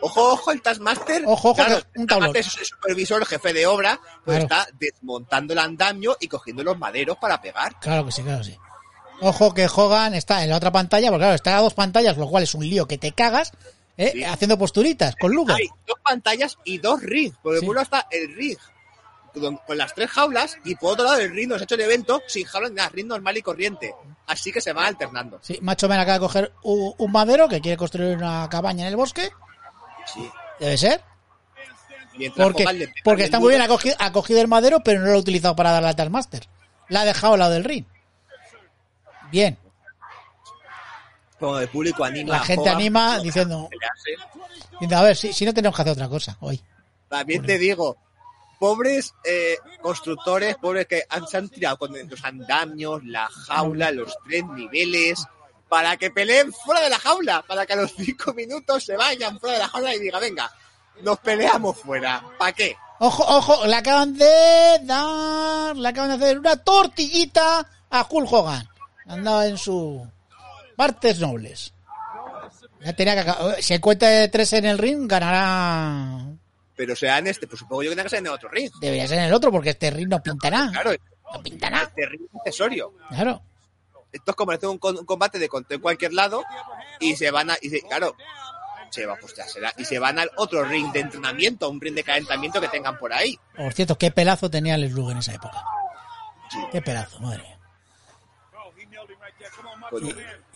Ojo, 0.00 0.32
ojo, 0.34 0.52
el 0.52 0.62
Taskmaster. 0.62 1.22
Ojo, 1.26 1.50
ojo, 1.50 1.54
claro, 1.56 1.82
un 1.96 2.06
tablón. 2.06 2.32
Taskmaster 2.32 2.40
es 2.40 2.58
el 2.60 2.66
supervisor, 2.66 3.20
el 3.22 3.26
jefe 3.26 3.52
de 3.52 3.66
obra, 3.66 4.00
pues 4.24 4.44
Claro. 4.46 4.62
está 4.62 4.76
desmontando 4.78 5.52
el 5.52 5.58
andamio 5.58 6.16
y 6.20 6.28
cogiendo 6.28 6.62
los 6.62 6.78
maderos 6.78 7.18
para 7.18 7.40
pegar. 7.42 7.78
Claro 7.80 8.06
que 8.06 8.12
sí, 8.12 8.22
claro 8.22 8.38
que 8.38 8.44
sí. 8.52 8.56
Ojo 9.20 9.52
que 9.52 9.66
Hogan 9.66 10.14
está 10.14 10.44
en 10.44 10.50
la 10.50 10.56
otra 10.56 10.70
pantalla, 10.70 11.08
porque 11.08 11.22
claro, 11.22 11.34
está 11.34 11.58
a 11.58 11.60
dos 11.60 11.74
pantallas, 11.74 12.16
lo 12.16 12.28
cual 12.28 12.44
es 12.44 12.54
un 12.54 12.62
lío 12.68 12.86
que 12.86 12.96
te 12.98 13.10
cagas, 13.10 13.50
¿eh? 13.96 14.12
Sí. 14.14 14.22
haciendo 14.22 14.56
posturitas 14.56 15.16
con 15.20 15.32
Luger. 15.32 15.56
Hay 15.56 15.66
dos 15.86 15.98
pantallas 16.04 16.56
y 16.64 16.78
dos 16.78 17.02
rings. 17.02 17.36
Por 17.42 17.54
el 17.54 17.60
Sí. 17.60 17.66
muro 17.66 17.80
está 17.80 18.06
el 18.12 18.32
ring 18.36 18.56
con, 19.32 19.60
las 19.76 19.94
tres 19.94 20.10
jaulas 20.10 20.56
y 20.64 20.74
por 20.74 20.92
otro 20.92 21.04
lado 21.04 21.18
el 21.18 21.30
ring 21.30 21.48
nos 21.48 21.60
ha 21.60 21.64
hecho 21.64 21.74
el 21.74 21.82
evento 21.82 22.22
sin 22.26 22.46
jaulas 22.46 22.70
ni 22.70 22.76
nada, 22.76 22.88
ring 22.90 23.06
normal 23.06 23.36
y 23.36 23.42
corriente. 23.42 23.94
Así 24.26 24.52
que 24.52 24.60
se 24.60 24.72
van 24.72 24.86
alternando. 24.86 25.38
Sí, 25.42 25.58
Macho 25.62 25.88
Man 25.88 26.00
acaba 26.00 26.14
de 26.14 26.20
coger 26.20 26.52
un, 26.62 26.94
un 26.98 27.12
madero 27.12 27.48
que 27.48 27.60
quiere 27.60 27.76
construir 27.76 28.16
una 28.16 28.48
cabaña 28.50 28.82
en 28.82 28.88
el 28.88 28.96
bosque. 28.96 29.30
Sí. 30.12 30.30
Debe 30.58 30.76
ser. 30.76 31.02
Mientras 32.16 32.46
Porque, 32.46 32.64
le 32.72 32.92
porque 33.04 33.24
está 33.24 33.38
muy 33.38 33.50
bien, 33.50 33.62
ha 33.62 33.68
cogido, 33.68 33.94
ha 33.98 34.12
cogido 34.12 34.40
el 34.40 34.48
madero, 34.48 34.80
pero 34.80 35.00
no 35.00 35.06
lo 35.06 35.14
ha 35.14 35.18
utilizado 35.18 35.54
para 35.54 35.70
darle 35.70 35.88
al 35.88 35.96
Taskmaster. 35.96 36.48
La 36.88 37.02
ha 37.02 37.04
dejado 37.04 37.34
al 37.34 37.38
lado 37.38 37.52
del 37.52 37.64
ring. 37.64 37.84
Bien. 39.30 39.56
Como 41.38 41.58
el 41.58 41.68
público 41.68 42.04
anima. 42.04 42.32
La 42.32 42.40
gente 42.40 42.68
anima 42.68 43.20
diciendo, 43.20 43.68
a 44.90 45.02
ver, 45.02 45.16
si, 45.16 45.32
si 45.32 45.44
no 45.46 45.54
tenemos 45.54 45.76
que 45.76 45.82
hacer 45.82 45.92
otra 45.92 46.08
cosa 46.08 46.36
hoy. 46.40 46.60
También 47.08 47.42
te 47.44 47.56
digo, 47.56 47.96
pobres 48.58 49.14
eh, 49.24 49.56
constructores, 49.80 50.56
pobres 50.56 50.86
que 50.86 51.04
se 51.28 51.36
han 51.36 51.48
tirado 51.48 51.78
con 51.78 51.92
los 51.92 52.24
andamios, 52.24 53.04
la 53.04 53.28
jaula, 53.28 53.90
los 53.90 54.16
tres 54.24 54.44
niveles, 54.46 55.24
para 55.68 55.96
que 55.96 56.10
peleen 56.10 56.52
fuera 56.52 56.80
de 56.80 56.90
la 56.90 56.98
jaula, 56.98 57.42
para 57.46 57.66
que 57.66 57.74
a 57.74 57.76
los 57.76 57.92
cinco 57.96 58.32
minutos 58.34 58.84
se 58.84 58.96
vayan 58.96 59.38
fuera 59.38 59.54
de 59.54 59.62
la 59.62 59.68
jaula 59.68 59.94
y 59.94 60.00
diga, 60.00 60.18
venga, 60.18 60.50
nos 61.02 61.18
peleamos 61.20 61.76
fuera. 61.76 62.24
¿Para 62.38 62.52
qué? 62.52 62.76
Ojo, 63.00 63.24
ojo, 63.24 63.66
le 63.66 63.76
acaban 63.76 64.16
de 64.16 64.80
dar, 64.82 65.76
le 65.76 65.88
acaban 65.88 66.10
de 66.10 66.24
hacer 66.24 66.38
una 66.38 66.56
tortillita 66.56 67.68
a 67.90 68.06
Hulk 68.08 68.32
Hogan. 68.32 68.68
Andaba 69.06 69.46
en 69.46 69.56
su 69.56 70.06
partes 70.76 71.20
nobles. 71.20 71.72
Ya 72.84 72.92
tenía 72.92 73.14
que 73.14 73.20
acabar. 73.20 73.62
Si 73.62 73.78
cuenta 73.78 74.08
de 74.08 74.28
tres 74.28 74.52
en 74.52 74.64
el 74.64 74.78
ring, 74.78 75.08
ganará. 75.08 76.26
Pero 76.78 76.96
sea 76.96 77.18
en 77.18 77.26
este, 77.26 77.46
pues 77.46 77.58
supongo 77.58 77.82
yo 77.82 77.90
que 77.90 77.96
tiene 77.96 78.04
que 78.04 78.08
ser 78.16 78.20
en 78.20 78.28
otro 78.28 78.48
ring. 78.48 78.70
Debería 78.80 79.06
ser 79.06 79.18
en 79.18 79.24
el 79.24 79.34
otro, 79.34 79.50
porque 79.52 79.70
este 79.70 79.90
ring 79.90 80.08
no 80.08 80.22
pinta 80.22 80.48
nada. 80.48 80.70
Claro, 80.70 80.92
No 81.34 81.42
pinta 81.42 81.68
nada. 81.68 81.84
este 81.88 82.06
ring 82.06 82.22
es 82.22 82.36
accesorio. 82.40 82.94
Claro. 83.10 83.42
Esto 84.12 84.30
es 84.30 84.36
como 84.36 84.52
hacer 84.52 84.68
un, 84.70 84.78
un 84.80 85.04
combate 85.04 85.38
de 85.38 85.48
contra 85.50 85.74
en 85.74 85.82
cualquier 85.82 86.14
lado 86.14 86.42
y 87.00 87.16
se 87.16 87.30
van 87.30 87.50
a, 87.50 87.58
y 87.60 87.68
se- 87.68 87.82
claro, 87.82 88.16
se 88.90 89.04
va, 89.04 89.16
pues 89.20 89.34
ya 89.36 89.44
será, 89.44 89.74
y 89.76 89.84
se 89.84 89.98
van 89.98 90.18
al 90.18 90.30
otro 90.36 90.64
ring 90.64 90.90
de 90.92 91.00
entrenamiento, 91.00 91.68
un 91.68 91.78
ring 91.80 91.94
de 91.94 92.04
calentamiento 92.04 92.58
que 92.60 92.68
tengan 92.68 92.96
por 92.96 93.12
ahí. 93.12 93.38
Por 93.56 93.72
cierto, 93.74 93.98
qué 93.98 94.10
pelazo 94.10 94.48
tenía 94.48 94.78
Les 94.78 94.92
Luger 94.92 95.12
en 95.12 95.18
esa 95.18 95.34
época. 95.34 95.62
Qué 96.72 96.80
pelazo, 96.80 97.20
madre 97.20 97.42
mía. 97.42 97.57
Pues, 99.90 100.04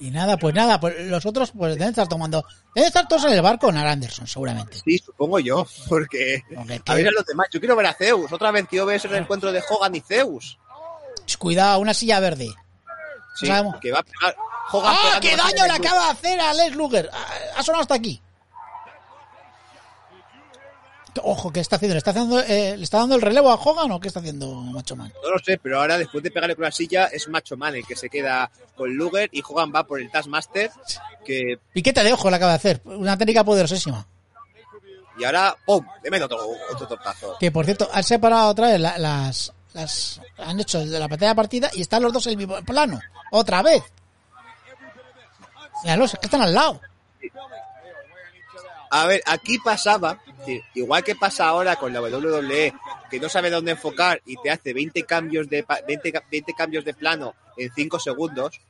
Y 0.00 0.10
nada, 0.10 0.36
pues 0.36 0.54
nada, 0.54 0.78
pues 0.80 0.94
los 1.06 1.24
otros 1.24 1.52
pues 1.56 1.74
deben 1.74 1.88
estar 1.90 2.08
tomando. 2.08 2.44
Deben 2.74 2.88
estar 2.88 3.06
todos 3.08 3.24
en 3.24 3.32
el 3.32 3.42
barco 3.42 3.66
con 3.66 3.76
Anderson, 3.76 4.26
seguramente. 4.26 4.80
sí, 4.84 4.98
supongo 4.98 5.38
yo, 5.40 5.66
porque 5.88 6.42
Porque 6.54 6.80
a 6.86 6.94
ver 6.94 7.08
a 7.08 7.10
los 7.12 7.24
demás. 7.24 7.46
Yo 7.50 7.60
quiero 7.60 7.76
ver 7.76 7.86
a 7.86 7.94
Zeus. 7.94 8.30
Otra 8.32 8.50
vez 8.50 8.66
quiero 8.68 8.86
ver 8.86 8.96
ese 8.96 9.16
encuentro 9.16 9.52
de 9.52 9.62
Hogan 9.68 9.94
y 9.94 10.00
Zeus. 10.00 10.58
Cuidado, 11.38 11.78
una 11.80 11.94
silla 11.94 12.20
verde. 12.20 12.48
Sí, 13.36 13.46
que 13.80 13.92
va 13.92 14.00
a 14.00 14.02
pegar. 14.02 14.36
Hogan 14.72 14.94
¡Ah, 14.96 15.18
qué 15.20 15.36
daño 15.36 15.64
le 15.66 15.72
acaba 15.72 16.04
de 16.06 16.10
hacer 16.12 16.40
a 16.40 16.52
Les 16.54 16.74
Luger! 16.74 17.08
Ha- 17.12 17.58
Ha 17.58 17.62
sonado 17.62 17.82
hasta 17.82 17.94
aquí. 17.94 18.20
Ojo, 21.22 21.52
¿qué 21.52 21.60
está 21.60 21.76
haciendo? 21.76 21.94
¿Le 21.94 21.98
está, 21.98 22.10
haciendo, 22.12 22.40
eh, 22.40 22.76
¿Le 22.76 22.84
está 22.84 22.98
dando 22.98 23.14
el 23.16 23.22
relevo 23.22 23.50
a 23.50 23.54
Hogan 23.56 23.90
o 23.92 24.00
qué 24.00 24.08
está 24.08 24.20
haciendo 24.20 24.50
Macho 24.54 24.96
Man? 24.96 25.12
No 25.22 25.30
lo 25.30 25.38
sé, 25.38 25.58
pero 25.58 25.78
ahora 25.80 25.98
después 25.98 26.24
de 26.24 26.30
pegarle 26.30 26.56
con 26.56 26.64
la 26.64 26.72
silla 26.72 27.06
es 27.06 27.28
Macho 27.28 27.56
Man 27.56 27.74
el 27.76 27.86
que 27.86 27.94
se 27.96 28.08
queda 28.08 28.50
con 28.76 28.94
Luger 28.94 29.28
y 29.32 29.42
Hogan 29.46 29.70
va 29.74 29.84
por 29.84 30.00
el 30.00 30.10
Taskmaster 30.10 30.70
que 31.24 31.58
Piquete 31.72 32.02
de 32.02 32.12
ojo 32.12 32.30
le 32.30 32.36
acaba 32.36 32.52
de 32.52 32.56
hacer. 32.56 32.80
Una 32.84 33.18
técnica 33.18 33.44
poderosísima. 33.44 34.06
y 35.18 35.24
ahora 35.24 35.54
¡pum! 35.66 35.84
le 36.02 36.10
mete 36.10 36.24
otro, 36.24 36.38
otro 36.72 36.86
tortazo. 36.88 37.36
Que 37.38 37.50
por 37.52 37.64
cierto, 37.66 37.88
han 37.92 38.02
separado 38.04 38.48
otra 38.48 38.68
vez 38.68 38.80
la- 38.80 38.96
las, 38.98 39.52
las. 39.74 40.20
Han 40.38 40.60
hecho 40.60 40.78
de 40.84 40.98
la 40.98 41.08
pantalla 41.08 41.32
de 41.32 41.36
partida 41.36 41.70
y 41.74 41.82
están 41.82 42.02
los 42.02 42.12
dos 42.12 42.26
en 42.26 42.32
el 42.32 42.36
mismo 42.38 42.56
plano. 42.62 42.98
Otra 43.32 43.60
vez. 43.62 43.82
Míralos, 45.84 46.14
es 46.14 46.20
que 46.20 46.26
están 46.26 46.42
al 46.42 46.54
lado. 46.54 46.80
A 48.94 49.06
ver, 49.06 49.22
aquí 49.26 49.58
pasaba, 49.58 50.18
igual 50.74 51.02
que 51.02 51.16
pasa 51.16 51.46
ahora 51.48 51.76
con 51.76 51.92
la 51.94 52.00
WWE, 52.02 52.74
que 53.10 53.18
no 53.20 53.28
sabe 53.28 53.48
dónde 53.50 53.70
enfocar 53.72 54.20
y 54.26 54.36
te 54.42 54.50
hace 54.50 54.74
20 54.74 55.02
cambios 55.04 55.48
de 55.48 55.62
pa- 55.62 55.80
20, 55.86 56.12
ca- 56.12 56.22
20 56.30 56.52
cambios 56.52 56.84
de 56.84 56.92
plano 56.92 57.34
en 57.56 57.72
5 57.74 57.98
segundos, 57.98 58.60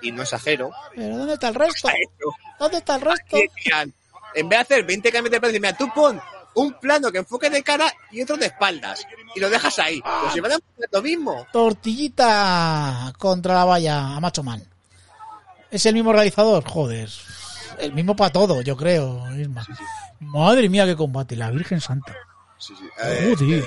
y 0.00 0.10
no 0.12 0.22
exagero, 0.22 0.70
Pero 0.94 1.18
¿dónde 1.18 1.34
está 1.34 1.48
el 1.48 1.54
resto? 1.56 1.88
¿Dónde 2.58 2.78
está 2.78 2.94
el 2.96 3.00
resto? 3.02 3.36
decían, 3.36 3.92
en 4.34 4.48
vez 4.48 4.58
de 4.58 4.62
hacer 4.62 4.84
20 4.86 5.12
cambios 5.12 5.32
de 5.32 5.40
plano, 5.40 5.52
mira, 5.54 5.76
tú 5.76 5.90
pon 5.94 6.20
un 6.54 6.72
plano 6.74 7.10
que 7.12 7.18
enfoque 7.18 7.50
de 7.50 7.62
cara 7.62 7.92
y 8.10 8.22
otro 8.22 8.36
de 8.36 8.46
espaldas. 8.46 9.06
Y 9.34 9.40
lo 9.40 9.48
dejas 9.50 9.78
ahí. 9.80 10.00
Pero 10.02 10.32
si 10.32 10.40
van 10.40 10.52
a 10.52 10.58
lo 10.90 11.02
mismo. 11.02 11.46
Tortillita 11.52 13.12
contra 13.18 13.54
la 13.54 13.64
valla 13.64 14.16
a 14.16 14.20
Macho 14.20 14.42
Man. 14.42 14.62
¿Es 15.70 15.84
el 15.86 15.94
mismo 15.94 16.12
realizador? 16.12 16.64
Joder. 16.66 17.08
El 17.80 17.92
mismo 17.92 18.14
para 18.16 18.30
todo, 18.32 18.60
yo 18.62 18.76
creo. 18.76 19.24
Isma. 19.36 19.66
Madre 20.20 20.68
mía, 20.68 20.84
qué 20.86 20.96
combate. 20.96 21.36
La 21.36 21.50
Virgen 21.50 21.80
Santa. 21.80 22.14
Sí, 22.58 22.74
sí. 22.78 22.84
Eh, 23.04 23.34
Joder. 23.38 23.64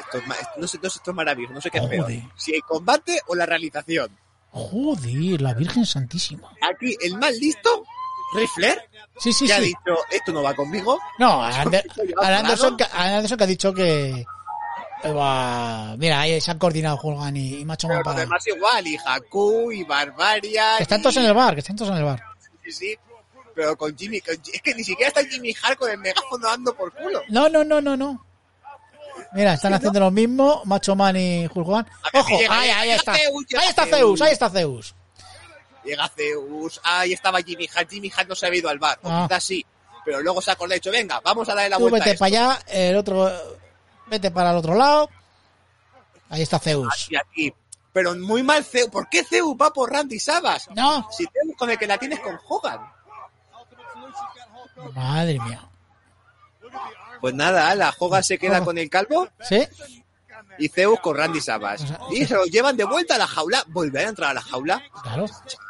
esto 0.00 0.18
es 0.18 0.26
no 0.56 0.66
sé, 0.66 0.78
no 0.82 0.90
sé, 0.90 0.98
esto 0.98 1.10
es 1.12 1.14
maravilloso, 1.16 1.54
no 1.54 1.60
sé 1.60 1.70
qué 1.70 1.78
es 1.78 1.86
peor. 1.86 2.02
Joder. 2.04 2.22
Si 2.36 2.54
el 2.54 2.62
combate 2.62 3.20
o 3.28 3.34
la 3.34 3.46
realización. 3.46 4.10
Joder, 4.50 5.40
la 5.40 5.54
Virgen 5.54 5.86
Santísima. 5.86 6.50
Aquí, 6.60 6.96
el 7.00 7.16
más 7.18 7.36
listo, 7.36 7.84
Rifler, 8.34 8.88
Sí, 9.18 9.32
sí, 9.32 9.46
que 9.46 9.52
ha 9.52 9.60
dicho, 9.60 9.78
esto 10.10 10.32
no 10.32 10.42
va 10.42 10.54
conmigo. 10.54 10.98
No, 11.18 11.42
a 11.44 11.50
Ander- 11.64 11.84
a 12.20 12.38
Anderson, 12.38 12.76
que- 12.76 12.84
a 12.84 13.16
Anderson 13.16 13.38
que 13.38 13.44
ha 13.44 13.46
dicho 13.46 13.72
que... 13.72 14.26
eh, 15.04 15.12
va- 15.12 15.94
Mira, 15.98 16.20
ahí 16.20 16.40
se 16.40 16.50
han 16.50 16.58
coordinado 16.58 16.98
Hulgan 17.02 17.36
y, 17.36 17.58
y 17.60 17.64
Macho 17.64 17.88
Pero 17.88 18.00
los 18.00 18.04
para... 18.04 18.20
demás 18.20 18.46
igual, 18.46 18.86
y 18.86 18.96
Haku, 19.06 19.70
y 19.72 19.84
Barbaria. 19.84 20.76
Que 20.78 20.82
están 20.82 21.00
y- 21.00 21.02
todos 21.02 21.16
en 21.18 21.24
el 21.26 21.34
bar, 21.34 21.54
que 21.54 21.60
están 21.60 21.76
todos 21.76 21.90
en 21.92 21.98
el 21.98 22.04
bar. 22.04 22.22
Sí, 22.64 22.72
sí. 22.72 22.96
Pero 23.54 23.76
con 23.76 23.96
Jimmy, 23.96 24.20
con- 24.20 24.34
es 24.52 24.62
que 24.62 24.74
ni 24.74 24.82
siquiera 24.84 25.08
está 25.08 25.24
Jimmy 25.24 25.54
Hart 25.62 25.78
con 25.78 25.90
el 25.90 25.98
megáfono 25.98 26.46
dando 26.46 26.74
por 26.74 26.92
culo. 26.94 27.20
No, 27.28 27.48
no, 27.48 27.62
no, 27.64 27.80
no, 27.80 27.96
no. 27.96 28.24
Mira, 29.34 29.54
están 29.54 29.74
haciendo 29.74 30.00
lo 30.00 30.10
mismo, 30.10 30.62
Macho 30.64 30.94
Man 30.94 31.16
y 31.16 31.46
Hulk 31.46 31.68
Ojo, 32.14 32.38
ahí, 32.50 32.70
ahí 32.70 32.90
está. 32.90 33.12
Ahí 33.12 33.68
está 33.68 33.86
Zeus. 33.86 34.20
Ahí 34.22 34.32
está 34.32 34.50
Zeus. 34.50 34.94
Llega 35.84 36.08
Zeus, 36.08 36.80
ahí 36.84 37.12
estaba 37.12 37.40
Jimmy 37.42 37.68
Hart, 37.74 37.90
Jimmy 37.90 38.10
Hart 38.16 38.28
no 38.28 38.34
se 38.34 38.46
había 38.46 38.60
ido 38.60 38.68
al 38.68 38.78
bar, 38.78 38.98
o 39.02 39.10
Ah. 39.10 39.26
quizás 39.28 39.42
sí. 39.44 39.66
Pero 40.04 40.20
luego 40.20 40.40
se 40.40 40.50
acordó 40.50 40.74
y 40.74 40.76
dicho, 40.76 40.90
venga, 40.90 41.20
vamos 41.20 41.48
a 41.48 41.54
darle 41.54 41.70
la 41.70 41.76
Tú 41.78 41.88
vuelta 41.88 42.04
vete 42.06 42.18
para 42.18 42.26
allá, 42.28 42.58
el 42.68 42.96
otro, 42.96 43.30
vete 44.06 44.30
para 44.30 44.50
el 44.50 44.56
otro 44.56 44.74
lado. 44.74 45.08
Ahí 46.28 46.42
está 46.42 46.58
Zeus. 46.58 47.08
Aquí. 47.20 47.52
Pero 47.92 48.14
muy 48.14 48.42
mal 48.42 48.64
Zeus. 48.64 48.88
¿Por 48.90 49.08
qué 49.08 49.22
Zeus 49.24 49.54
va 49.60 49.70
por 49.72 49.92
Randy 49.92 50.18
Savas? 50.18 50.68
No, 50.74 51.06
Si 51.10 51.24
Zeus 51.24 51.56
con 51.58 51.70
el 51.70 51.78
que 51.78 51.86
la 51.86 51.98
tienes 51.98 52.20
con 52.20 52.38
Hogan. 52.48 52.80
Madre 54.94 55.38
mía. 55.40 55.68
Pues 57.20 57.34
nada, 57.34 57.74
la 57.74 57.94
Hogan 57.98 58.24
se 58.24 58.38
queda 58.38 58.60
Oh. 58.60 58.64
con 58.64 58.78
el 58.78 58.90
calvo 58.90 59.28
¿Sí? 59.40 59.66
y 60.58 60.68
Zeus 60.68 60.98
con 61.00 61.16
Randy 61.16 61.40
Savas. 61.40 61.82
O 61.82 61.86
sea, 61.86 61.98
Y 62.10 62.24
se 62.26 62.34
lo 62.34 62.44
llevan 62.46 62.76
de 62.76 62.84
vuelta 62.84 63.14
a 63.14 63.18
la 63.18 63.26
jaula. 63.26 63.64
¿Volverá 63.68 64.06
a 64.06 64.10
entrar 64.10 64.30
a 64.30 64.34
la 64.34 64.42
jaula? 64.42 64.82
Claro. 65.02 65.26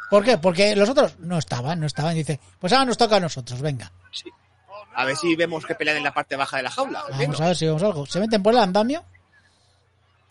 ¿Por 0.09 0.23
qué? 0.23 0.37
Porque 0.37 0.75
los 0.75 0.89
otros 0.89 1.17
no 1.19 1.37
estaban, 1.37 1.79
no 1.79 1.85
estaban. 1.87 2.15
Dice, 2.15 2.39
pues 2.59 2.73
ahora 2.73 2.85
nos 2.85 2.97
toca 2.97 3.17
a 3.17 3.19
nosotros, 3.19 3.61
venga. 3.61 3.91
Sí. 4.11 4.29
A 4.95 5.05
ver 5.05 5.15
si 5.15 5.35
vemos 5.35 5.65
que 5.65 5.73
pelean 5.75 5.97
en 5.97 6.03
la 6.03 6.13
parte 6.13 6.35
baja 6.35 6.57
de 6.57 6.63
la 6.63 6.71
jaula. 6.71 7.03
Vamos 7.17 7.41
a 7.41 7.47
ver 7.47 7.55
si 7.55 7.65
vemos 7.65 7.81
algo. 7.83 8.05
¿Se 8.05 8.19
meten 8.19 8.41
por 8.43 8.53
el 8.53 8.59
andamio? 8.59 9.03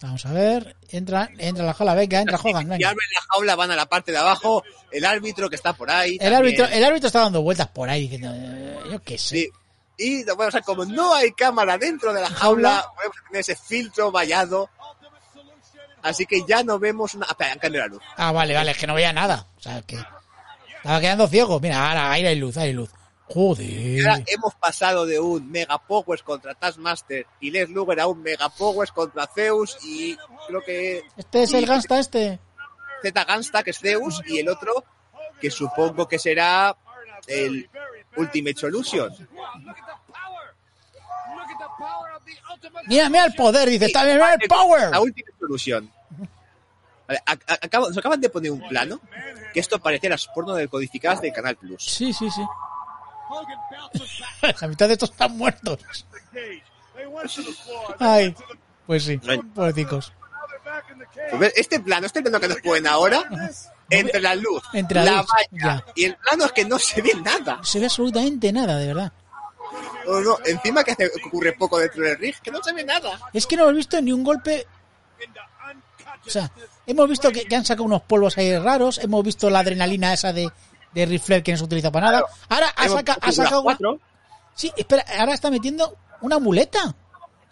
Vamos 0.02 0.26
a 0.26 0.32
ver. 0.32 0.76
Entra, 0.90 1.30
entra 1.38 1.64
la 1.64 1.74
jaula, 1.74 1.94
venga, 1.94 2.20
entra 2.20 2.36
Hogan, 2.36 2.68
venga. 2.68 2.88
abren 2.88 3.08
la 3.14 3.20
jaula, 3.32 3.54
van 3.54 3.70
a 3.70 3.76
la 3.76 3.86
parte 3.86 4.10
de 4.10 4.18
abajo. 4.18 4.64
El 4.90 5.04
árbitro 5.04 5.48
que 5.48 5.56
está 5.56 5.72
por 5.72 5.90
ahí. 5.90 6.18
El 6.20 6.34
árbitro, 6.34 6.66
el 6.66 6.84
árbitro 6.84 7.06
está 7.06 7.20
dando 7.20 7.40
vueltas 7.42 7.68
por 7.68 7.88
ahí 7.88 8.02
diciendo, 8.02 8.30
eh, 8.34 8.78
yo 8.90 9.02
qué 9.02 9.16
sé. 9.16 9.36
Sí. 9.36 9.50
Y 9.98 10.24
bueno, 10.24 10.48
o 10.48 10.50
sea, 10.50 10.62
como 10.62 10.84
no 10.84 11.14
hay 11.14 11.30
cámara 11.32 11.78
dentro 11.78 12.12
de 12.12 12.20
la 12.20 12.28
jaula, 12.30 12.84
podemos 12.96 13.16
tener 13.28 13.40
ese 13.40 13.54
filtro 13.54 14.10
vallado. 14.10 14.68
Así 16.02 16.26
que 16.26 16.44
ya 16.48 16.64
no 16.64 16.80
vemos 16.80 17.14
una. 17.14 17.26
Espera, 17.26 17.52
han 17.52 17.58
cambiado 17.60 17.86
la 17.86 17.94
luz. 17.94 18.02
Ah, 18.16 18.32
vale, 18.32 18.54
vale, 18.54 18.72
es 18.72 18.78
que 18.78 18.88
no 18.88 18.94
veía 18.94 19.12
nada. 19.12 19.46
O 19.56 19.60
sea, 19.60 19.82
que 19.82 19.96
estaba 20.76 21.00
quedando 21.00 21.28
ciego. 21.28 21.60
Mira, 21.60 21.88
ahora 21.88 22.10
ahí 22.10 22.26
hay 22.26 22.36
luz, 22.36 22.56
hay 22.56 22.72
luz. 22.72 22.90
Y 23.34 24.00
ahora 24.00 24.14
Joder. 24.14 24.24
hemos 24.26 24.54
pasado 24.56 25.06
de 25.06 25.18
un 25.18 25.50
Mega 25.50 25.78
Powers 25.78 26.22
contra 26.22 26.54
Taskmaster 26.54 27.26
y 27.40 27.50
Les 27.50 27.68
Luger 27.70 28.00
a 28.00 28.06
un 28.06 28.22
Mega 28.22 28.48
Powers 28.50 28.92
contra 28.92 29.26
Zeus 29.26 29.78
y 29.84 30.16
creo 30.46 30.60
que 30.62 31.02
Este 31.16 31.42
es 31.44 31.54
el 31.54 31.64
y 31.64 31.66
gangsta 31.66 31.98
este. 31.98 32.38
Z 33.02 33.24
Gansta, 33.24 33.62
que 33.62 33.70
es 33.70 33.78
Zeus, 33.78 34.20
y 34.26 34.38
el 34.38 34.48
otro 34.48 34.84
que 35.40 35.50
supongo 35.50 36.06
que 36.06 36.18
será 36.18 36.76
el 37.26 37.68
Ultimate 38.16 38.56
Solution. 38.56 39.12
Mira, 42.86 43.08
mira 43.08 43.24
el 43.24 43.34
poder, 43.34 43.68
dice, 43.68 43.86
está 43.86 44.04
bien, 44.04 44.16
mira 44.16 44.34
el 44.34 44.40
La 44.40 44.48
power. 44.48 45.00
Ultimate 45.00 45.34
Solution. 45.38 45.90
Nos 47.72 47.98
acaban 47.98 48.20
de 48.20 48.30
poner 48.30 48.50
un 48.52 48.66
plano 48.68 49.00
que 49.52 49.60
esto 49.60 49.78
parecía 49.80 50.10
las 50.10 50.26
porno 50.28 50.54
decodificadas 50.54 51.20
de 51.20 51.32
Canal 51.32 51.56
Plus. 51.56 51.84
Sí, 51.84 52.12
sí, 52.12 52.30
sí. 52.30 52.42
La 54.60 54.68
mitad 54.68 54.86
de 54.88 54.94
estos 54.94 55.10
están 55.10 55.36
muertos. 55.36 55.78
Ay, 57.98 58.34
pues 58.86 59.04
sí, 59.04 59.20
ve, 61.38 61.52
Este 61.56 61.80
plano, 61.80 62.06
este 62.06 62.22
plano 62.22 62.40
que 62.40 62.48
nos 62.48 62.58
ponen 62.60 62.86
ahora, 62.86 63.22
entre 63.90 64.20
la 64.20 64.34
luz, 64.34 64.62
Entre 64.72 64.98
la 65.00 65.04
la 65.04 65.16
luz, 65.18 65.26
valla 65.52 65.84
y 65.94 66.04
el 66.04 66.16
plano 66.16 66.44
es 66.46 66.52
que 66.52 66.64
no 66.64 66.78
se 66.78 67.02
ve 67.02 67.12
nada. 67.22 67.56
No 67.56 67.64
se 67.64 67.78
ve 67.78 67.86
absolutamente 67.86 68.52
nada, 68.52 68.76
de 68.78 68.86
verdad. 68.88 69.12
No, 70.06 70.20
no, 70.20 70.38
encima 70.44 70.82
que 70.84 70.92
hace- 70.92 71.10
que 71.10 71.28
ocurre 71.28 71.52
poco 71.52 71.78
dentro 71.78 72.02
del 72.02 72.18
rig, 72.18 72.38
que 72.40 72.50
no 72.50 72.62
se 72.62 72.72
ve 72.72 72.84
nada. 72.84 73.20
Es 73.32 73.46
que 73.46 73.56
no 73.56 73.64
hemos 73.64 73.76
visto 73.76 74.00
ni 74.00 74.12
un 74.12 74.24
golpe. 74.24 74.66
O 76.26 76.30
sea, 76.30 76.50
hemos 76.86 77.08
visto 77.08 77.30
que, 77.30 77.44
que 77.44 77.56
han 77.56 77.64
sacado 77.64 77.84
unos 77.84 78.02
polvos 78.02 78.36
ahí 78.38 78.56
raros. 78.58 78.98
Hemos 78.98 79.24
visto 79.24 79.48
la 79.50 79.60
adrenalina 79.60 80.12
esa 80.12 80.32
de, 80.32 80.50
de 80.94 81.06
Rifler 81.06 81.42
que 81.42 81.52
no 81.52 81.58
se 81.58 81.64
utiliza 81.64 81.90
para 81.90 82.06
nada. 82.06 82.24
Ahora 82.48 82.68
ha, 82.76 82.88
saca- 82.88 83.18
ha 83.20 83.32
sacado. 83.32 83.60
una- 83.62 83.76
cuatro, 83.76 84.00
Sí, 84.54 84.70
espera, 84.76 85.04
ahora 85.18 85.32
está 85.34 85.50
metiendo 85.50 85.96
una 86.20 86.38
muleta. 86.38 86.94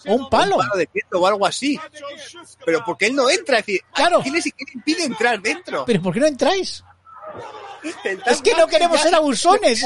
O 0.07 0.15
un 0.15 0.31
palo. 0.31 0.57
un 0.57 0.63
palo 0.67 0.77
de 0.79 0.89
o 1.13 1.27
algo 1.27 1.47
así. 1.47 1.79
Pero 2.65 2.83
porque 2.85 3.07
él 3.07 3.15
no 3.15 3.29
entra, 3.29 3.59
es 3.59 3.67
decir, 3.67 3.81
Claro. 3.93 4.21
¿quién, 4.23 4.37
es, 4.37 4.45
quién 4.45 4.69
impide 4.75 5.05
entrar 5.05 5.41
dentro? 5.41 5.85
Pero 5.85 6.01
¿por 6.03 6.15
qué 6.15 6.21
no 6.21 6.27
entráis? 6.27 6.83
Es 8.27 8.41
que 8.43 8.55
no 8.55 8.67
queremos 8.67 8.97
ya- 8.99 9.03
ser 9.05 9.15
abusones. 9.15 9.85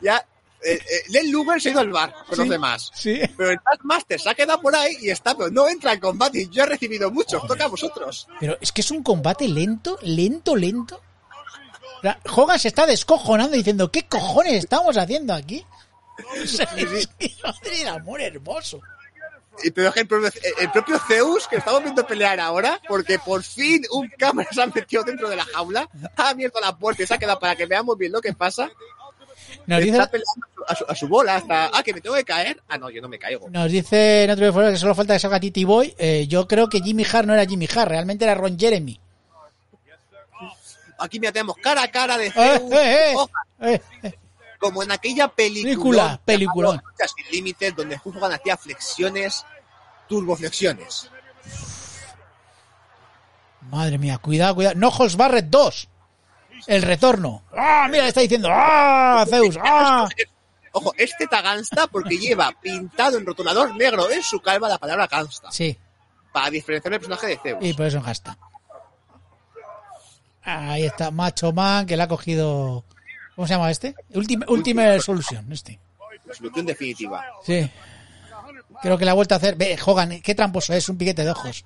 Ya, 0.00 0.26
eh, 0.64 0.80
eh, 0.90 1.02
Len 1.08 1.30
Luger 1.30 1.60
se 1.60 1.68
ha 1.68 1.72
ido 1.72 1.80
al 1.80 1.90
bar 1.90 2.14
con 2.26 2.38
los 2.38 2.48
demás. 2.48 2.90
Sí. 2.94 3.20
Pero 3.36 3.50
el 3.50 3.60
Taskmaster 3.60 4.18
se 4.18 4.30
ha 4.30 4.34
quedado 4.34 4.60
por 4.60 4.74
ahí 4.74 4.96
y 5.00 5.10
está, 5.10 5.36
pero 5.36 5.50
no 5.50 5.68
entra 5.68 5.92
en 5.92 6.00
combate. 6.00 6.42
Y 6.42 6.48
yo 6.48 6.64
he 6.64 6.66
recibido 6.66 7.10
muchos, 7.10 7.46
toca 7.46 7.64
a 7.64 7.68
vosotros. 7.68 8.26
Pero 8.40 8.56
es 8.60 8.72
que 8.72 8.80
es 8.80 8.90
un 8.90 9.02
combate 9.02 9.46
lento, 9.46 9.98
lento, 10.02 10.56
lento. 10.56 11.00
Sea, 12.00 12.18
Hogan 12.34 12.58
se 12.58 12.68
está 12.68 12.86
descojonando 12.86 13.56
diciendo, 13.56 13.90
¿qué 13.90 14.06
cojones 14.06 14.54
estamos 14.54 14.96
haciendo 14.96 15.34
aquí? 15.34 15.64
O 16.42 16.46
sea, 16.46 16.68
es 16.76 17.08
que, 17.18 17.34
madre 17.42 17.88
amor 17.88 18.20
hermoso. 18.20 18.80
Y 19.62 19.70
pero 19.70 19.88
es 19.88 19.94
que 19.94 20.00
el 20.00 20.06
propio, 20.06 20.30
el 20.60 20.70
propio 20.70 20.98
Zeus, 20.98 21.46
que 21.46 21.56
estamos 21.56 21.82
viendo 21.82 22.06
pelear 22.06 22.40
ahora, 22.40 22.80
porque 22.88 23.18
por 23.18 23.42
fin 23.42 23.82
un 23.92 24.08
cámara 24.18 24.48
se 24.52 24.60
ha 24.60 24.66
metido 24.66 25.04
dentro 25.04 25.28
de 25.28 25.36
la 25.36 25.44
jaula, 25.44 25.88
ha 26.16 26.28
abierto 26.28 26.60
la 26.60 26.76
puerta 26.76 27.02
y 27.02 27.06
se 27.06 27.14
ha 27.14 27.18
quedado 27.18 27.38
para 27.38 27.54
que 27.54 27.66
veamos 27.66 27.96
bien 27.96 28.12
lo 28.12 28.20
que 28.20 28.32
pasa. 28.32 28.70
Nos 29.66 29.80
dice, 29.80 29.92
Está 29.96 30.10
peleando 30.10 30.46
a 30.68 30.74
su, 30.74 30.84
a 30.88 30.94
su 30.94 31.08
bola 31.08 31.36
hasta. 31.36 31.70
Ah, 31.72 31.82
que 31.82 31.94
me 31.94 32.00
tengo 32.00 32.16
que 32.16 32.24
caer. 32.24 32.62
Ah, 32.68 32.78
no, 32.78 32.90
yo 32.90 33.00
no 33.00 33.08
me 33.08 33.18
caigo. 33.18 33.48
nos 33.50 33.70
dice 33.70 34.26
Notable 34.28 34.52
Fuera 34.52 34.70
que 34.70 34.76
solo 34.76 34.94
falta 34.94 35.14
que 35.14 35.20
salga 35.20 35.40
Titi 35.40 35.64
Boy. 35.64 35.94
Eh, 35.98 36.26
yo 36.26 36.46
creo 36.46 36.68
que 36.68 36.80
Jimmy 36.80 37.04
Hart 37.10 37.26
no 37.26 37.34
era 37.34 37.46
Jimmy 37.46 37.68
Hart, 37.74 37.88
realmente 37.90 38.24
era 38.24 38.34
Ron 38.34 38.58
Jeremy. 38.58 39.00
Aquí 40.98 41.18
mira, 41.18 41.32
tenemos 41.32 41.56
cara 41.56 41.82
a 41.82 41.88
cara 41.90 42.16
de 42.16 42.26
Eh, 42.36 42.60
eh, 42.72 43.12
eh, 43.12 43.14
eh, 43.60 43.80
eh. 44.02 44.14
como 44.58 44.82
en 44.82 44.92
aquella 44.92 45.28
película. 45.28 46.20
Película. 46.24 46.82
Sin 47.16 47.30
límites, 47.30 47.74
donde 47.76 48.00
Hogan 48.02 48.32
hacía 48.32 48.56
flexiones, 48.56 49.44
turboflexiones. 50.08 51.10
Madre 53.70 53.98
mía, 53.98 54.18
cuidado, 54.18 54.54
cuidado. 54.54 54.74
No 54.76 54.88
Holmes 54.88 55.16
Barrett 55.16 55.46
2. 55.46 55.88
El 56.66 56.82
retorno. 56.82 57.42
¡Ah! 57.56 57.86
Mira, 57.90 58.02
le 58.04 58.08
está 58.08 58.20
diciendo. 58.20 58.48
¡Ah! 58.50 59.24
Zeus. 59.28 59.58
¡Ah! 59.62 60.08
Ojo, 60.72 60.92
este 60.96 61.26
Tagansta 61.28 61.86
porque 61.86 62.18
lleva 62.18 62.52
pintado 62.60 63.16
en 63.18 63.24
rotulador 63.26 63.76
negro 63.76 64.10
en 64.10 64.22
su 64.22 64.40
calva 64.40 64.68
la 64.68 64.78
palabra 64.78 65.06
Gansta. 65.06 65.50
Sí, 65.52 65.78
Para 66.32 66.50
diferenciar 66.50 66.94
el 66.94 66.98
personaje 66.98 67.26
de 67.28 67.38
Zeus. 67.38 67.58
y 67.64 67.72
por 67.74 67.86
eso 67.86 68.02
gasta. 68.02 68.36
Ahí 70.42 70.84
está 70.84 71.10
Macho 71.10 71.52
Man, 71.52 71.86
que 71.86 71.96
le 71.96 72.02
ha 72.02 72.08
cogido. 72.08 72.84
¿Cómo 73.34 73.46
se 73.46 73.54
llama 73.54 73.70
este? 73.70 73.94
Ultimate, 74.14 74.52
Ultimate 74.52 75.00
Solution, 75.00 75.52
este. 75.52 75.80
Solución 76.32 76.66
definitiva. 76.66 77.24
Sí. 77.44 77.70
Creo 78.82 78.98
que 78.98 79.04
la 79.04 79.12
ha 79.12 79.14
vuelto 79.14 79.34
a 79.34 79.38
hacer. 79.38 79.56
Ve, 79.56 79.78
Hogan, 79.84 80.20
qué 80.20 80.34
tramposo 80.34 80.72
es, 80.74 80.88
un 80.88 80.98
piquete 80.98 81.24
de 81.24 81.30
ojos. 81.30 81.64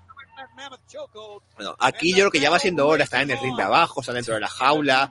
Bueno, 1.57 1.77
aquí 1.79 2.11
yo 2.11 2.17
creo 2.19 2.31
que 2.31 2.41
ya 2.41 2.51
va 2.51 2.59
siendo 2.59 2.87
hora, 2.87 3.05
estar 3.05 3.23
en 3.23 3.31
el 3.31 3.41
ring 3.41 3.57
de 3.57 3.63
abajo, 3.63 4.01
estar 4.01 4.15
dentro 4.15 4.35
de 4.35 4.41
la 4.41 4.49
jaula, 4.49 5.11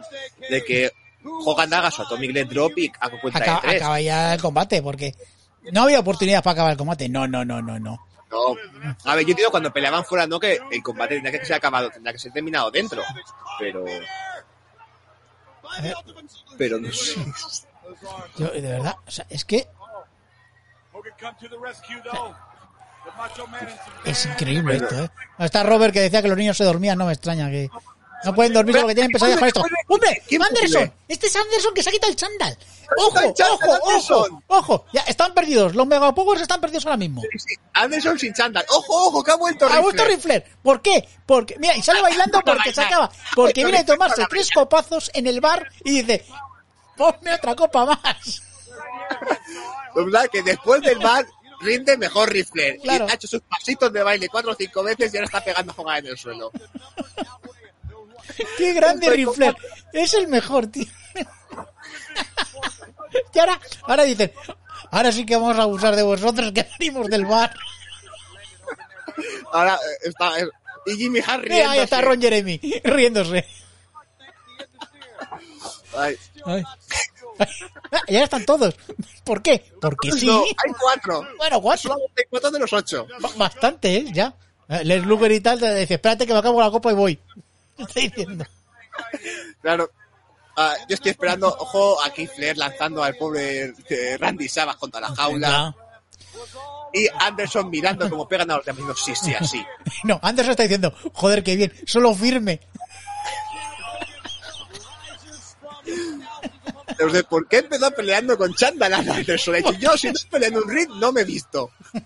de 0.50 0.64
que 0.64 0.92
Hogan 1.24 1.74
haga 1.74 1.92
su 1.92 2.02
Atomic 2.02 2.32
Leg 2.32 2.48
Drop 2.50 2.78
y 2.78 2.92
haga 3.00 3.20
cuenta 3.20 3.40
Acaba, 3.40 3.62
de 3.62 3.68
tres. 3.68 3.82
acaba 3.82 4.02
ya 4.02 4.34
el 4.34 4.42
combate, 4.42 4.82
porque 4.82 5.16
no 5.72 5.84
había 5.84 6.00
oportunidad 6.00 6.44
para 6.44 6.54
acabar 6.54 6.72
el 6.72 6.78
combate. 6.78 7.10
No, 7.10 7.28
no, 7.28 7.44
no, 7.44 7.62
no, 7.62 7.80
no. 7.80 8.06
No. 8.30 8.56
A 9.06 9.16
ver, 9.16 9.24
yo 9.26 9.32
entiendo 9.32 9.52
cuando 9.52 9.72
peleaban 9.72 10.04
fuera, 10.04 10.28
no 10.28 10.38
que 10.40 10.60
el 10.72 10.84
combate 10.84 11.16
tendría 11.16 11.40
que 11.40 11.46
ser 11.46 11.56
acabado, 11.56 11.90
tendría 11.90 12.12
que 12.12 12.20
ser 12.20 12.34
terminado 12.34 12.70
dentro. 12.72 13.02
Pero. 13.60 13.86
Pero 16.58 16.80
no 16.80 16.92
sé. 16.92 17.26
Yo, 18.38 18.48
de 18.50 18.62
verdad, 18.62 18.96
o 19.06 19.12
sea, 19.12 19.26
es 19.30 19.46
que 19.46 19.68
es 24.06 24.26
increíble 24.26 24.78
esto, 24.78 25.04
¿eh? 25.04 25.10
Está 25.40 25.64
Robert 25.64 25.94
que 25.94 26.02
decía 26.02 26.22
que 26.22 26.28
los 26.28 26.38
niños 26.38 26.58
se 26.58 26.64
dormían, 26.64 26.98
no 26.98 27.06
me 27.06 27.14
extraña 27.14 27.50
que 27.50 27.70
no 28.24 28.34
pueden 28.34 28.54
dormir 28.54 28.78
porque 28.80 28.96
tienen 28.96 29.12
pesadillas 29.12 29.40
con 29.40 29.48
esto. 29.48 29.64
¡Hombre! 29.88 30.24
¿Quién 30.28 30.42
¡Anderson! 30.44 30.92
Este 31.08 31.28
es 31.28 31.36
Anderson 31.36 31.74
que 31.74 31.84
se 31.84 31.90
ha 31.90 31.94
quitado 31.94 32.12
el 32.12 32.16
chándal. 32.16 32.58
¡Ojo! 32.98 33.20
¡Ojo! 33.52 33.80
¡Ojo! 33.84 34.42
¡Ojo! 34.48 34.86
Ya, 34.94 35.02
están 35.02 35.34
perdidos. 35.34 35.76
Los 35.76 35.86
Megapowers 35.86 36.42
están 36.42 36.60
perdidos 36.60 36.86
ahora 36.86 36.98
mismo. 36.98 37.22
Anderson 37.74 38.18
sin 38.18 38.34
chándal. 38.34 38.66
¡Ojo, 38.70 39.08
ojo! 39.08 39.24
Que 39.24 39.32
ha 39.32 39.36
vuelto 39.36 39.68
Ha 39.68 39.80
vuelto. 39.80 40.04
Rifler. 40.06 40.46
¿Por 40.64 40.82
qué? 40.82 41.08
Porque, 41.26 41.58
mira, 41.60 41.76
y 41.76 41.82
sale 41.82 42.02
bailando 42.02 42.42
porque 42.42 42.74
se 42.74 42.82
acaba. 42.82 43.12
Porque 43.36 43.64
viene 43.64 43.80
a 43.80 43.86
tomarse 43.86 44.26
tres 44.30 44.50
copazos 44.52 45.12
en 45.14 45.28
el 45.28 45.40
bar 45.40 45.68
y 45.84 46.02
dice, 46.02 46.26
ponme 46.96 47.34
otra 47.34 47.56
copa 47.56 47.86
más. 47.86 48.42
Pues 49.94 50.06
verdad 50.06 50.28
que 50.32 50.44
después 50.44 50.82
del 50.82 51.00
bar 51.00 51.26
rinde 51.62 51.98
mejor 51.98 52.30
Riffler. 52.32 52.78
Claro. 52.80 53.08
Y 53.08 53.12
ha 53.12 53.14
hecho 53.16 53.28
sus 53.28 53.42
pasitos 53.42 53.92
de 53.92 54.04
baile 54.04 54.28
cuatro 54.30 54.52
o 54.52 54.56
cinco 54.56 54.84
veces 54.84 55.14
y 55.14 55.18
ahora 55.18 55.26
está 55.26 55.44
pegando 55.44 55.72
a 55.72 55.82
Hogan 55.82 55.98
en 56.06 56.12
el 56.12 56.18
suelo. 56.18 56.52
Qué 58.58 58.74
grande 58.74 59.10
Rifler. 59.16 59.56
Es 59.94 60.14
el 60.14 60.28
mejor, 60.28 60.68
tío. 60.68 60.86
Y 63.34 63.40
ahora, 63.40 63.60
ahora 63.84 64.04
dicen, 64.04 64.32
ahora 64.92 65.12
sí 65.12 65.26
que 65.26 65.36
vamos 65.36 65.58
a 65.58 65.62
abusar 65.64 65.96
de 65.96 66.04
vosotros 66.04 66.52
que 66.52 66.68
venimos 66.80 67.08
del 67.08 67.26
bar. 67.26 67.54
Ahora 69.54 69.76
eh, 69.76 70.10
está. 70.10 70.40
eh, 70.40 70.48
y 70.88 70.96
Jimmy 70.98 71.22
Harry. 71.26 71.50
Mira, 71.50 71.72
ahí 71.72 71.80
está 71.80 72.02
Ron 72.02 72.20
Jeremy 72.22 72.60
riéndose. 72.84 73.46
Ay. 75.96 76.18
Ay. 76.46 76.64
Ay. 77.40 77.48
Y 78.08 78.16
ahora 78.16 78.24
están 78.26 78.46
todos. 78.46 78.76
¿Por 79.24 79.42
qué? 79.42 79.64
Porque 79.82 80.12
sí. 80.12 80.30
Hay 80.30 80.74
cuatro. 80.80 81.26
Bueno, 81.38 81.62
cuatro. 81.62 81.90
Solamente 81.90 82.28
cuatro 82.30 82.52
de 82.52 82.60
los 82.60 82.74
ocho. 82.74 83.08
Ba- 83.20 83.30
Bastante, 83.36 83.96
¿eh? 83.98 84.06
Ya. 84.12 84.34
Eh, 84.70 84.84
Les 84.84 85.06
Luger 85.06 85.32
y 85.32 85.40
tal 85.42 85.60
dice, 85.60 85.94
espérate 85.96 86.26
que 86.28 86.34
me 86.34 86.40
acabo 86.40 86.62
la 86.62 86.72
copa 86.72 86.92
y 86.92 86.96
voy. 86.96 87.20
¿Qué 87.78 87.84
estoy 87.84 88.08
diciendo? 88.10 88.46
Claro. 89.62 89.90
Ah, 90.60 90.74
yo 90.90 90.96
estoy 90.96 91.12
esperando, 91.12 91.48
ojo, 91.48 92.04
a 92.04 92.10
Keith 92.12 92.32
Flair 92.36 92.58
lanzando 92.58 93.04
al 93.04 93.16
pobre 93.16 93.74
eh, 93.90 94.18
Randy 94.20 94.50
Savage 94.50 94.80
contra 94.80 95.00
la 95.00 95.10
jaula. 95.16 95.76
Y 96.94 97.08
Anderson 97.20 97.70
mirando 97.70 98.10
como 98.10 98.28
pegan 98.28 98.50
a 98.50 98.58
los 98.58 98.66
demás. 98.66 98.98
Sí, 99.04 99.14
sí, 99.16 99.34
así. 99.36 99.64
No, 100.04 100.20
Anderson 100.24 100.52
está 100.52 100.64
diciendo, 100.64 100.94
joder, 101.14 101.44
qué 101.44 101.56
bien, 101.56 101.72
solo 101.86 102.14
firme. 102.16 102.60
Entonces, 107.00 107.24
¿por 107.24 107.48
qué 107.48 107.58
empezó 107.60 107.92
peleando 107.92 108.38
con 108.38 108.54
Chandal 108.56 108.94
Anderson? 108.94 109.54
Ha 109.56 109.58
dicho, 109.58 109.74
yo 109.74 109.98
si 109.98 110.08
no 110.08 110.14
estoy 110.14 110.30
peleando 110.32 110.62
un 110.64 110.70
ring, 110.70 110.90
no 110.96 111.12
me 111.12 111.22
he 111.22 111.26
visto. 111.26 111.72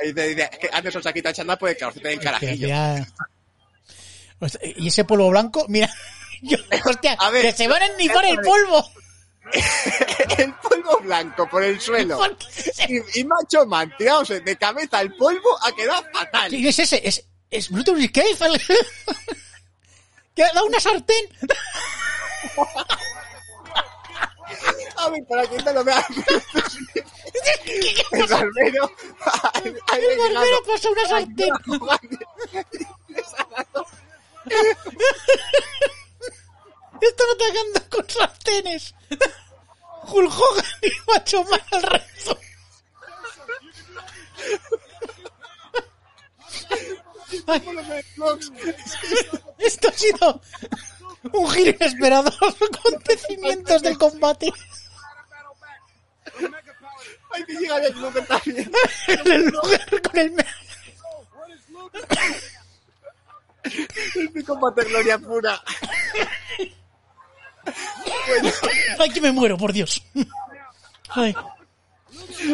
Ahí 0.00 0.12
dice, 0.12 0.28
dice, 0.28 0.50
es 0.52 0.58
que 0.58 0.70
Anderson 0.72 1.02
se 1.02 1.08
ha 1.08 1.12
quitado 1.12 1.34
Chandal 1.34 1.58
porque 1.58 1.76
claro, 1.76 1.92
se 1.92 2.00
tiene 2.00 2.14
el 2.14 2.20
carajillo. 2.20 2.68
Y 4.76 4.88
ese 4.88 5.04
polvo 5.04 5.30
blanco, 5.30 5.64
mira, 5.68 5.88
yo- 6.42 6.58
hostia, 6.84 7.14
A 7.18 7.30
ver, 7.30 7.42
que 7.42 7.52
se 7.52 7.68
van 7.68 7.82
a 7.82 7.86
ennifar 7.86 8.24
el 8.24 8.36
polvo. 8.40 8.90
el 10.38 10.52
polvo 10.54 10.98
blanco 11.02 11.48
por 11.48 11.62
el 11.62 11.80
suelo. 11.80 12.18
¿Por 12.18 12.36
qué 12.36 12.46
se- 12.50 12.92
Y, 12.92 13.20
y 13.20 13.24
Macho 13.24 13.64
Man 13.66 13.92
tirados 13.96 14.28
de 14.28 14.56
cabeza 14.56 14.98
al 14.98 15.14
polvo 15.14 15.48
ha 15.62 15.72
quedado 15.72 16.04
fatal. 16.12 16.50
¿Quién 16.50 16.66
es 16.66 16.78
ese? 16.80 17.00
Es, 17.06 17.24
es 17.50 17.70
Brutus 17.70 17.98
Escape. 18.00 18.34
Que 20.36 20.44
da 20.54 20.62
una 20.62 20.78
sartén. 20.78 21.24
A 24.98 25.10
ver, 25.10 25.26
para 25.26 25.46
que 25.48 25.56
no 25.62 25.72
lo 25.72 25.84
vean. 25.84 26.04
el 28.12 28.26
barbero. 28.26 28.92
El 29.64 29.72
barbero 30.18 30.62
pasa 30.66 30.90
una 30.90 31.08
sartén. 31.08 31.52
Están 37.00 37.28
atacando 37.34 37.80
con 37.90 38.10
sartenes. 38.10 38.94
Hulk 40.08 40.32
Hogan 40.32 40.64
y 40.82 40.90
Macho 41.10 41.44
Man 41.44 41.60
al 41.72 41.82
resto. 41.82 42.38
Ay, 47.46 47.60
esto 49.58 49.88
ha 49.88 49.92
sido 49.92 50.40
un 51.32 51.50
giro 51.50 51.70
inesperado 51.70 52.28
a 52.28 52.44
los 52.44 52.56
acontecimientos 52.62 53.82
del 53.82 53.98
combate. 53.98 54.52
Ay, 57.32 57.44
que 57.44 57.54
llega 57.54 57.78
está 57.78 58.42
bien. 58.44 58.70
En 59.08 59.32
el 59.32 59.44
lugar 59.46 60.02
con 60.02 60.18
el... 60.18 60.46
Es 64.14 64.34
mi 64.34 64.42
combate 64.42 64.84
gloria 64.84 65.18
pura. 65.18 65.60
Ay, 68.98 69.10
que 69.10 69.20
me 69.20 69.32
muero, 69.32 69.56
por 69.56 69.72
Dios. 69.72 70.02
Ay. 71.10 71.34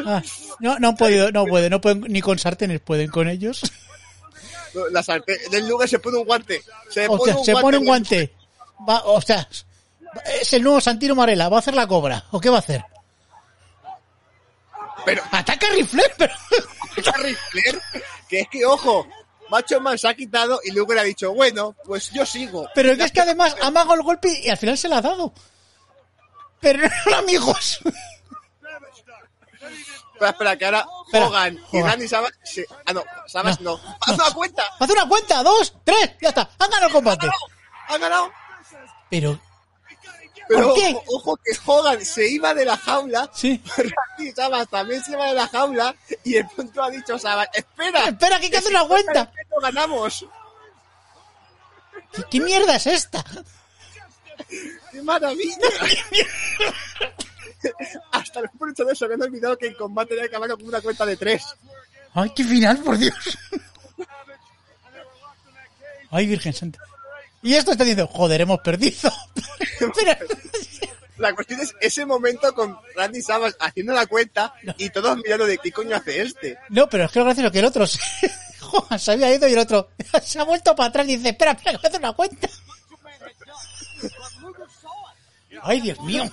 Ah, 0.07 0.23
no, 0.61 0.79
no 0.79 0.89
han 0.89 0.97
podido, 0.97 1.31
no 1.33 1.45
pueden, 1.45 1.71
no 1.71 1.81
pueden, 1.81 2.01
ni 2.09 2.21
con 2.21 2.39
sartenes 2.39 2.81
pueden 2.81 3.11
con 3.11 3.29
ellos. 3.29 3.63
La 4.91 5.03
sartén. 5.03 5.39
Del 5.51 5.69
lugar 5.69 5.89
se 5.89 5.99
pone 5.99 6.19
un 6.19 6.25
guante. 6.25 6.63
Se 6.89 7.07
O 7.09 7.17
pone 7.19 7.33
sea, 7.33 7.39
un 7.39 7.45
se 7.45 7.53
guante. 7.53 7.63
pone 7.63 7.79
un 7.79 7.85
guante. 7.85 8.35
Va, 8.89 9.03
o 9.05 9.21
sea, 9.21 9.49
es 10.41 10.53
el 10.53 10.63
nuevo 10.63 10.81
Santino 10.81 11.15
Marella, 11.15 11.49
va 11.49 11.57
a 11.57 11.61
hacer 11.61 11.75
la 11.75 11.87
cobra. 11.87 12.25
¿O 12.31 12.41
qué 12.41 12.49
va 12.51 12.57
a 12.57 12.61
hacer? 12.61 12.85
Pero 15.05 15.23
Ataca 15.31 15.67
a 15.67 15.71
Rifler, 15.71 16.13
pero... 16.17 16.33
Harry 17.15 17.35
Flair, 17.51 17.81
que 18.29 18.41
es 18.41 18.49
que, 18.49 18.65
ojo, 18.67 19.07
Macho 19.51 19.81
Man 19.81 19.99
se 19.99 20.09
ha 20.09 20.15
quitado 20.15 20.61
y 20.63 20.71
le 20.71 21.01
ha 21.01 21.03
dicho, 21.03 21.33
bueno, 21.33 21.75
pues 21.85 22.11
yo 22.11 22.25
sigo. 22.27 22.69
Pero 22.75 22.93
es 22.93 23.13
que 23.13 23.21
además 23.21 23.57
amaga 23.63 23.95
el 23.95 24.03
golpe 24.03 24.29
y 24.43 24.49
al 24.49 24.59
final 24.59 24.77
se 24.79 24.89
la 24.89 24.99
ha 24.99 25.03
dado. 25.03 25.33
Pero 26.61 26.89
no, 27.11 27.17
amigos. 27.17 27.81
Espera, 30.31 30.53
espera, 30.53 30.57
que 30.59 30.65
ahora 30.67 30.87
Espera, 31.07 31.27
Hogan 31.29 31.55
y 31.73 31.77
Hogan. 31.79 31.91
Randy 31.91 32.09
Savage... 32.09 32.35
se- 32.45 32.67
Ah, 32.87 32.93
no, 32.93 33.05
Savage 33.27 33.63
no. 33.63 33.77
No. 33.79 33.97
¡Haz 34.07 34.15
una 34.19 34.31
cuenta! 34.33 34.63
Haz 34.79 34.91
una 34.91 35.09
cuenta, 35.09 35.43
dos, 35.43 35.75
tres, 35.85 36.11
ya 36.21 36.29
está. 36.31 36.43
Han 36.59 36.71
ganado 36.71 36.87
el 36.87 36.93
combate. 36.93 37.29
¡Ha 37.89 37.99
ganado! 37.99 38.31
Pero, 39.11 39.39
Pero 40.49 40.69
¿Por 40.69 40.75
qué? 40.75 40.95
Ojo, 40.95 41.17
ojo 41.17 41.37
que 41.37 41.53
Hogan 41.67 42.05
se 42.05 42.29
iba 42.31 42.55
de 42.55 42.65
la 42.65 42.77
jaula, 42.77 43.31
sí. 43.35 43.63
Randy 43.77 44.33
Savage 44.33 44.67
también 44.67 45.03
se 45.05 45.13
iba 45.13 45.27
de 45.27 45.35
la 45.35 45.49
jaula 45.49 45.95
y 46.25 46.37
el 46.37 46.47
punto 46.49 46.83
ha 46.83 46.91
dicho 46.91 47.19
Savage, 47.19 47.51
espera, 47.55 48.05
Espera, 48.09 48.39
que 48.39 48.45
hay 48.47 48.51
que 48.51 48.57
hacer 48.59 48.71
una 48.71 48.87
cuenta. 48.87 49.31
no 49.51 49.61
ganamos. 49.61 50.25
¿Qué, 52.13 52.23
qué 52.31 52.41
mierda 52.41 52.77
es 52.77 52.87
esta? 52.87 53.25
¡Qué 54.93 55.03
maravilla! 55.03 55.57
Hasta 58.13 58.43
de 58.43 58.49
eso, 58.93 59.09
me 59.09 59.15
he 59.15 59.23
olvidado 59.23 59.57
que 59.57 59.67
el 59.67 59.77
combate 59.77 60.15
había 60.15 60.27
acabado 60.27 60.57
con 60.57 60.67
una 60.67 60.81
cuenta 60.81 61.07
de 61.07 61.17
tres. 61.17 61.45
Ay, 62.15 62.31
qué 62.35 62.45
final, 62.45 62.79
por 62.79 62.99
Dios. 62.99 63.15
Ay, 66.11 66.27
Virgen 66.27 66.53
Santa. 66.53 66.79
Y 67.43 67.55
esto 67.55 67.73
está 67.73 67.85
diciendo, 67.85 68.07
joder, 68.07 68.41
hemos 68.43 68.61
perdido. 68.61 69.11
La 71.19 71.35
cuestión 71.35 71.61
es 71.61 71.75
ese 71.81 72.05
momento 72.05 72.55
con 72.55 72.77
Randy 72.97 73.23
Savage 73.23 73.57
haciendo 73.61 73.93
la 73.93 74.07
cuenta 74.07 74.55
y 74.79 74.91
todos 74.91 75.17
mirando 75.19 75.47
de 75.47 75.59
qué 75.59 75.71
coño 75.71 75.97
hace 75.97 76.23
este. 76.23 76.59
no, 76.71 76.89
pero 76.89 77.05
es 77.05 77.13
que 77.13 77.19
lo 77.21 77.25
gracioso 77.27 77.47
es 77.47 77.53
que 77.53 77.59
el 77.61 77.65
otro 77.65 77.87
se, 77.87 78.01
Joder, 78.61 78.99
se 78.99 79.13
había 79.13 79.35
ido 79.35 79.49
y 79.49 79.53
el 79.53 79.59
otro 79.59 79.91
se 80.23 80.39
ha 80.41 80.45
vuelto 80.45 80.75
para 80.75 80.89
atrás 80.89 81.07
y 81.09 81.17
dice, 81.17 81.31
espera, 81.31 81.53
espera, 81.53 81.73
que 81.73 81.79
voy 81.79 81.87
a 81.87 81.89
hacer 81.89 82.01
una 82.01 82.13
cuenta. 82.13 82.49
Ay, 85.63 85.81
Dios 85.81 86.01
mío. 86.01 86.31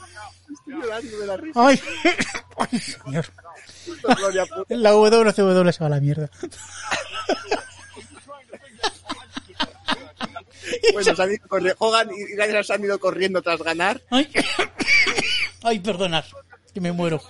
Estoy 0.69 0.81
llorando 0.81 1.17
de 1.19 1.27
la 1.27 1.37
risa. 1.37 1.67
Ay, 1.67 1.81
ay 2.71 2.79
señor. 2.79 3.25
La 4.69 4.91
WCW 4.91 5.71
se 5.71 5.79
va 5.79 5.85
a 5.87 5.89
la 5.89 5.99
mierda. 5.99 6.29
Bueno, 10.93 11.15
se 11.15 11.21
han 11.21 11.31
ido 11.31 11.47
corri- 11.47 11.75
Hogan 11.79 12.09
y 12.11 12.35
Randy 12.35 12.63
se 12.63 12.73
han 12.73 12.83
ido 12.83 12.99
corriendo 12.99 13.41
tras 13.41 13.61
ganar. 13.61 14.01
Ay, 14.09 14.29
ay 15.63 15.79
perdonad, 15.79 16.23
que 16.73 16.81
me 16.81 16.91
muero. 16.91 17.21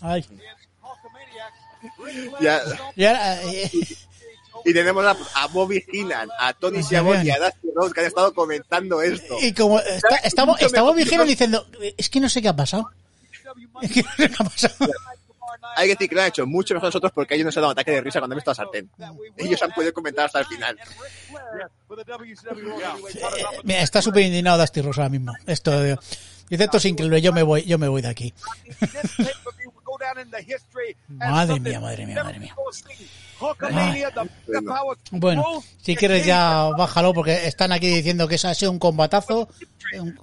Ay. 0.00 0.26
Ya- 2.40 2.60
Y 2.96 3.04
ahora, 3.04 3.42
eh, 3.44 3.70
y 4.66 4.74
tenemos 4.74 5.04
a, 5.04 5.16
a 5.34 5.46
Bobby 5.46 5.84
Heenan, 5.92 6.28
a 6.40 6.52
Tony 6.52 6.82
Schiavone 6.82 7.24
y 7.24 7.30
a 7.30 7.38
Dusty 7.38 7.68
Rhodes 7.72 7.94
que 7.94 8.00
han 8.00 8.06
estado 8.06 8.34
comentando 8.34 9.00
esto. 9.00 9.36
y 9.40 9.54
como 9.54 9.78
está, 9.78 10.16
estamos, 10.16 10.60
estamos 10.60 10.96
Vigero 10.96 11.24
diciendo, 11.24 11.64
es 11.96 12.10
que 12.10 12.18
no 12.18 12.28
sé 12.28 12.42
qué 12.42 12.48
ha 12.48 12.56
pasado. 12.56 12.90
¿Qué 13.92 14.04
ha 14.26 14.44
pasado? 14.44 14.74
Hay 15.76 15.86
que 15.86 15.94
decir 15.94 16.08
que 16.08 16.14
lo 16.16 16.22
han 16.22 16.28
hecho 16.28 16.46
mucho 16.46 16.74
mejor 16.74 16.88
nosotros 16.88 17.12
porque 17.14 17.36
ellos 17.36 17.44
no 17.44 17.52
se 17.52 17.60
han 17.60 17.62
dado 17.62 17.72
ataque 17.72 17.92
de 17.92 18.00
risa 18.00 18.18
cuando 18.18 18.34
han 18.34 18.38
visto 18.38 18.50
la 18.50 18.54
sartén. 18.56 18.90
Ellos 19.36 19.62
han 19.62 19.70
podido 19.70 19.92
comentar 19.92 20.26
hasta 20.26 20.40
el 20.40 20.46
final. 20.46 20.76
Mira, 23.62 23.82
está 23.82 24.02
súper 24.02 24.24
indignado 24.24 24.58
Dusty 24.58 24.80
Rose 24.80 25.00
ahora 25.00 25.10
mismo. 25.10 25.32
Esto, 25.46 25.80
dice, 26.48 26.64
esto 26.64 26.78
es 26.78 26.84
increíble, 26.86 27.22
yo 27.22 27.32
me 27.32 27.44
voy, 27.44 27.62
yo 27.62 27.78
me 27.78 27.86
voy 27.86 28.02
de 28.02 28.08
aquí. 28.08 28.34
Madre 31.08 31.60
mía, 31.60 31.80
madre 31.80 32.06
mía, 32.06 32.22
madre 32.22 32.40
mía. 32.40 32.54
Bueno, 35.10 35.44
si 35.80 35.94
quieres 35.96 36.24
ya 36.24 36.68
bájalo 36.76 37.12
porque 37.14 37.46
están 37.46 37.72
aquí 37.72 37.88
diciendo 37.88 38.26
que 38.28 38.36
eso 38.36 38.48
ha 38.48 38.54
sido 38.54 38.70
un 38.70 38.78
combatazo. 38.78 39.48
Un- 39.98 40.18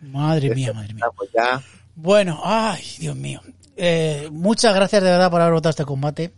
Madre 0.00 0.54
mía, 0.54 0.72
madre 0.72 0.94
mía. 0.94 1.04
Ah. 1.40 1.60
Bueno, 1.94 2.40
ay, 2.44 2.82
Dios 2.98 3.16
mío. 3.16 3.40
Eh, 3.76 4.28
muchas 4.30 4.74
gracias 4.74 5.02
de 5.02 5.10
verdad 5.10 5.30
por 5.30 5.40
haber 5.40 5.54
votado 5.54 5.70
este 5.70 5.84
combate. 5.84 6.32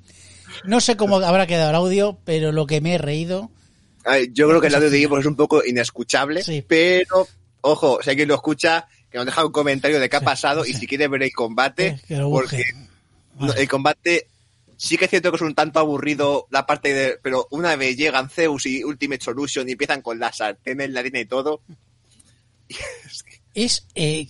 No 0.64 0.80
sé 0.80 0.96
cómo 0.96 1.16
habrá 1.16 1.46
quedado 1.46 1.70
el 1.70 1.76
audio, 1.76 2.18
pero 2.24 2.52
lo 2.52 2.66
que 2.66 2.80
me 2.80 2.94
he 2.94 2.98
reído. 2.98 3.50
Ay, 4.04 4.30
Yo 4.32 4.48
creo 4.48 4.60
que 4.60 4.68
el 4.68 4.74
audio 4.74 4.90
de 4.90 5.02
Evo 5.02 5.18
es 5.18 5.26
un 5.26 5.36
poco 5.36 5.64
inescuchable, 5.64 6.42
Sí. 6.42 6.64
pero, 6.66 7.26
ojo, 7.60 7.98
si 8.02 8.10
alguien 8.10 8.28
lo 8.28 8.34
escucha, 8.36 8.86
que 9.10 9.18
nos 9.18 9.26
deja 9.26 9.44
un 9.44 9.52
comentario 9.52 10.00
de 10.00 10.08
qué 10.08 10.16
ha 10.16 10.20
pasado 10.20 10.64
y 10.64 10.72
si 10.72 10.86
quiere 10.86 11.08
ver 11.08 11.22
el 11.24 11.32
combate, 11.32 12.00
Eh, 12.08 12.20
porque 12.30 12.64
el 13.56 13.68
combate 13.68 14.26
sí 14.78 14.96
que 14.96 15.04
es 15.04 15.10
cierto 15.10 15.30
que 15.30 15.36
es 15.36 15.42
un 15.42 15.54
tanto 15.54 15.78
aburrido 15.80 16.46
la 16.50 16.64
parte 16.64 16.94
de, 16.94 17.18
pero 17.22 17.46
una 17.50 17.76
vez 17.76 17.98
llegan 17.98 18.30
Zeus 18.30 18.64
y 18.64 18.82
Ultimate 18.82 19.22
Solution 19.22 19.68
y 19.68 19.72
empiezan 19.72 20.00
con 20.00 20.18
las 20.18 20.38
sartenes, 20.38 20.90
la 20.90 21.00
harina 21.00 21.20
y 21.20 21.26
todo, 21.26 21.60
Es, 23.54 23.86
eh, 23.96 24.28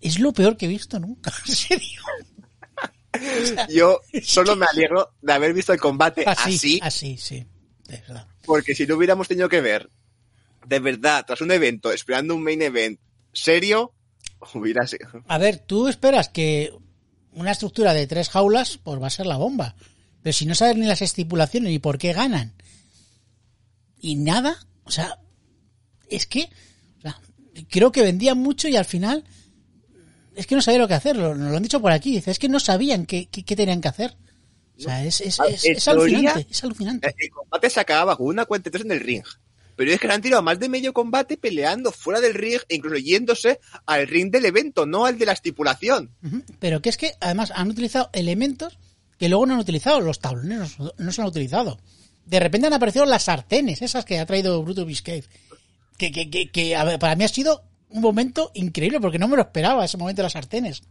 es 0.00 0.18
lo 0.18 0.32
peor 0.32 0.56
que 0.56 0.66
he 0.66 0.68
visto 0.68 0.98
nunca. 1.00 1.32
En 1.48 3.46
serio. 3.46 3.66
yo 3.70 4.00
solo 4.22 4.54
me 4.54 4.66
alegro 4.66 5.14
de 5.22 5.32
haber 5.32 5.54
visto 5.54 5.72
el 5.72 5.80
combate 5.80 6.24
Así, 6.26 6.54
así, 6.54 6.80
así, 6.82 7.16
sí. 7.16 7.46
De 7.88 7.96
verdad. 7.96 8.28
porque 8.44 8.74
si 8.74 8.86
no 8.86 8.96
hubiéramos 8.96 9.26
tenido 9.26 9.48
que 9.48 9.62
ver 9.62 9.90
de 10.66 10.78
verdad 10.78 11.24
tras 11.26 11.40
un 11.40 11.50
evento, 11.50 11.90
esperando 11.90 12.34
un 12.34 12.44
main 12.44 12.60
event 12.60 13.00
serio, 13.32 13.94
hubiera 14.52 14.86
sido. 14.86 15.08
A 15.26 15.38
ver, 15.38 15.58
tú 15.58 15.88
esperas 15.88 16.28
que 16.28 16.72
una 17.40 17.52
estructura 17.52 17.92
de 17.94 18.06
tres 18.06 18.28
jaulas, 18.30 18.78
pues 18.82 19.00
va 19.00 19.06
a 19.06 19.10
ser 19.10 19.26
la 19.26 19.36
bomba. 19.36 19.74
Pero 20.22 20.32
si 20.32 20.46
no 20.46 20.54
sabes 20.54 20.76
ni 20.76 20.86
las 20.86 21.02
estipulaciones 21.02 21.70
ni 21.70 21.78
por 21.78 21.98
qué 21.98 22.12
ganan. 22.12 22.52
Y 24.00 24.16
nada, 24.16 24.66
o 24.84 24.90
sea, 24.90 25.18
es 26.08 26.26
que, 26.26 26.48
o 26.98 27.00
sea, 27.02 27.20
creo 27.68 27.92
que 27.92 28.02
vendían 28.02 28.38
mucho 28.38 28.68
y 28.68 28.76
al 28.76 28.84
final 28.84 29.24
es 30.36 30.46
que 30.46 30.54
no 30.54 30.62
sabía 30.62 30.78
lo 30.80 30.88
que 30.88 30.94
hacer. 30.94 31.16
Lo- 31.16 31.34
Nos 31.34 31.50
lo 31.50 31.56
han 31.56 31.62
dicho 31.62 31.80
por 31.80 31.92
aquí. 31.92 32.12
Dice, 32.12 32.30
es 32.30 32.38
que 32.38 32.48
no 32.48 32.60
sabían 32.60 33.06
qué, 33.06 33.26
qué- 33.28 33.44
qué 33.44 33.56
tenían 33.56 33.80
que 33.80 33.88
hacer. 33.88 34.16
O 34.78 34.80
sea, 34.80 35.04
es, 35.04 35.20
es, 35.20 35.40
es, 35.48 35.64
En 35.64 35.76
es 35.76 35.84
teoría, 35.84 36.18
alucinante. 36.18 36.46
Es 36.50 36.62
alucinante. 36.64 37.14
El 37.18 37.30
combate 37.30 37.68
se 37.70 37.80
acababa 37.80 38.16
con 38.16 38.26
una 38.28 38.44
cuenta 38.46 38.70
de 38.70 38.72
tres 38.78 38.84
en 38.84 38.92
el 38.92 39.00
ring. 39.00 39.24
Pero 39.78 39.92
es 39.92 40.00
que 40.00 40.08
le 40.08 40.14
han 40.14 40.22
tirado 40.22 40.42
más 40.42 40.58
de 40.58 40.68
medio 40.68 40.92
combate 40.92 41.36
peleando 41.36 41.92
fuera 41.92 42.20
del 42.20 42.34
ring 42.34 42.58
e 42.68 42.74
incluso 42.74 42.96
yéndose 42.96 43.60
al 43.86 44.08
ring 44.08 44.28
del 44.28 44.44
evento, 44.44 44.86
no 44.86 45.06
al 45.06 45.16
de 45.18 45.24
la 45.24 45.30
estipulación. 45.30 46.10
Pero 46.58 46.82
que 46.82 46.88
es 46.88 46.96
que 46.96 47.12
además 47.20 47.52
han 47.54 47.70
utilizado 47.70 48.10
elementos 48.12 48.76
que 49.20 49.28
luego 49.28 49.46
no 49.46 49.54
han 49.54 49.60
utilizado. 49.60 50.00
Los 50.00 50.18
tablones 50.18 50.76
no, 50.80 51.12
se 51.12 51.20
han 51.22 51.28
utilizado. 51.28 51.78
De 52.26 52.40
repente 52.40 52.66
han 52.66 52.72
aparecido 52.72 53.06
las 53.06 53.22
sartenes, 53.22 53.80
esas 53.80 54.04
que 54.04 54.18
ha 54.18 54.26
traído 54.26 54.60
Bruto 54.64 54.84
Biscay. 54.84 55.22
Que, 55.96 56.10
que, 56.10 56.28
que, 56.28 56.50
que, 56.50 56.76
ver, 56.84 56.98
para 56.98 57.14
mí 57.14 57.22
ha 57.22 57.28
sido 57.28 57.62
un 57.90 58.00
momento 58.00 58.50
increíble 58.54 58.98
porque 58.98 59.20
no 59.20 59.28
me 59.28 59.36
lo 59.36 59.42
esperaba 59.42 59.84
ese 59.84 59.96
momento 59.96 60.22
de 60.22 60.24
las 60.24 60.32
sartenes. 60.32 60.82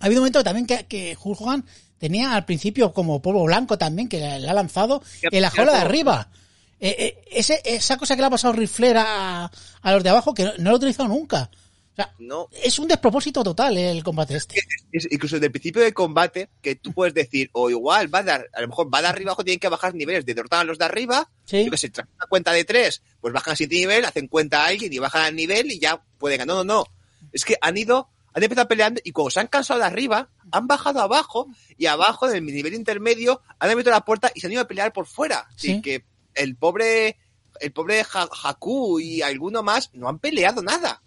Ha 0.00 0.06
habido 0.06 0.22
un 0.22 0.24
momento 0.24 0.42
también 0.42 0.66
que, 0.66 0.86
que 0.86 1.16
Hulk 1.22 1.40
Hogan 1.40 1.64
tenía 1.98 2.34
al 2.34 2.46
principio 2.46 2.92
como 2.92 3.22
polvo 3.22 3.44
blanco 3.44 3.78
también, 3.78 4.08
que 4.08 4.18
le, 4.18 4.40
le 4.40 4.50
ha 4.50 4.54
lanzado 4.54 5.04
en 5.22 5.40
la 5.40 5.50
jaula 5.50 5.74
de 5.74 5.78
arriba. 5.78 6.32
Eh, 6.80 6.96
eh, 6.98 7.22
ese, 7.30 7.60
esa 7.64 7.96
cosa 7.98 8.14
que 8.16 8.22
le 8.22 8.26
ha 8.26 8.30
pasado 8.30 8.52
Rifler 8.54 8.96
a, 8.96 9.50
a 9.82 9.92
los 9.92 10.02
de 10.02 10.08
abajo, 10.08 10.32
que 10.34 10.44
no, 10.44 10.52
no 10.58 10.70
lo 10.70 10.76
he 10.76 10.78
utilizado 10.78 11.08
nunca. 11.08 11.50
O 11.92 11.96
sea, 11.96 12.14
No. 12.20 12.48
es 12.52 12.78
un 12.78 12.88
despropósito 12.88 13.42
total 13.42 13.76
eh, 13.76 13.90
el 13.90 14.02
combate 14.04 14.36
este. 14.36 14.60
Es 14.92 15.06
incluso 15.10 15.36
desde 15.36 15.46
el 15.46 15.52
principio 15.52 15.82
del 15.82 15.92
combate, 15.92 16.48
que 16.62 16.76
tú 16.76 16.92
puedes 16.92 17.12
decir, 17.12 17.50
o 17.52 17.68
igual 17.68 18.12
va 18.14 18.22
de, 18.22 18.30
ar- 18.32 18.48
a 18.54 18.60
lo 18.62 18.68
mejor 18.68 18.88
va 18.94 19.02
de 19.02 19.08
arriba 19.08 19.30
abajo, 19.32 19.44
tienen 19.44 19.58
que 19.60 19.68
bajar 19.68 19.94
niveles, 19.94 20.24
de 20.24 20.32
derrotar 20.34 20.60
a 20.60 20.64
los 20.64 20.78
de 20.78 20.84
arriba, 20.84 21.28
Sí. 21.44 21.64
yo 21.64 21.70
que 21.70 21.76
sé, 21.76 21.90
tras 21.90 22.06
una 22.16 22.26
cuenta 22.28 22.52
de 22.52 22.64
tres, 22.64 23.02
pues 23.20 23.34
bajan 23.34 23.52
a 23.52 23.56
siete 23.56 23.74
nivel, 23.74 24.04
hacen 24.04 24.28
cuenta 24.28 24.62
a 24.62 24.66
alguien 24.68 24.92
y 24.92 24.98
bajan 24.98 25.24
al 25.24 25.36
nivel 25.36 25.70
y 25.72 25.80
ya 25.80 26.00
pueden 26.16 26.38
ganar. 26.38 26.56
No, 26.56 26.64
no, 26.64 26.74
no. 26.74 26.86
Es 27.32 27.44
que 27.44 27.56
han 27.60 27.76
ido, 27.76 28.08
han 28.32 28.42
empezado 28.42 28.68
peleando 28.68 29.00
y 29.04 29.10
cuando 29.12 29.30
se 29.30 29.40
han 29.40 29.48
cansado 29.48 29.80
de 29.80 29.86
arriba, 29.86 30.30
han 30.52 30.66
bajado 30.68 31.00
abajo 31.00 31.48
y 31.76 31.86
abajo, 31.86 32.30
en 32.30 32.36
el 32.36 32.46
nivel 32.46 32.72
intermedio, 32.74 33.42
han 33.58 33.68
abierto 33.70 33.90
la 33.90 34.04
puerta 34.04 34.30
y 34.34 34.40
se 34.40 34.46
han 34.46 34.52
ido 34.52 34.62
a 34.62 34.68
pelear 34.68 34.92
por 34.92 35.06
fuera. 35.06 35.48
Así 35.54 35.74
Sí. 35.74 35.82
que 35.82 36.04
el 36.34 36.56
pobre, 36.56 37.16
el 37.60 37.72
pobre 37.72 38.00
Ha- 38.12 38.28
Haku 38.44 39.00
y 39.00 39.22
alguno 39.22 39.62
más 39.62 39.90
no 39.94 40.08
han 40.08 40.18
peleado 40.18 40.62
nada. 40.62 41.02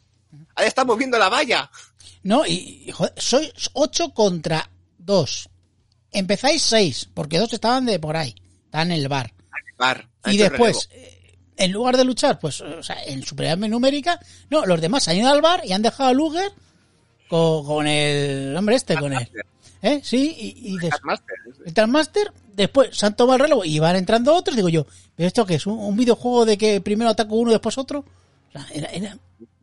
Ahora 0.56 0.68
están 0.68 0.88
moviendo 0.88 1.18
la 1.20 1.30
valla. 1.30 1.70
No, 2.24 2.46
y, 2.46 2.92
joder, 2.92 3.14
sois 3.18 3.52
8 3.74 4.14
contra 4.14 4.70
2. 4.98 5.50
Empezáis 6.12 6.62
6, 6.64 7.10
porque 7.14 7.38
dos 7.40 7.54
estaban 7.54 7.86
de 7.86 8.00
por 8.00 8.16
ahí. 8.18 8.34
Estaban 8.66 8.92
en 8.92 9.00
el 9.00 9.08
bar. 9.10 9.34
Y 10.26 10.32
el 10.32 10.38
después, 10.38 10.88
relevo. 10.90 11.08
eh, 11.08 11.38
en 11.58 11.72
lugar 11.72 11.98
de 11.98 12.06
luchar, 12.06 12.40
pues, 12.40 12.62
o 12.62 12.82
sea, 12.82 13.04
en 13.04 13.24
superioridad 13.24 13.68
numérica, 13.68 14.20
no, 14.50 14.66
los 14.66 14.80
demás 14.82 15.08
han 15.08 15.18
ido 15.18 15.30
al 15.30 15.42
bar 15.42 15.62
y 15.66 15.74
han 15.74 15.82
dejado 15.82 16.10
a 16.10 16.14
Luger 16.14 16.52
con, 17.30 17.66
con 17.66 17.86
el 17.88 18.56
hombre 18.56 18.76
este, 18.76 18.96
con 18.98 19.14
él. 19.14 19.30
¿Eh? 19.84 20.00
Sí, 20.02 20.34
y, 20.40 20.74
y 20.74 20.78
des- 20.80 20.94
el 21.66 21.74
Taskmaster, 21.74 22.32
después 22.56 22.96
se 22.98 23.06
han 23.06 23.16
tomado 23.16 23.36
el 23.36 23.42
relevo 23.42 23.66
y 23.66 23.78
van 23.80 23.96
entrando 23.98 24.34
otros. 24.34 24.56
Digo 24.56 24.70
yo, 24.70 24.86
¿pero 25.16 25.28
esto 25.28 25.46
qué 25.46 25.56
es? 25.56 25.68
¿Un, 25.68 25.78
un 25.78 25.96
videojuego 25.98 26.46
de 26.46 26.58
que 26.58 26.80
primero 26.82 27.12
ataco 27.12 27.36
uno 27.36 27.52
después 27.52 27.78
otro? 27.78 28.00
O 28.00 28.52
sea, 28.52 28.66
era, 28.74 28.88
era 28.90 29.18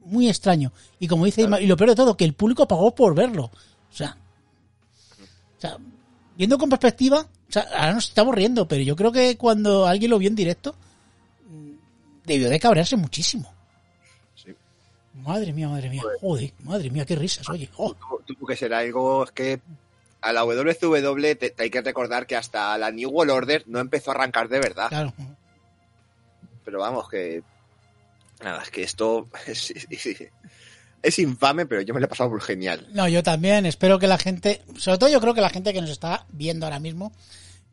muy 0.05 0.29
extraño. 0.29 0.73
Y 0.99 1.09
como 1.09 1.25
dice 1.25 1.41
Isma, 1.41 1.59
y 1.61 1.67
lo 1.67 1.77
peor 1.77 1.91
de 1.91 1.97
todo, 1.97 2.17
que 2.19 2.25
el 2.27 2.35
público 2.35 2.69
pagó 2.69 2.95
por 2.95 3.15
verlo. 3.15 3.45
O 3.45 3.97
sea, 3.97 4.17
o 5.57 5.61
sea 5.61 5.79
viendo 6.37 6.59
con 6.59 6.69
perspectiva, 6.69 7.21
o 7.21 7.53
sea, 7.53 7.63
ahora 7.75 7.95
nos 7.95 8.09
estamos 8.09 8.35
riendo, 8.35 8.69
pero 8.69 8.83
yo 8.83 8.97
creo 8.97 9.13
que 9.13 9.37
cuando 9.39 9.87
alguien 9.87 10.11
lo 10.11 10.19
vio 10.19 10.29
en 10.29 10.37
directo, 10.37 10.75
mm, 11.49 11.71
debió 12.27 12.49
de 12.51 12.61
cabrearse 12.61 12.97
muchísimo. 12.97 13.53
Madre 15.15 15.53
mía, 15.53 15.69
madre 15.69 15.91
mía. 15.91 16.03
Joder, 16.21 16.53
madre 16.65 16.89
mía, 16.91 17.05
qué 17.05 17.17
risas, 17.17 17.47
oye. 17.49 17.69
Oh, 17.77 17.95
tuvo- 18.27 18.47
que 18.47 18.57
ser 18.57 18.73
algo 18.73 19.25
es 19.25 19.31
que 19.33 19.61
a 20.23 20.33
la 20.33 20.43
WCW 20.45 21.35
te, 21.39 21.51
te 21.51 21.63
hay 21.63 21.71
que 21.71 21.81
recordar 21.83 22.27
que 22.27 22.37
hasta 22.37 22.77
la 22.79 22.91
New 22.91 23.11
World 23.11 23.31
Order 23.33 23.65
no 23.67 23.79
empezó 23.81 24.11
a 24.11 24.15
arrancar 24.15 24.49
de 24.49 24.61
verdad. 24.61 24.89
claro. 24.89 25.13
Pero 26.65 26.79
vamos, 26.81 27.09
que. 27.09 27.43
Nada, 28.43 28.63
es 28.63 28.71
que 28.71 28.83
esto 28.83 29.29
es, 29.47 29.71
es- 29.71 30.29
es 31.03 31.19
infame, 31.19 31.65
pero 31.65 31.81
yo 31.81 31.95
me 31.95 32.01
lo 32.01 32.07
he 32.07 32.09
pasado 32.11 32.29
por 32.29 32.43
genial. 32.43 32.87
No, 32.93 33.09
yo 33.09 33.23
también. 33.23 33.65
Espero 33.65 33.99
que 33.99 34.07
la 34.07 34.19
gente, 34.19 34.61
sobre 34.79 34.99
todo 34.99 35.09
yo 35.09 35.21
creo 35.21 35.33
que 35.33 35.41
la 35.41 35.49
gente 35.49 35.73
que 35.73 35.81
nos 35.81 35.89
está 35.91 36.27
viendo 36.31 36.67
ahora 36.67 36.79
mismo, 36.79 37.13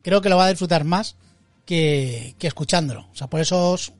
creo 0.02 0.22
que 0.22 0.30
lo 0.30 0.38
va 0.38 0.46
a 0.46 0.50
disfrutar 0.50 0.84
más 0.84 1.16
que, 1.66 2.34
que 2.38 2.46
escuchándolo. 2.46 3.06
O 3.12 3.14
sea, 3.14 3.26
por 3.26 3.40
eso 3.40 3.72
os 3.72 3.92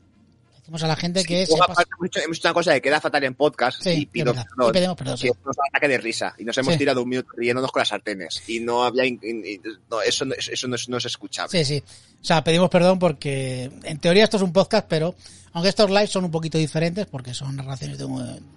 decimos 0.68 0.82
a 0.82 0.86
la 0.88 0.96
gente 0.96 1.24
que 1.24 1.46
sepas- 1.46 1.70
aparte, 1.70 1.90
hemos, 1.96 2.06
hecho, 2.08 2.20
hemos 2.20 2.36
hecho 2.36 2.48
una 2.48 2.54
cosa 2.54 2.74
que 2.74 2.82
queda 2.82 3.00
fatal 3.00 3.24
en 3.24 3.34
podcast 3.34 3.82
Sí, 3.82 3.90
y 3.90 4.06
pido 4.06 4.34
Y 4.34 4.72
pedimos 4.72 4.96
perdón, 4.96 5.16
sí. 5.16 5.30
nos 5.44 5.56
ataque 5.70 5.88
de 5.88 5.96
risa 5.98 6.34
y 6.38 6.44
nos 6.44 6.58
hemos 6.58 6.76
tirado 6.76 7.02
un 7.02 7.08
minuto 7.08 7.30
riéndonos 7.36 7.72
con 7.72 7.80
las 7.80 7.88
sartenes 7.88 8.42
y 8.46 8.60
no 8.60 8.84
había 8.84 9.06
in- 9.06 9.18
in- 9.22 9.46
in- 9.46 9.62
no, 9.90 10.02
eso, 10.02 10.26
no- 10.26 10.34
eso 10.34 10.68
no, 10.68 10.76
es, 10.76 10.88
no 10.90 10.98
es 10.98 11.04
escuchable. 11.06 11.64
Sí, 11.64 11.64
sí. 11.64 11.82
O 12.20 12.24
sea, 12.24 12.44
pedimos 12.44 12.68
perdón 12.68 12.98
porque 12.98 13.70
en 13.84 13.98
teoría 13.98 14.24
esto 14.24 14.36
es 14.36 14.42
un 14.42 14.52
podcast, 14.52 14.86
pero 14.88 15.14
aunque 15.54 15.70
estos 15.70 15.88
lives 15.90 16.10
son 16.10 16.24
un 16.26 16.30
poquito 16.30 16.58
diferentes 16.58 17.06
porque 17.06 17.32
son 17.32 17.56
narraciones 17.56 17.96
de, 17.96 18.06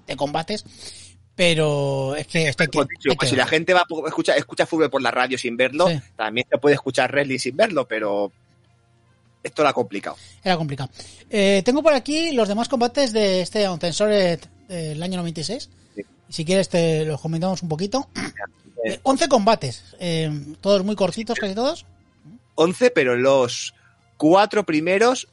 de 0.07 0.15
combates, 0.17 0.65
pero 1.35 2.15
es 2.15 2.27
que 2.27 2.39
dicho, 2.39 3.15
que 3.17 3.25
si 3.25 3.35
la 3.37 3.47
gente 3.47 3.73
va 3.73 3.79
a 3.81 4.07
escuchar 4.07 4.37
escucha 4.37 4.65
fútbol 4.65 4.89
por 4.89 5.01
la 5.01 5.11
radio 5.11 5.37
sin 5.37 5.55
verlo, 5.55 5.87
Sí. 5.87 5.99
también 6.17 6.45
se 6.51 6.57
puede 6.57 6.75
escuchar 6.75 7.09
wrestling 7.11 7.39
sin 7.39 7.55
verlo, 7.55 7.87
pero 7.87 8.31
esto 9.43 9.65
ha 9.67 9.73
complicado. 9.73 10.15
Era 10.43 10.57
complicado. 10.57 10.89
Eh, 11.29 11.61
tengo 11.65 11.81
por 11.83 11.93
aquí 11.93 12.31
los 12.31 12.47
demás 12.47 12.67
combates 12.69 13.11
de 13.13 13.41
este 13.41 13.67
Uncensored 13.69 14.39
del 14.67 15.01
año 15.03 15.17
96. 15.17 15.69
Sí. 15.95 16.01
Si 16.29 16.45
quieres 16.45 16.69
te 16.69 17.05
los 17.05 17.19
comentamos 17.19 17.61
un 17.63 17.69
poquito. 17.69 18.07
Eh, 18.85 18.99
11 19.03 19.27
combates, 19.27 19.83
eh, 19.99 20.31
todos 20.61 20.83
muy 20.83 20.95
cortitos, 20.95 21.37
casi 21.37 21.53
todos. 21.53 21.85
11, 22.55 22.89
pero 22.91 23.15
los 23.15 23.73
cuatro 24.17 24.65
primeros 24.65 25.27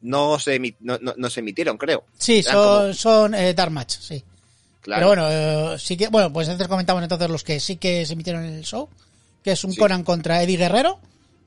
no 0.00 0.38
se, 0.38 0.58
no, 0.80 0.98
no- 1.00 1.14
no 1.16 1.30
se 1.30 1.40
emitieron, 1.40 1.78
creo. 1.78 2.04
Sí, 2.18 2.38
Eran 2.40 2.52
son, 2.54 2.80
como- 2.82 2.94
son 2.94 3.34
eh, 3.34 3.54
Dark 3.54 3.70
Match, 3.70 3.98
sí. 4.00 4.22
claro. 4.80 5.08
Pero 5.10 5.22
bueno, 5.22 5.74
eh, 5.74 5.78
sí 5.78 5.96
que, 5.96 6.08
bueno, 6.08 6.32
pues 6.32 6.48
antes 6.48 6.66
comentamos 6.66 7.02
entonces 7.02 7.30
los 7.30 7.44
que 7.44 7.60
sí 7.60 7.76
que 7.76 8.04
se 8.04 8.14
emitieron 8.14 8.44
en 8.44 8.54
el 8.54 8.64
show, 8.64 8.88
que 9.44 9.52
es 9.52 9.62
un 9.64 9.72
Sí. 9.72 9.78
Conan 9.78 10.02
contra 10.02 10.42
Eddie 10.42 10.56
Guerrero 10.56 10.98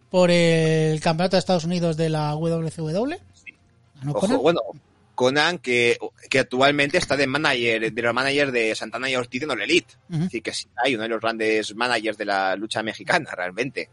por 0.10 0.32
el 0.32 1.00
campeonato 1.02 1.36
de 1.36 1.40
Estados 1.40 1.66
Unidos 1.66 1.98
de 1.98 2.10
la 2.10 2.32
WCW. 2.34 3.16
Ganó 3.96 4.12
Ojo, 4.12 4.20
Conan. 4.22 4.42
bueno, 4.42 4.60
Conan, 5.16 5.58
que, 5.60 5.98
que 6.30 6.40
actualmente 6.40 6.98
está 6.98 7.16
de 7.16 7.28
manager, 7.28 7.92
de 7.94 8.02
los 8.02 8.14
managers 8.14 8.52
de 8.52 8.76
Santana 8.76 9.10
y 9.10 9.16
Ortiz 9.16 9.44
en 9.44 9.52
All 9.52 9.62
Elite. 9.62 9.94
Decir, 10.10 10.44
que 10.44 10.54
sí 10.54 10.68
hay 10.84 10.96
uno 10.96 11.04
de 11.04 11.10
los 11.10 11.22
grandes 11.22 11.74
managers 11.76 12.18
de 12.18 12.26
la 12.26 12.56
lucha 12.56 12.84
mexicana, 12.84 13.32
realmente. 13.36 13.90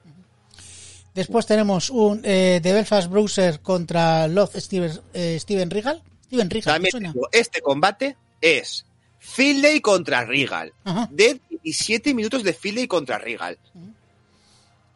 Después 1.15 1.45
tenemos 1.47 1.91
un 1.91 2.23
eh, 2.25 2.61
de 2.63 2.73
Belfast 2.73 3.11
Browser 3.11 3.61
contra 3.61 4.27
Love 4.29 4.57
Steven, 4.57 4.99
eh, 5.13 5.37
Steven 5.39 5.71
Regal. 5.71 6.03
Steven 6.27 6.49
Regal, 6.49 6.65
¿te 6.65 6.73
También 6.73 6.91
suena? 6.91 7.13
digo, 7.13 7.29
este 7.31 7.61
combate 7.61 8.17
es 8.41 8.87
Finlay 9.19 9.81
contra 9.81 10.25
Regal. 10.25 10.73
Ajá. 10.85 11.09
De 11.13 11.39
17 11.63 12.15
minutos 12.15 12.43
de 12.43 12.55
Finlay 12.55 12.87
contra 12.89 13.19
Regal. 13.19 13.59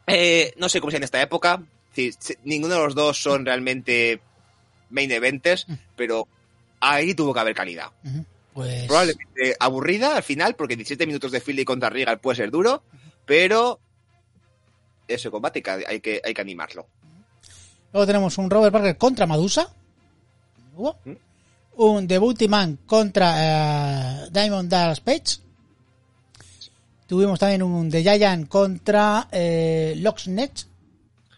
Eh, 0.07 0.53
no 0.57 0.69
sé 0.69 0.81
cómo 0.81 0.91
sea 0.91 0.99
en 0.99 1.05
esta 1.05 1.21
época. 1.21 1.63
Sí, 1.93 2.13
sí, 2.19 2.35
ninguno 2.45 2.75
de 2.75 2.81
los 2.81 2.95
dos 2.95 3.21
son 3.21 3.45
realmente 3.45 4.21
main 4.91 5.11
eventers, 5.11 5.67
pero 5.97 6.29
ahí 6.81 7.15
tuvo 7.15 7.33
que 7.35 7.41
haber 7.41 7.55
calidad. 7.55 7.91
Pues 8.53 8.87
Probablemente 8.87 9.57
aburrida 9.59 10.17
al 10.17 10.23
final, 10.23 10.55
porque 10.55 10.77
17 10.77 11.07
minutos 11.07 11.33
de 11.33 11.41
Finlay 11.41 11.65
contra 11.65 11.91
Regal 11.91 12.21
puede 12.21 12.37
ser 12.37 12.51
duro, 12.51 12.83
pero 13.25 13.81
ese 15.09 15.31
combate 15.31 15.63
hay 15.87 16.01
que, 16.01 16.21
hay 16.25 16.35
que 16.35 16.41
animarlo. 16.41 16.87
luego 17.93 18.07
tenemos 18.07 18.39
un 18.39 18.51
Robert 18.51 18.73
Parker 18.73 18.97
contra 18.97 19.27
Madusa. 19.27 19.73
Hubo. 20.77 20.99
¿Mm? 21.05 21.13
Un 21.79 22.09
The 22.09 22.19
Booty 22.19 22.49
Man 22.49 22.79
contra 22.87 24.25
eh, 24.25 24.29
Diamond 24.31 24.71
Dallas 24.71 25.01
Page. 25.01 25.46
Tuvimos 27.07 27.39
también 27.39 27.63
un 27.63 27.91
The 27.91 28.03
Giant 28.03 28.49
contra 28.49 29.29
eh, 29.31 29.95
Locksnet 29.99 30.67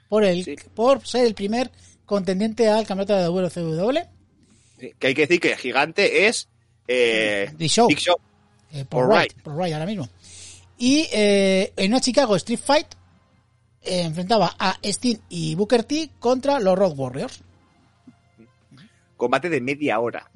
por 0.09 0.25
el 0.25 0.45
Sí. 0.45 0.57
por 0.75 1.07
ser 1.07 1.27
el 1.27 1.35
primer 1.35 1.71
contendiente 2.07 2.69
al 2.69 2.87
campeonato 2.87 3.15
de 3.15 3.25
WCW. 3.27 3.99
Sí, 4.81 4.93
Que 4.99 5.07
hay 5.09 5.15
que 5.15 5.23
decir 5.27 5.41
que 5.41 5.53
el 5.53 5.59
gigante 5.59 6.27
es 6.27 6.49
eh, 6.87 7.53
The 7.59 7.69
Show. 7.69 7.89
Big 7.89 7.99
Show. 7.99 8.17
Eh, 8.73 8.85
por 8.89 9.07
Por 9.09 9.17
right, 9.19 9.33
right. 9.33 9.43
por 9.43 9.57
right 9.57 9.73
ahora 9.75 9.87
mismo. 9.87 10.09
Y 10.79 11.07
eh, 11.13 11.73
en 11.77 11.91
una 11.93 12.01
Chicago 12.01 12.37
Street 12.37 12.61
Fight 12.65 12.87
enfrentaba 13.83 14.55
a 14.59 14.79
Sting 14.83 15.17
y 15.29 15.55
Booker 15.55 15.85
T 15.85 16.11
contra 16.19 16.59
los 16.61 16.79
Road 16.79 16.95
Warriors. 16.97 17.41
Combate 19.17 19.49
de 19.49 19.61
media 19.61 19.99
hora. 20.01 20.31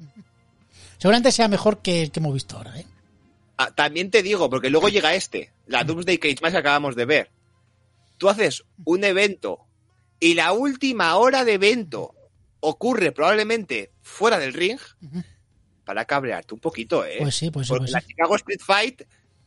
Seguramente 0.97 1.31
sea 1.31 1.47
mejor 1.47 1.79
que 1.81 2.01
el 2.03 2.11
que 2.11 2.19
hemos 2.19 2.33
visto 2.33 2.57
ahora. 2.57 2.77
¿eh? 2.79 2.85
Ah, 3.57 3.71
también 3.73 4.09
te 4.11 4.23
digo, 4.23 4.49
porque 4.49 4.69
luego 4.69 4.89
llega 4.89 5.13
este, 5.15 5.51
la 5.67 5.83
Doomsday 5.83 6.17
Cage 6.17 6.37
Match 6.41 6.53
que 6.53 6.57
acabamos 6.57 6.95
de 6.95 7.05
ver. 7.05 7.31
Tú 8.17 8.29
haces 8.29 8.63
un 8.85 9.03
evento 9.03 9.59
y 10.19 10.33
la 10.33 10.53
última 10.53 11.15
hora 11.17 11.43
de 11.45 11.53
evento 11.53 12.15
ocurre 12.61 13.11
probablemente 13.11 13.91
fuera 14.01 14.39
del 14.39 14.53
ring 14.53 14.79
para 15.83 16.05
cabrearte 16.05 16.53
un 16.53 16.59
poquito, 16.61 17.05
¿eh? 17.05 17.17
Pues 17.19 17.35
sí, 17.35 17.51
pues 17.51 17.67
sí, 17.67 17.71
Porque 17.73 17.81
pues 17.83 17.91
la 17.91 18.01
sí. 18.01 18.07
Chicago 18.07 18.35
Street 18.37 18.61
Fight, 18.63 19.01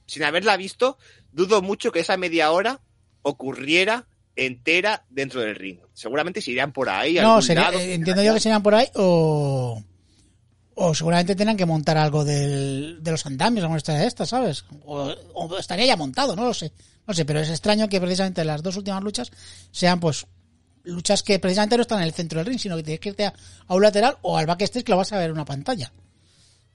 sin 0.06 0.22
haberla 0.22 0.56
visto, 0.56 0.98
dudo 1.32 1.62
mucho 1.62 1.90
que 1.90 2.00
esa 2.00 2.16
media 2.16 2.50
hora 2.52 2.80
ocurriera 3.22 4.06
entera 4.36 5.04
dentro 5.08 5.40
del 5.40 5.54
ring. 5.56 5.80
Seguramente 5.94 6.42
se 6.42 6.50
irían 6.50 6.72
por 6.72 6.88
ahí. 6.90 7.14
No, 7.14 7.28
algún 7.28 7.42
sería- 7.42 7.62
lado, 7.62 7.78
eh, 7.80 7.94
entiendo 7.94 8.22
yo 8.22 8.34
que 8.34 8.40
serían 8.40 8.62
por 8.62 8.74
ahí 8.74 8.86
o, 8.94 9.82
o 10.78 10.94
seguramente 10.94 11.34
tengan 11.34 11.56
que 11.56 11.64
montar 11.66 11.96
algo 11.96 12.24
del, 12.24 12.98
de 13.02 13.10
los 13.10 13.24
andamios, 13.26 13.62
alguna 13.64 13.78
historia 13.78 14.02
de 14.02 14.06
estas, 14.06 14.28
¿sabes? 14.28 14.64
O, 14.84 15.12
o 15.34 15.58
estaría 15.58 15.86
ya 15.86 15.96
montado, 15.96 16.36
no 16.36 16.44
lo 16.44 16.54
sé. 16.54 16.70
No 17.06 17.14
sé, 17.14 17.24
pero 17.24 17.40
es 17.40 17.48
extraño 17.50 17.88
que 17.88 18.00
precisamente 18.00 18.44
las 18.44 18.62
dos 18.62 18.76
últimas 18.76 19.02
luchas 19.02 19.30
sean 19.70 19.98
pues 20.00 20.26
luchas 20.84 21.22
que 21.22 21.38
precisamente 21.38 21.76
no 21.76 21.82
están 21.82 21.98
en 22.00 22.04
el 22.04 22.12
centro 22.12 22.38
del 22.38 22.46
ring, 22.46 22.58
sino 22.58 22.76
que 22.76 22.82
tienes 22.82 23.00
que 23.00 23.08
irte 23.10 23.24
a, 23.24 23.32
a 23.66 23.74
un 23.74 23.82
lateral 23.82 24.16
o 24.22 24.36
al 24.36 24.46
backstage 24.46 24.84
que 24.84 24.92
lo 24.92 24.98
vas 24.98 25.12
a 25.12 25.18
ver 25.18 25.26
en 25.26 25.32
una 25.32 25.44
pantalla. 25.44 25.90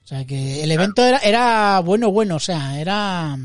O 0.04 0.06
sea 0.06 0.24
que 0.24 0.64
el 0.64 0.70
evento 0.72 1.04
era, 1.04 1.18
era 1.18 1.78
bueno, 1.80 2.10
bueno, 2.10 2.36
o 2.36 2.40
sea, 2.40 2.80
era 2.80 3.38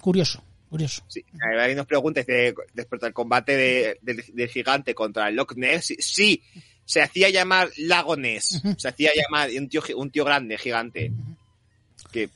curioso, 0.00 0.42
curioso. 0.68 1.02
Sí, 1.08 1.24
alguien 1.56 1.76
nos 1.76 1.86
pregunta 1.86 2.22
de, 2.22 2.54
después 2.74 3.00
del 3.00 3.12
combate 3.12 3.56
de- 3.56 3.98
del, 4.02 4.24
del 4.32 4.48
gigante 4.48 4.94
contra 4.94 5.28
el 5.28 5.36
Loch 5.36 5.54
Ness, 5.56 5.94
si 5.98 6.42
se 6.88 7.02
hacía 7.02 7.28
llamar 7.28 7.68
Lago 7.76 8.16
Ness, 8.16 8.62
se 8.78 8.88
hacía 8.88 9.10
llamar 9.14 9.50
un 9.58 9.68
tío, 9.68 9.82
un 9.96 10.10
tío 10.10 10.24
grande, 10.24 10.56
gigante, 10.56 11.12
que 12.10 12.30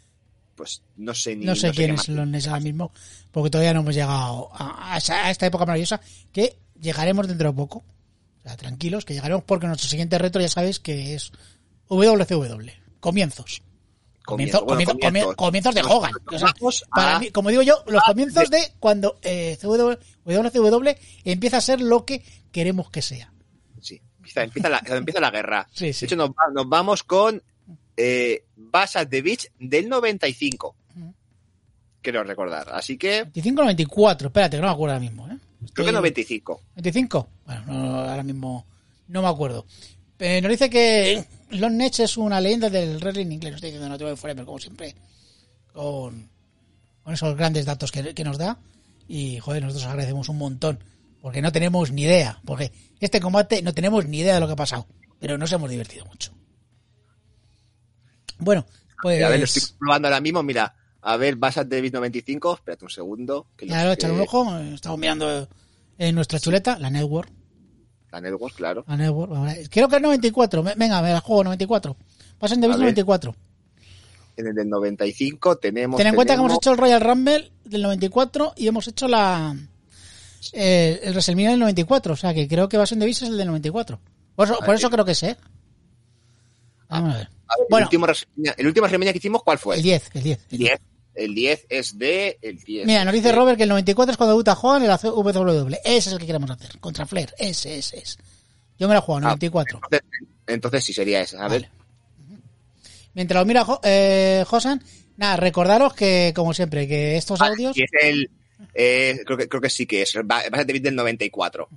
pues 0.54 0.82
no 0.98 1.14
sé 1.14 1.34
ni 1.34 1.46
No 1.46 1.56
sé 1.56 1.70
quién 1.72 1.94
es 1.94 2.08
Ness 2.08 2.46
ahora 2.46 2.60
mismo, 2.60 2.92
porque 3.30 3.48
todavía 3.48 3.72
no 3.72 3.80
hemos 3.80 3.94
llegado 3.94 4.50
a, 4.52 4.94
a 4.94 5.30
esta 5.30 5.46
época 5.46 5.64
maravillosa, 5.64 6.00
que 6.32 6.56
llegaremos 6.80 7.26
dentro 7.26 7.48
de 7.50 7.56
poco. 7.56 7.78
O 7.78 8.42
sea, 8.42 8.56
tranquilos, 8.56 9.04
que 9.06 9.14
llegaremos 9.14 9.44
porque 9.44 9.66
nuestro 9.68 9.88
siguiente 9.88 10.18
reto 10.18 10.38
ya 10.40 10.48
sabéis 10.48 10.80
que 10.80 11.14
es 11.14 11.32
WCW. 11.88 12.68
Comienzos. 13.00 13.62
Comienzo- 14.24 14.60
Comienzo, 14.60 14.64
bueno, 14.64 14.84
comienzo- 14.84 14.92
comienzos. 14.98 15.32
comie- 15.32 15.36
comienzos 15.36 15.74
de 15.74 15.82
Hogan. 15.82 16.12
O 16.26 16.38
sea, 16.38 16.48
vamos 16.60 16.84
para 16.94 17.18
mí, 17.18 17.30
como 17.30 17.48
digo 17.48 17.62
yo, 17.62 17.82
los 17.86 18.02
a- 18.02 18.06
comienzos 18.06 18.50
de 18.50 18.72
cuando 18.78 19.18
eh, 19.22 19.56
CW 19.60 19.96
WCW 20.24 20.90
empieza 21.24 21.56
a 21.56 21.60
ser 21.60 21.80
lo 21.80 22.04
que 22.04 22.22
queremos 22.52 22.90
que 22.90 23.00
sea. 23.02 23.31
Empieza, 24.36 24.68
la, 24.68 24.82
empieza 24.86 25.20
la 25.20 25.30
guerra. 25.30 25.68
Sí, 25.72 25.92
sí. 25.92 26.00
De 26.00 26.06
hecho, 26.06 26.16
nos, 26.16 26.30
nos 26.54 26.68
vamos 26.68 27.02
con 27.02 27.42
eh, 27.96 28.44
Bash 28.56 28.96
at 28.98 29.08
the 29.08 29.22
Beach 29.22 29.46
del 29.58 29.88
95. 29.88 30.74
Quiero 32.00 32.24
recordar. 32.24 32.68
Así 32.72 32.96
que, 32.96 33.26
25-94, 33.26 34.26
espérate, 34.26 34.56
que 34.56 34.60
no 34.60 34.66
me 34.68 34.72
acuerdo 34.72 34.94
ahora 34.94 35.00
mismo. 35.00 35.26
¿eh? 35.28 35.36
creo 35.72 35.86
que 35.86 35.92
Estoy- 35.92 35.94
95. 35.94 36.60
¿25? 36.76 37.26
Bueno, 37.46 37.62
no, 37.66 37.98
ahora 38.00 38.22
mismo 38.24 38.66
no 39.08 39.22
me 39.22 39.28
acuerdo. 39.28 39.66
Eh, 40.18 40.40
nos 40.40 40.50
dice 40.50 40.68
que 40.70 41.24
Lon 41.50 41.76
Nets 41.76 42.00
es 42.00 42.16
una 42.16 42.40
leyenda 42.40 42.70
del 42.70 42.98
wrestling 42.98 43.26
inglés. 43.30 43.52
Nos 43.52 43.58
está 43.58 43.66
diciendo 43.66 43.88
Notable 43.88 44.16
Forever, 44.16 44.44
como 44.44 44.58
siempre, 44.58 44.94
con, 45.72 46.28
con 47.04 47.14
esos 47.14 47.36
grandes 47.36 47.66
datos 47.66 47.92
que, 47.92 48.14
que 48.14 48.24
nos 48.24 48.38
da. 48.38 48.56
Y, 49.08 49.38
joder, 49.38 49.62
nosotros 49.62 49.86
agradecemos 49.86 50.28
un 50.28 50.38
montón, 50.38 50.78
porque 51.22 51.40
no 51.40 51.50
tenemos 51.52 51.90
ni 51.92 52.02
idea. 52.02 52.38
Porque 52.44 52.72
este 53.00 53.20
combate 53.20 53.62
no 53.62 53.72
tenemos 53.72 54.04
ni 54.06 54.18
idea 54.18 54.34
de 54.34 54.40
lo 54.40 54.46
que 54.48 54.52
ha 54.52 54.56
pasado, 54.56 54.86
pero 55.18 55.38
nos 55.38 55.50
hemos 55.52 55.70
divertido 55.70 56.04
mucho. 56.04 56.34
Bueno, 58.38 58.66
pues. 59.00 59.22
A 59.24 59.28
ver, 59.28 59.38
lo 59.38 59.44
estoy 59.44 59.62
probando 59.78 60.08
ahora 60.08 60.20
mismo. 60.20 60.42
Mira, 60.42 60.74
a 61.00 61.16
ver, 61.16 61.38
at 61.40 61.66
the 61.68 61.80
Beach 61.80 61.92
95. 61.92 62.54
Espérate 62.54 62.84
un 62.84 62.90
segundo. 62.90 63.46
Que 63.56 63.66
Claro, 63.66 63.90
que- 63.90 63.94
echar 63.94 64.12
un 64.12 64.20
ojo. 64.20 64.58
Estamos 64.58 64.98
mirando 64.98 65.48
en 65.98 66.14
nuestra 66.14 66.38
chuleta, 66.40 66.78
la 66.78 66.90
Network. 66.90 67.30
La 68.10 68.20
Network, 68.20 68.54
claro. 68.56 68.84
La 68.88 68.96
Network, 68.96 69.32
Creo 69.70 69.88
que 69.88 69.96
es 69.96 70.02
94. 70.02 70.62
me- 70.62 70.74
Venga, 70.74 71.00
me 71.00 71.12
la 71.12 71.20
juego 71.20 71.44
94. 71.44 71.96
Pasen 72.38 72.60
de 72.60 72.66
A 72.66 72.68
Beast 72.68 72.80
ver. 72.80 72.86
94. 72.88 73.34
En 74.36 74.46
el 74.48 74.54
del 74.54 74.68
95 74.68 75.56
tenemos. 75.56 75.98
Ten 75.98 76.08
en 76.08 76.14
cuenta 76.14 76.34
que 76.34 76.40
hemos 76.40 76.54
hecho 76.54 76.72
el 76.72 76.78
Royal 76.78 77.00
Rumble 77.00 77.52
del 77.64 77.82
94 77.82 78.54
y 78.56 78.66
hemos 78.66 78.88
hecho 78.88 79.06
la 79.06 79.54
eh, 80.52 81.00
el 81.02 81.12
WrestleMania 81.12 81.50
del 81.50 81.60
94. 81.60 82.12
O 82.14 82.16
sea 82.16 82.34
que 82.34 82.48
creo 82.48 82.68
que 82.68 82.76
Basen 82.76 82.98
de 82.98 83.06
Beast 83.06 83.22
es 83.22 83.28
el 83.28 83.36
del 83.38 83.46
94. 83.48 84.00
Por 84.34 84.46
eso, 84.48 84.58
por 84.64 84.74
eso 84.74 84.90
creo 84.90 85.04
que 85.04 85.14
sé. 85.14 85.36
Vamos 86.88 87.14
a 87.14 87.18
ver. 87.18 87.28
A 87.48 87.56
ver, 87.58 87.66
Bueno. 87.70 87.88
el, 87.90 87.98
último 87.98 88.06
el 88.56 88.66
último 88.66 88.82
WrestleMania 88.84 89.12
que 89.12 89.18
hicimos, 89.18 89.42
¿cuál 89.42 89.58
fue? 89.58 89.76
El 89.76 89.82
10, 89.82 90.10
el 90.14 90.22
10. 90.22 90.38
el 90.50 90.58
10. 90.58 90.60
10. 90.70 90.80
El 91.14 91.34
10 91.34 91.66
es 91.68 91.98
de. 91.98 92.38
El 92.40 92.58
10. 92.58 92.86
Mira, 92.86 93.04
nos 93.04 93.12
dice 93.12 93.28
de- 93.28 93.34
Robert 93.34 93.56
que 93.58 93.64
el 93.64 93.68
94 93.68 94.12
es 94.12 94.16
cuando 94.16 94.32
debuta 94.32 94.54
Hogan 94.54 94.82
en 94.82 94.88
la 94.88 94.96
WWE. 94.96 95.80
Ese 95.84 96.08
es 96.08 96.12
el 96.14 96.18
que 96.18 96.26
queremos 96.26 96.50
hacer. 96.50 96.78
Contra 96.80 97.04
Flair. 97.06 97.34
Ese, 97.38 97.78
ese 97.78 97.98
es. 97.98 98.18
Yo 98.78 98.88
me 98.88 98.94
la 98.94 99.00
juego, 99.02 99.18
Ah, 99.18 99.28
94. 99.36 99.78
Entonces, 99.84 100.00
entonces 100.46 100.84
sí 100.84 100.92
sería 100.94 101.20
esa. 101.20 101.44
A 101.44 101.48
ver. 101.48 101.68
Mientras 103.14 103.40
lo 103.42 103.46
mira 103.46 103.66
eh, 103.82 104.42
Josan, 104.48 104.82
nada, 105.18 105.36
recordaros 105.36 105.92
que, 105.92 106.32
como 106.34 106.54
siempre, 106.54 106.88
que 106.88 107.16
estos 107.18 107.38
Vale, 107.38 107.52
audios... 107.52 107.76
y 107.76 107.82
es 107.82 107.90
el. 108.02 108.30
Eh, 108.74 109.20
creo, 109.24 109.38
que, 109.38 109.48
creo 109.48 109.60
que 109.60 109.70
sí 109.70 109.86
que 109.86 110.02
es. 110.02 110.14
Va, 110.16 110.42
va 110.52 110.60
a 110.60 110.64
del 110.64 110.94
94. 110.94 111.68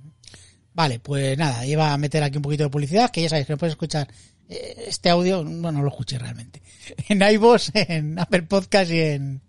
Vale, 0.74 1.00
pues 1.00 1.38
nada, 1.38 1.64
iba 1.66 1.92
a 1.92 1.96
meter 1.96 2.22
aquí 2.22 2.36
un 2.36 2.42
poquito 2.42 2.64
de 2.64 2.70
publicidad, 2.70 3.10
que 3.10 3.22
ya 3.22 3.30
sabéis 3.30 3.46
que 3.46 3.54
no 3.54 3.58
podéis 3.58 3.72
escuchar 3.72 4.08
eh, 4.48 4.84
este 4.88 5.08
audio, 5.08 5.42
no, 5.42 5.72
no 5.72 5.82
lo 5.82 5.88
escuché 5.88 6.18
realmente. 6.18 6.62
En 7.08 7.22
iVoox, 7.22 7.70
en 7.74 8.18
Apple 8.18 8.42
Podcast 8.42 8.90
y 8.90 9.00
en 9.00 9.40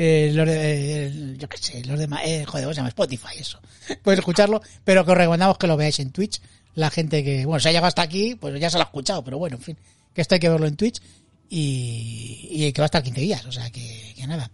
eh, 0.00 0.30
los 0.32 0.46
de, 0.46 1.06
eh, 1.06 1.34
yo 1.36 1.48
qué 1.48 1.58
sé, 1.58 1.84
los 1.84 1.98
demás, 1.98 2.22
eh, 2.24 2.44
joder, 2.46 2.64
¿cómo 2.66 2.72
se 2.72 2.76
llama? 2.76 2.88
Spotify, 2.90 3.36
eso. 3.36 3.60
Podéis 4.04 4.20
escucharlo, 4.20 4.62
pero 4.84 5.04
que 5.04 5.10
os 5.10 5.16
recomendamos 5.16 5.58
que 5.58 5.66
lo 5.66 5.76
veáis 5.76 5.98
en 5.98 6.12
Twitch. 6.12 6.40
La 6.76 6.88
gente 6.88 7.24
que, 7.24 7.44
bueno, 7.44 7.58
se 7.58 7.70
ha 7.70 7.72
llegado 7.72 7.88
hasta 7.88 8.02
aquí, 8.02 8.36
pues 8.36 8.60
ya 8.60 8.70
se 8.70 8.76
lo 8.76 8.82
ha 8.82 8.86
escuchado, 8.86 9.24
pero 9.24 9.38
bueno, 9.38 9.56
en 9.56 9.62
fin, 9.62 9.78
que 10.14 10.20
esto 10.20 10.36
hay 10.36 10.40
que 10.40 10.48
verlo 10.48 10.68
en 10.68 10.76
Twitch 10.76 11.02
y, 11.48 12.70
que 12.72 12.80
va 12.80 12.84
a 12.84 12.86
estar 12.86 13.02
15 13.02 13.20
días, 13.20 13.44
o 13.44 13.50
sea 13.50 13.68
que 13.70 14.14
nada. 14.28 14.48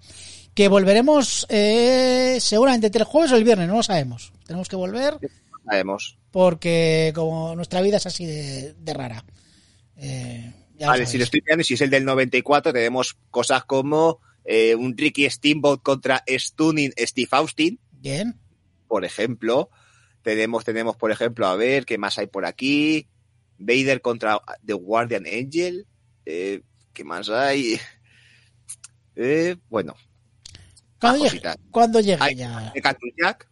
Que 0.54 0.68
volveremos 0.68 1.46
eh, 1.48 2.38
seguramente 2.40 2.86
entre 2.86 3.00
el 3.00 3.06
jueves 3.06 3.32
o 3.32 3.36
el 3.36 3.44
viernes, 3.44 3.68
no 3.68 3.76
lo 3.76 3.82
sabemos. 3.82 4.32
Tenemos 4.46 4.68
que 4.68 4.76
volver 4.76 5.18
Sabemos. 5.64 6.18
porque 6.30 7.12
como 7.14 7.56
nuestra 7.56 7.80
vida 7.80 7.96
es 7.96 8.06
así 8.06 8.24
de, 8.26 8.74
de 8.74 8.94
rara. 8.94 9.24
Eh, 9.96 10.52
Vale, 10.80 11.06
si 11.06 11.18
lo 11.18 11.24
estoy 11.24 11.40
mirando 11.44 11.62
y 11.62 11.64
si 11.64 11.74
es 11.74 11.80
el 11.80 11.90
del 11.90 12.04
94, 12.04 12.72
tenemos 12.72 13.16
cosas 13.30 13.64
como 13.64 14.20
eh, 14.44 14.74
un 14.74 14.96
Ricky 14.96 15.28
Steamboat 15.30 15.82
contra 15.82 16.22
Stunning 16.28 16.92
Steve 16.98 17.28
Austin, 17.32 17.80
Bien. 17.92 18.38
por 18.86 19.04
ejemplo. 19.04 19.70
Tenemos, 20.22 20.64
tenemos, 20.64 20.96
por 20.96 21.10
ejemplo, 21.10 21.46
a 21.46 21.56
ver, 21.56 21.84
¿qué 21.84 21.98
más 21.98 22.18
hay 22.18 22.26
por 22.26 22.44
aquí? 22.46 23.08
Vader 23.58 24.00
contra 24.00 24.40
The 24.64 24.72
Guardian 24.74 25.26
Angel. 25.26 25.86
Eh, 26.26 26.62
¿Qué 26.92 27.02
más 27.04 27.28
hay? 27.28 27.78
Eh, 29.16 29.56
bueno, 29.68 29.94
Hay 32.22 32.34
ya. 32.34 32.72
de 32.74 32.80
Cartoon 32.80 33.12
Jack. 33.16 33.48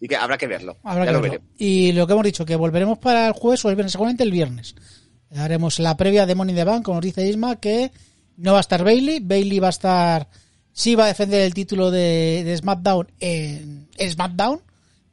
Y 0.00 0.08
que 0.08 0.16
habrá 0.16 0.36
que 0.36 0.46
verlo. 0.46 0.76
Habrá 0.82 1.04
ya 1.04 1.10
que 1.10 1.16
lo 1.16 1.22
verlo. 1.22 1.40
Y 1.56 1.92
lo 1.92 2.06
que 2.06 2.12
hemos 2.12 2.24
dicho, 2.24 2.44
que 2.44 2.56
volveremos 2.56 2.98
para 2.98 3.28
el 3.28 3.32
jueves 3.32 3.64
o 3.64 3.70
el 3.70 3.76
viernes, 3.76 3.92
seguramente 3.92 4.22
el 4.22 4.30
viernes. 4.30 4.74
Haremos 5.34 5.78
la 5.78 5.96
previa 5.96 6.26
de 6.26 6.34
Money 6.34 6.52
in 6.52 6.56
the 6.56 6.64
Bank, 6.64 6.84
como 6.84 6.96
nos 6.96 7.04
dice 7.04 7.26
Isma, 7.26 7.56
que 7.56 7.90
no 8.36 8.52
va 8.52 8.58
a 8.58 8.60
estar 8.60 8.84
Bailey. 8.84 9.20
Bailey 9.20 9.58
va 9.58 9.68
a 9.68 9.70
estar, 9.70 10.28
sí 10.72 10.94
va 10.94 11.04
a 11.04 11.08
defender 11.08 11.40
el 11.40 11.54
título 11.54 11.90
de, 11.90 12.42
de 12.44 12.56
SmackDown 12.56 13.10
en, 13.18 13.88
en 13.96 14.10
SmackDown. 14.10 14.60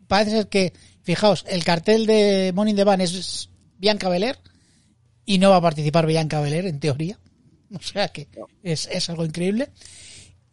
Parece 0.08 0.32
ser 0.32 0.48
que, 0.50 0.74
fijaos, 1.04 1.46
el 1.48 1.64
cartel 1.64 2.06
de 2.06 2.52
Money 2.54 2.72
in 2.72 2.78
the 2.78 2.84
Bank 2.84 3.00
es 3.00 3.50
Bianca 3.78 4.10
Belair 4.10 4.38
y 5.26 5.38
no 5.38 5.52
va 5.52 5.58
a 5.58 5.62
participar 5.62 6.06
Bianca 6.06 6.42
Belair, 6.42 6.66
en 6.66 6.80
teoría. 6.80 7.18
O 7.80 7.82
sea 7.82 8.08
que 8.10 8.28
No. 8.38 8.48
es, 8.64 8.88
es 8.92 9.10
algo 9.10 9.26
increíble. 9.26 9.70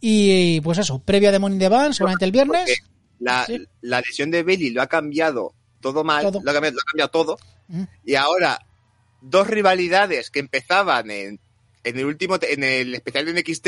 Y 0.00 0.60
pues 0.60 0.78
eso, 0.78 1.00
previa 1.00 1.32
de 1.32 1.38
Money 1.38 1.56
in 1.56 1.60
the 1.60 1.68
Bank, 1.68 1.92
seguramente 1.92 2.24
el 2.24 2.32
viernes. 2.32 2.70
La, 3.18 3.44
Sí. 3.46 3.66
la 3.80 4.00
lesión 4.00 4.30
de 4.30 4.42
Bailey 4.44 4.70
lo 4.70 4.80
ha 4.82 4.86
cambiado 4.86 5.54
todo 5.80 6.04
mal, 6.04 6.22
Todo. 6.22 6.40
Lo, 6.42 6.50
ha 6.50 6.54
cambiado, 6.54 6.76
lo 6.76 6.80
ha 6.80 6.84
cambiado 6.90 7.10
todo. 7.10 7.38
Mm. 7.68 7.82
Y 8.04 8.14
ahora, 8.14 8.64
dos 9.20 9.48
rivalidades 9.48 10.30
que 10.30 10.38
empezaban 10.38 11.10
en, 11.10 11.40
en 11.84 11.98
el 11.98 12.04
último, 12.04 12.36
en 12.40 12.62
el 12.62 12.94
especial 12.94 13.26
de 13.26 13.32
NXT, 13.40 13.66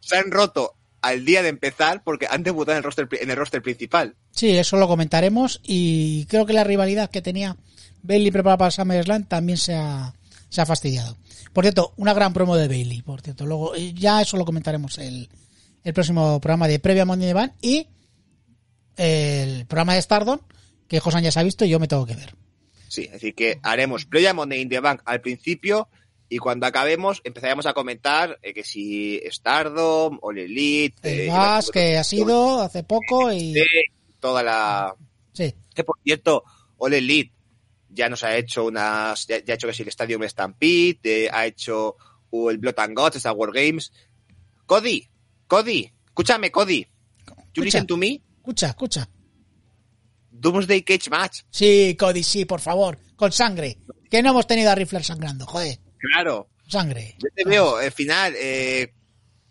se 0.00 0.16
han 0.16 0.30
roto 0.30 0.74
al 1.02 1.24
día 1.24 1.42
de 1.42 1.48
empezar 1.48 2.02
porque 2.04 2.26
han 2.30 2.42
debutado 2.44 2.72
en 2.74 2.78
el 2.78 2.84
roster, 2.84 3.08
en 3.20 3.30
el 3.30 3.36
roster 3.36 3.60
principal. 3.62 4.14
Sí, 4.30 4.50
eso 4.56 4.76
lo 4.76 4.86
comentaremos 4.86 5.60
y 5.64 6.26
creo 6.26 6.46
que 6.46 6.52
la 6.52 6.64
rivalidad 6.64 7.10
que 7.10 7.22
tenía 7.22 7.56
Bailey 8.02 8.30
preparada 8.30 8.58
para 8.58 8.70
SummerSlam 8.70 9.24
también 9.24 9.58
se 9.58 9.74
ha, 9.74 10.14
se 10.48 10.60
ha 10.60 10.66
fastidiado. 10.66 11.16
Por 11.52 11.64
cierto, 11.64 11.92
una 11.96 12.14
gran 12.14 12.32
promo 12.32 12.56
de 12.56 12.68
Bailey, 12.68 13.02
por 13.02 13.20
cierto. 13.20 13.46
Luego, 13.46 13.74
eh, 13.74 13.92
ya 13.94 14.22
eso 14.22 14.36
lo 14.36 14.44
comentaremos 14.44 14.98
el, 14.98 15.28
el 15.84 15.94
próximo 15.94 16.40
programa 16.40 16.68
de 16.68 16.78
previa 16.78 17.04
Monday 17.04 17.32
Bank 17.32 17.52
y 17.60 17.88
el 18.96 19.66
programa 19.66 19.94
de 19.94 20.02
Stardom, 20.02 20.40
que 20.88 21.00
Josan 21.00 21.22
ya 21.22 21.30
se 21.30 21.40
ha 21.40 21.44
visto 21.44 21.64
y 21.64 21.68
yo 21.68 21.78
me 21.78 21.88
tengo 21.88 22.06
que 22.06 22.16
ver. 22.16 22.34
Sí, 22.88 23.02
es 23.02 23.12
decir, 23.12 23.34
que 23.34 23.60
haremos 23.62 24.06
previa 24.06 24.34
Money 24.34 24.62
in 24.62 24.68
the 24.68 24.80
Bank 24.80 25.02
al 25.04 25.20
principio 25.20 25.88
y 26.28 26.38
cuando 26.38 26.66
acabemos 26.66 27.20
empezaremos 27.24 27.66
a 27.66 27.72
comentar 27.72 28.38
eh, 28.42 28.52
que 28.52 28.64
si 28.64 29.20
Stardom 29.30 30.18
o 30.20 30.30
Elite, 30.32 30.96
El 31.02 31.20
eh, 31.20 31.26
Gas, 31.26 31.70
que 31.70 31.96
ha 31.96 32.04
sido 32.04 32.60
hace 32.62 32.82
poco 32.82 33.32
y... 33.32 33.54
toda 34.20 34.42
la 34.42 34.94
Sí, 35.32 35.54
que 35.74 35.84
por 35.84 35.96
cierto, 36.02 36.42
All 36.78 36.94
Elite 36.94 37.32
ya 37.98 38.08
nos 38.08 38.22
ha 38.24 38.36
hecho 38.36 38.64
unas, 38.64 39.26
ya, 39.26 39.44
ya 39.44 39.52
ha 39.52 39.56
hecho 39.56 39.66
que 39.66 39.74
si 39.74 39.82
el 39.82 39.88
Stadium 39.88 40.22
Stampede, 40.28 40.98
eh, 41.02 41.28
ha 41.32 41.44
hecho 41.46 41.96
uh, 42.30 42.48
el 42.50 42.58
Blood 42.58 42.78
and 42.78 42.96
Gods, 42.96 43.16
Star 43.16 43.34
Wars 43.34 43.52
Games. 43.52 43.92
Cody, 44.66 45.08
Cody, 45.46 45.90
escúchame, 46.06 46.50
Cody. 46.50 46.80
You 46.84 47.34
Escucha. 47.34 47.64
listen 47.64 47.86
to 47.86 47.96
me? 47.96 48.22
escucha, 48.38 48.68
escucha. 48.68 49.08
Doomsday 50.30 50.82
Cage 50.82 51.10
Match. 51.10 51.40
Sí, 51.50 51.96
Cody, 51.98 52.22
sí, 52.22 52.44
por 52.44 52.60
favor, 52.60 52.98
con 53.16 53.32
sangre. 53.32 53.78
Que 54.10 54.22
no 54.22 54.30
hemos 54.30 54.46
tenido 54.46 54.70
a 54.70 54.74
Rifler 54.74 55.04
sangrando, 55.04 55.46
joder, 55.46 55.78
Claro. 55.98 56.48
sangre. 56.68 57.16
Yo 57.18 57.28
te 57.34 57.44
veo, 57.44 57.76
al 57.76 57.90
final, 57.92 58.34
eh, 58.36 58.94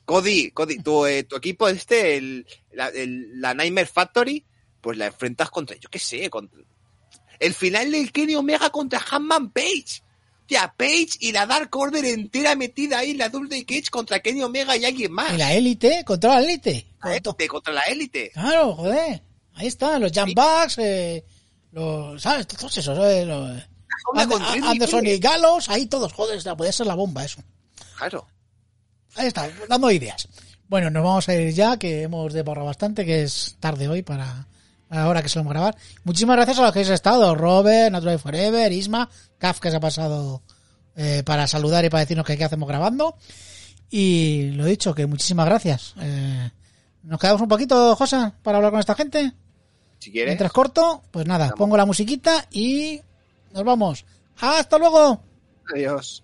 Cody, 0.05 0.51
Cody, 0.51 0.79
tu, 0.79 1.05
eh, 1.05 1.23
tu 1.23 1.35
equipo 1.35 1.67
este, 1.67 2.15
el, 2.17 2.45
la, 2.71 2.87
el- 2.89 3.41
la 3.41 3.53
Nightmare 3.53 3.87
Factory, 3.87 4.45
pues 4.79 4.97
la 4.97 5.07
enfrentas 5.07 5.49
contra, 5.49 5.75
yo 5.77 5.89
qué 5.89 5.99
sé, 5.99 6.29
contra... 6.29 6.61
El 7.39 7.53
final 7.53 7.91
del 7.91 8.11
Kenny 8.11 8.35
Omega 8.35 8.69
contra 8.69 9.03
Hanman 9.09 9.51
Page. 9.51 10.03
Tía, 10.45 10.73
Page 10.77 11.09
y 11.19 11.33
la 11.33 11.45
Dark 11.45 11.69
Order 11.75 12.05
entera 12.05 12.55
metida 12.55 12.99
ahí 12.99 13.11
en 13.11 13.17
la 13.17 13.27
Doomsday 13.27 13.65
Cage 13.65 13.89
contra 13.91 14.21
Kenny 14.21 14.41
Omega 14.43 14.77
y 14.77 14.85
alguien 14.85 15.11
más. 15.11 15.33
Y 15.33 15.37
la 15.37 15.53
élite, 15.53 16.03
contra 16.05 16.35
la 16.35 16.41
élite. 16.41 16.87
Contra 17.49 17.73
la 17.73 17.81
élite. 17.81 18.31
Claro, 18.33 18.73
joder. 18.75 19.21
Ahí 19.55 19.67
está, 19.67 19.99
los 19.99 20.11
Jambacks, 20.11 20.77
eh, 20.77 21.25
los, 21.71 22.21
¿sabes? 22.21 22.47
Todos 22.47 22.77
esos, 22.77 22.97
eh, 22.99 23.25
los. 23.25 23.61
Anderson 24.63 25.05
y 25.05 25.17
Galos, 25.17 25.69
ahí 25.69 25.87
todos, 25.87 26.13
joder, 26.13 26.41
podía 26.55 26.71
ser 26.71 26.87
la 26.87 26.95
bomba 26.95 27.25
eso. 27.25 27.41
Claro. 27.97 28.27
Ahí 29.15 29.27
está, 29.27 29.49
dando 29.67 29.91
ideas. 29.91 30.27
Bueno, 30.69 30.89
nos 30.89 31.03
vamos 31.03 31.27
a 31.27 31.33
ir 31.33 31.53
ya, 31.53 31.77
que 31.77 32.03
hemos 32.03 32.33
devorado 32.33 32.67
bastante, 32.67 33.05
que 33.05 33.23
es 33.23 33.57
tarde 33.59 33.87
hoy 33.87 34.03
para, 34.03 34.47
para 34.87 35.01
la 35.01 35.09
hora 35.09 35.21
que 35.21 35.29
se 35.29 35.37
lo 35.37 35.43
vamos 35.43 35.51
a 35.51 35.59
grabar. 35.59 35.77
Muchísimas 36.03 36.35
gracias 36.35 36.59
a 36.59 36.61
los 36.63 36.71
que 36.71 36.79
habéis 36.79 36.91
estado, 36.91 37.35
Robert, 37.35 37.91
Natural 37.91 38.19
Forever, 38.19 38.71
Isma, 38.71 39.09
Kaf 39.37 39.59
que 39.59 39.69
se 39.69 39.77
ha 39.77 39.79
pasado 39.79 40.41
eh, 40.95 41.23
para 41.25 41.47
saludar 41.47 41.85
y 41.85 41.89
para 41.89 42.01
decirnos 42.01 42.25
que 42.25 42.37
qué 42.37 42.43
hacemos 42.43 42.67
grabando. 42.67 43.15
Y 43.89 44.51
lo 44.51 44.65
dicho, 44.65 44.93
que 44.93 45.05
muchísimas 45.05 45.45
gracias. 45.45 45.93
Eh, 46.01 46.51
¿Nos 47.03 47.19
quedamos 47.19 47.41
un 47.41 47.47
poquito, 47.47 47.95
Josa, 47.95 48.33
para 48.43 48.57
hablar 48.57 48.71
con 48.71 48.79
esta 48.79 48.95
gente? 48.95 49.31
Si 49.99 50.11
quieres. 50.11 50.29
Mientras 50.29 50.51
corto, 50.51 51.03
pues 51.11 51.25
nada, 51.25 51.53
pongo 51.57 51.77
la 51.77 51.85
musiquita 51.85 52.45
y 52.51 53.01
nos 53.53 53.63
vamos. 53.63 54.05
¡Hasta 54.39 54.77
luego! 54.77 55.21
Adiós. 55.73 56.23